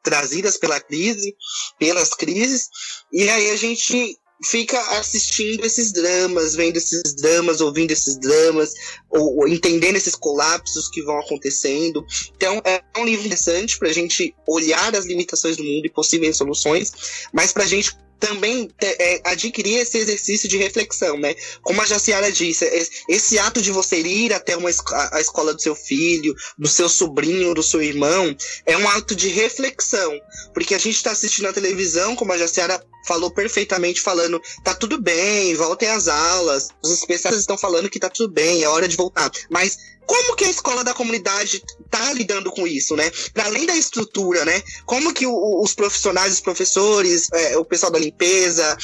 Trazidas 0.03 0.57
pela 0.57 0.79
crise, 0.79 1.35
pelas 1.77 2.09
crises, 2.09 2.67
e 3.11 3.29
aí 3.29 3.51
a 3.51 3.55
gente 3.55 4.17
fica 4.43 4.79
assistindo 4.97 5.65
esses 5.65 5.91
dramas, 5.91 6.55
vendo 6.55 6.77
esses 6.77 7.15
dramas, 7.15 7.61
ouvindo 7.61 7.91
esses 7.91 8.17
dramas, 8.19 8.73
ou, 9.09 9.38
ou, 9.38 9.47
entendendo 9.47 9.95
esses 9.95 10.15
colapsos 10.15 10.89
que 10.89 11.01
vão 11.01 11.19
acontecendo. 11.19 12.05
Então, 12.35 12.61
é 12.65 12.81
um 12.97 13.05
livro 13.05 13.25
interessante 13.25 13.77
para 13.77 13.89
a 13.89 13.93
gente 13.93 14.35
olhar 14.47 14.95
as 14.95 15.05
limitações 15.05 15.57
do 15.57 15.63
mundo 15.63 15.85
e 15.85 15.89
possíveis 15.89 16.38
soluções, 16.38 16.91
mas 17.33 17.51
para 17.51 17.63
a 17.63 17.67
gente 17.67 17.95
também 18.19 18.69
é, 18.81 19.21
adquirir 19.25 19.79
esse 19.79 19.97
exercício 19.97 20.49
de 20.49 20.57
reflexão, 20.57 21.17
né? 21.17 21.35
Como 21.61 21.81
a 21.81 21.85
Jaciara 21.85 22.31
disse, 22.31 22.65
esse 23.07 23.38
ato 23.39 23.61
de 23.61 23.71
você 23.71 23.99
ir 23.99 24.33
até 24.33 24.57
uma 24.57 24.69
a 25.11 25.21
escola 25.21 25.53
do 25.53 25.61
seu 25.61 25.75
filho, 25.75 26.33
do 26.57 26.67
seu 26.67 26.89
sobrinho, 26.89 27.53
do 27.53 27.63
seu 27.63 27.81
irmão, 27.81 28.35
é 28.65 28.75
um 28.77 28.88
ato 28.89 29.15
de 29.15 29.29
reflexão, 29.29 30.19
porque 30.53 30.73
a 30.73 30.79
gente 30.79 30.95
está 30.95 31.11
assistindo 31.11 31.47
a 31.47 31.53
televisão, 31.53 32.15
como 32.15 32.33
a 32.33 32.38
Jaciara 32.38 32.83
falou 33.07 33.31
perfeitamente, 33.31 34.01
falando 34.01 34.41
tá 34.63 34.75
tudo 34.75 35.01
bem, 35.01 35.55
voltem 35.55 35.89
às 35.89 36.07
aulas, 36.07 36.69
os 36.83 36.91
especialistas 36.91 37.41
estão 37.41 37.57
falando 37.57 37.89
que 37.89 37.99
tá 37.99 38.09
tudo 38.09 38.31
bem, 38.33 38.63
é 38.63 38.67
hora 38.67 38.87
de 38.87 38.97
voltar, 38.97 39.31
mas 39.49 39.77
como 40.07 40.37
que 40.37 40.45
a 40.45 40.49
escola 40.49 40.85
da 40.85 40.93
comunidade 40.93 41.61
está 41.85 42.13
lidando 42.13 42.49
com 42.49 42.65
isso, 42.65 42.95
né? 42.95 43.11
Para 43.33 43.45
além 43.45 43.65
da 43.65 43.75
estrutura, 43.75 44.45
né? 44.45 44.63
Como 44.85 45.13
que 45.13 45.27
o, 45.27 45.61
os 45.61 45.75
profissionais, 45.75 46.31
os 46.33 46.39
professores, 46.39 47.27
é, 47.33 47.57
o 47.57 47.65
pessoal 47.65 47.91
da 47.91 47.99
limpeza, 47.99 48.77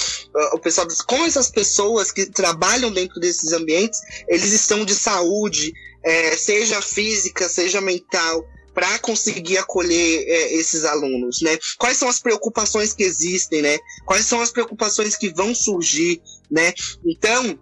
o 0.52 0.60
pessoal, 0.60 0.86
das, 0.86 1.02
como 1.02 1.26
essas 1.26 1.50
pessoas 1.50 2.12
que 2.12 2.26
trabalham 2.26 2.92
dentro 2.92 3.22
desses 3.22 3.54
ambientes, 3.54 4.02
eles 4.28 4.52
estão 4.52 4.84
de 4.84 4.94
saúde, 4.94 5.74
é, 6.04 6.36
seja 6.36 6.82
física, 6.82 7.48
seja 7.48 7.80
mental, 7.80 8.46
para 8.74 8.98
conseguir 9.00 9.58
acolher 9.58 10.26
é, 10.28 10.56
esses 10.56 10.84
alunos, 10.84 11.42
né? 11.42 11.58
Quais 11.78 11.98
são 11.98 12.10
as 12.10 12.20
preocupações 12.20 12.94
que 12.94 13.04
existem, 13.04 13.62
né? 13.62 13.78
Quais 14.06 14.26
são 14.26 14.42
as 14.42 14.52
preocupações 14.52 15.16
que 15.16 15.30
vão 15.30 15.54
surgir, 15.54 16.22
né? 16.50 16.74
Então, 17.06 17.58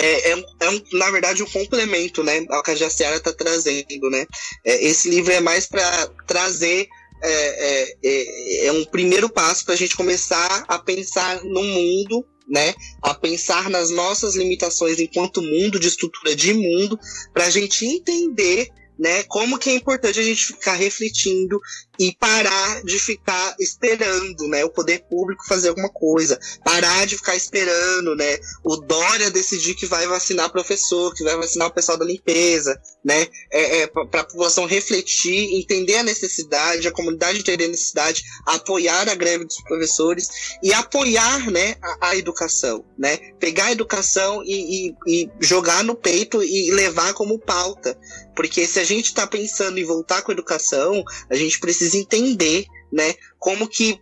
é, 0.00 0.32
é, 0.32 0.44
é 0.60 0.70
um, 0.70 0.82
na 0.92 1.10
verdade, 1.10 1.42
um 1.42 1.50
complemento, 1.50 2.22
né, 2.22 2.44
ao 2.50 2.62
que 2.62 2.70
a 2.70 2.74
Jaciara 2.74 3.16
está 3.16 3.32
trazendo, 3.32 4.10
né. 4.10 4.26
É, 4.64 4.84
esse 4.84 5.08
livro 5.08 5.32
é 5.32 5.40
mais 5.40 5.66
para 5.66 6.06
trazer 6.26 6.88
é, 7.22 7.30
é, 7.30 7.96
é, 8.04 8.66
é, 8.66 8.72
um 8.72 8.84
primeiro 8.84 9.28
passo 9.28 9.64
para 9.64 9.74
a 9.74 9.76
gente 9.76 9.96
começar 9.96 10.64
a 10.68 10.78
pensar 10.78 11.42
no 11.42 11.62
mundo, 11.62 12.24
né? 12.48 12.74
A 13.02 13.12
pensar 13.12 13.68
nas 13.68 13.90
nossas 13.90 14.36
limitações 14.36 14.98
enquanto 14.98 15.42
mundo, 15.42 15.80
de 15.80 15.88
estrutura 15.88 16.34
de 16.34 16.54
mundo, 16.54 16.98
para 17.34 17.46
a 17.46 17.50
gente 17.50 17.84
entender 17.84 18.68
né? 18.98 19.22
Como 19.24 19.58
que 19.58 19.70
é 19.70 19.74
importante 19.74 20.18
a 20.18 20.22
gente 20.22 20.46
ficar 20.46 20.74
refletindo 20.74 21.60
e 21.98 22.14
parar 22.14 22.82
de 22.84 22.98
ficar 22.98 23.56
esperando, 23.58 24.46
né, 24.46 24.64
o 24.64 24.70
poder 24.70 25.04
público 25.10 25.46
fazer 25.46 25.70
alguma 25.70 25.88
coisa, 25.88 26.38
parar 26.64 27.06
de 27.06 27.16
ficar 27.16 27.34
esperando, 27.34 28.14
né, 28.14 28.38
o 28.64 28.76
Dória 28.76 29.30
decidir 29.30 29.74
que 29.74 29.86
vai 29.86 30.06
vacinar 30.06 30.50
professor, 30.50 31.12
que 31.14 31.24
vai 31.24 31.36
vacinar 31.36 31.68
o 31.68 31.72
pessoal 31.72 31.98
da 31.98 32.04
limpeza, 32.04 32.80
né, 33.04 33.26
é, 33.50 33.82
é 33.82 33.86
para 33.86 34.20
a 34.20 34.24
população 34.24 34.64
refletir, 34.64 35.58
entender 35.58 35.96
a 35.96 36.02
necessidade, 36.02 36.86
a 36.86 36.92
comunidade 36.92 37.40
entender 37.40 37.64
a 37.64 37.68
necessidade, 37.68 38.22
apoiar 38.46 39.08
a 39.08 39.14
greve 39.14 39.44
dos 39.44 39.60
professores 39.62 40.28
e 40.62 40.72
apoiar, 40.72 41.50
né, 41.50 41.76
a, 41.82 42.10
a 42.10 42.16
educação, 42.16 42.84
né, 42.96 43.16
pegar 43.40 43.66
a 43.66 43.72
educação 43.72 44.42
e, 44.44 44.88
e, 44.88 44.94
e 45.06 45.30
jogar 45.40 45.82
no 45.82 45.96
peito 45.96 46.42
e 46.42 46.70
levar 46.70 47.12
como 47.14 47.38
pauta, 47.38 47.98
porque 48.38 48.68
se 48.68 48.78
a 48.78 48.84
gente 48.84 49.06
está 49.06 49.26
pensando 49.26 49.78
em 49.78 49.84
voltar 49.84 50.22
com 50.22 50.30
a 50.30 50.34
educação, 50.34 51.02
a 51.28 51.34
gente 51.34 51.58
precisa 51.58 51.87
precisa 51.88 51.96
entender, 51.96 52.66
né, 52.92 53.14
como 53.38 53.68
que 53.68 54.00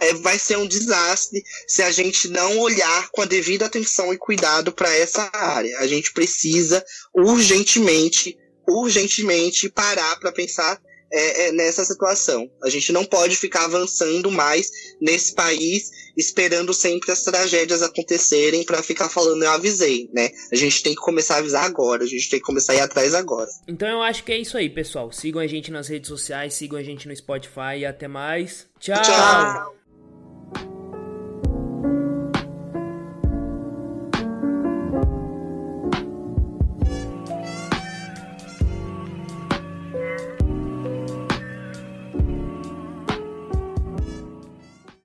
é, 0.00 0.14
vai 0.14 0.38
ser 0.38 0.58
um 0.58 0.66
desastre 0.66 1.42
se 1.66 1.82
a 1.82 1.90
gente 1.90 2.28
não 2.28 2.58
olhar 2.58 3.10
com 3.10 3.22
a 3.22 3.26
devida 3.26 3.66
atenção 3.66 4.12
e 4.12 4.18
cuidado 4.18 4.72
para 4.72 4.92
essa 4.96 5.30
área. 5.32 5.78
A 5.78 5.86
gente 5.86 6.12
precisa 6.12 6.84
urgentemente, 7.14 8.36
urgentemente 8.68 9.68
parar 9.68 10.18
para 10.18 10.32
pensar 10.32 10.80
é, 11.14 11.46
é, 11.46 11.52
nessa 11.52 11.84
situação. 11.84 12.50
A 12.62 12.68
gente 12.68 12.92
não 12.92 13.04
pode 13.04 13.36
ficar 13.36 13.64
avançando 13.66 14.30
mais 14.30 14.70
nesse 15.00 15.32
país 15.32 15.90
esperando 16.16 16.72
sempre 16.72 17.10
as 17.12 17.22
tragédias 17.22 17.82
acontecerem 17.82 18.64
para 18.64 18.82
ficar 18.82 19.08
falando 19.08 19.42
eu 19.42 19.50
avisei, 19.50 20.08
né? 20.12 20.30
A 20.52 20.56
gente 20.56 20.82
tem 20.82 20.94
que 20.94 21.00
começar 21.00 21.36
a 21.36 21.38
avisar 21.38 21.64
agora, 21.64 22.04
a 22.04 22.06
gente 22.06 22.28
tem 22.30 22.38
que 22.38 22.44
começar 22.44 22.72
a 22.72 22.76
ir 22.76 22.80
atrás 22.80 23.14
agora. 23.14 23.48
Então 23.66 23.88
eu 23.88 24.02
acho 24.02 24.24
que 24.24 24.32
é 24.32 24.38
isso 24.38 24.56
aí, 24.56 24.68
pessoal. 24.68 25.10
Sigam 25.12 25.40
a 25.40 25.46
gente 25.46 25.70
nas 25.70 25.88
redes 25.88 26.08
sociais, 26.08 26.54
sigam 26.54 26.78
a 26.78 26.82
gente 26.82 27.08
no 27.08 27.16
Spotify 27.16 27.78
e 27.78 27.86
até 27.86 28.08
mais. 28.08 28.66
Tchau. 28.78 29.02
Tchau. 29.02 30.83